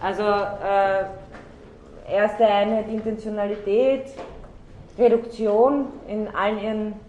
[0.00, 1.04] Also äh,
[2.10, 4.06] erste Einheit Intentionalität,
[4.96, 7.07] Reduktion in allen ihren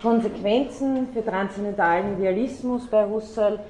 [0.00, 3.60] Konsequenzen für transzendentalen Idealismus bei Husserl,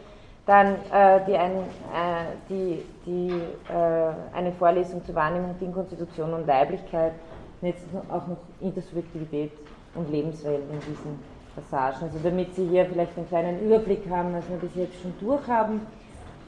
[0.46, 3.30] dann äh, die, ein, äh, die, die,
[3.72, 7.12] äh, eine Vorlesung zur Wahrnehmung, Dingkonstitution und Weiblichkeit,
[7.60, 9.52] und jetzt auch noch Intersubjektivität
[9.94, 11.18] und Lebenswelt in diesen
[11.54, 12.04] Passagen.
[12.04, 15.80] Also damit Sie hier vielleicht einen kleinen Überblick haben, was wir bis jetzt schon durchhaben.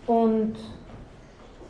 [0.06, 0.55] Und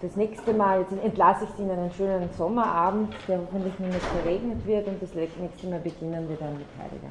[0.02, 4.01] das nächste Mal, jetzt entlasse ich Sie in einen schönen Sommerabend, der hoffentlich nicht mehr
[4.01, 7.09] verregnet wird und das nächste Mal beginnen wir dann mit Heidegger.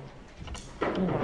[0.82, 1.18] Hum.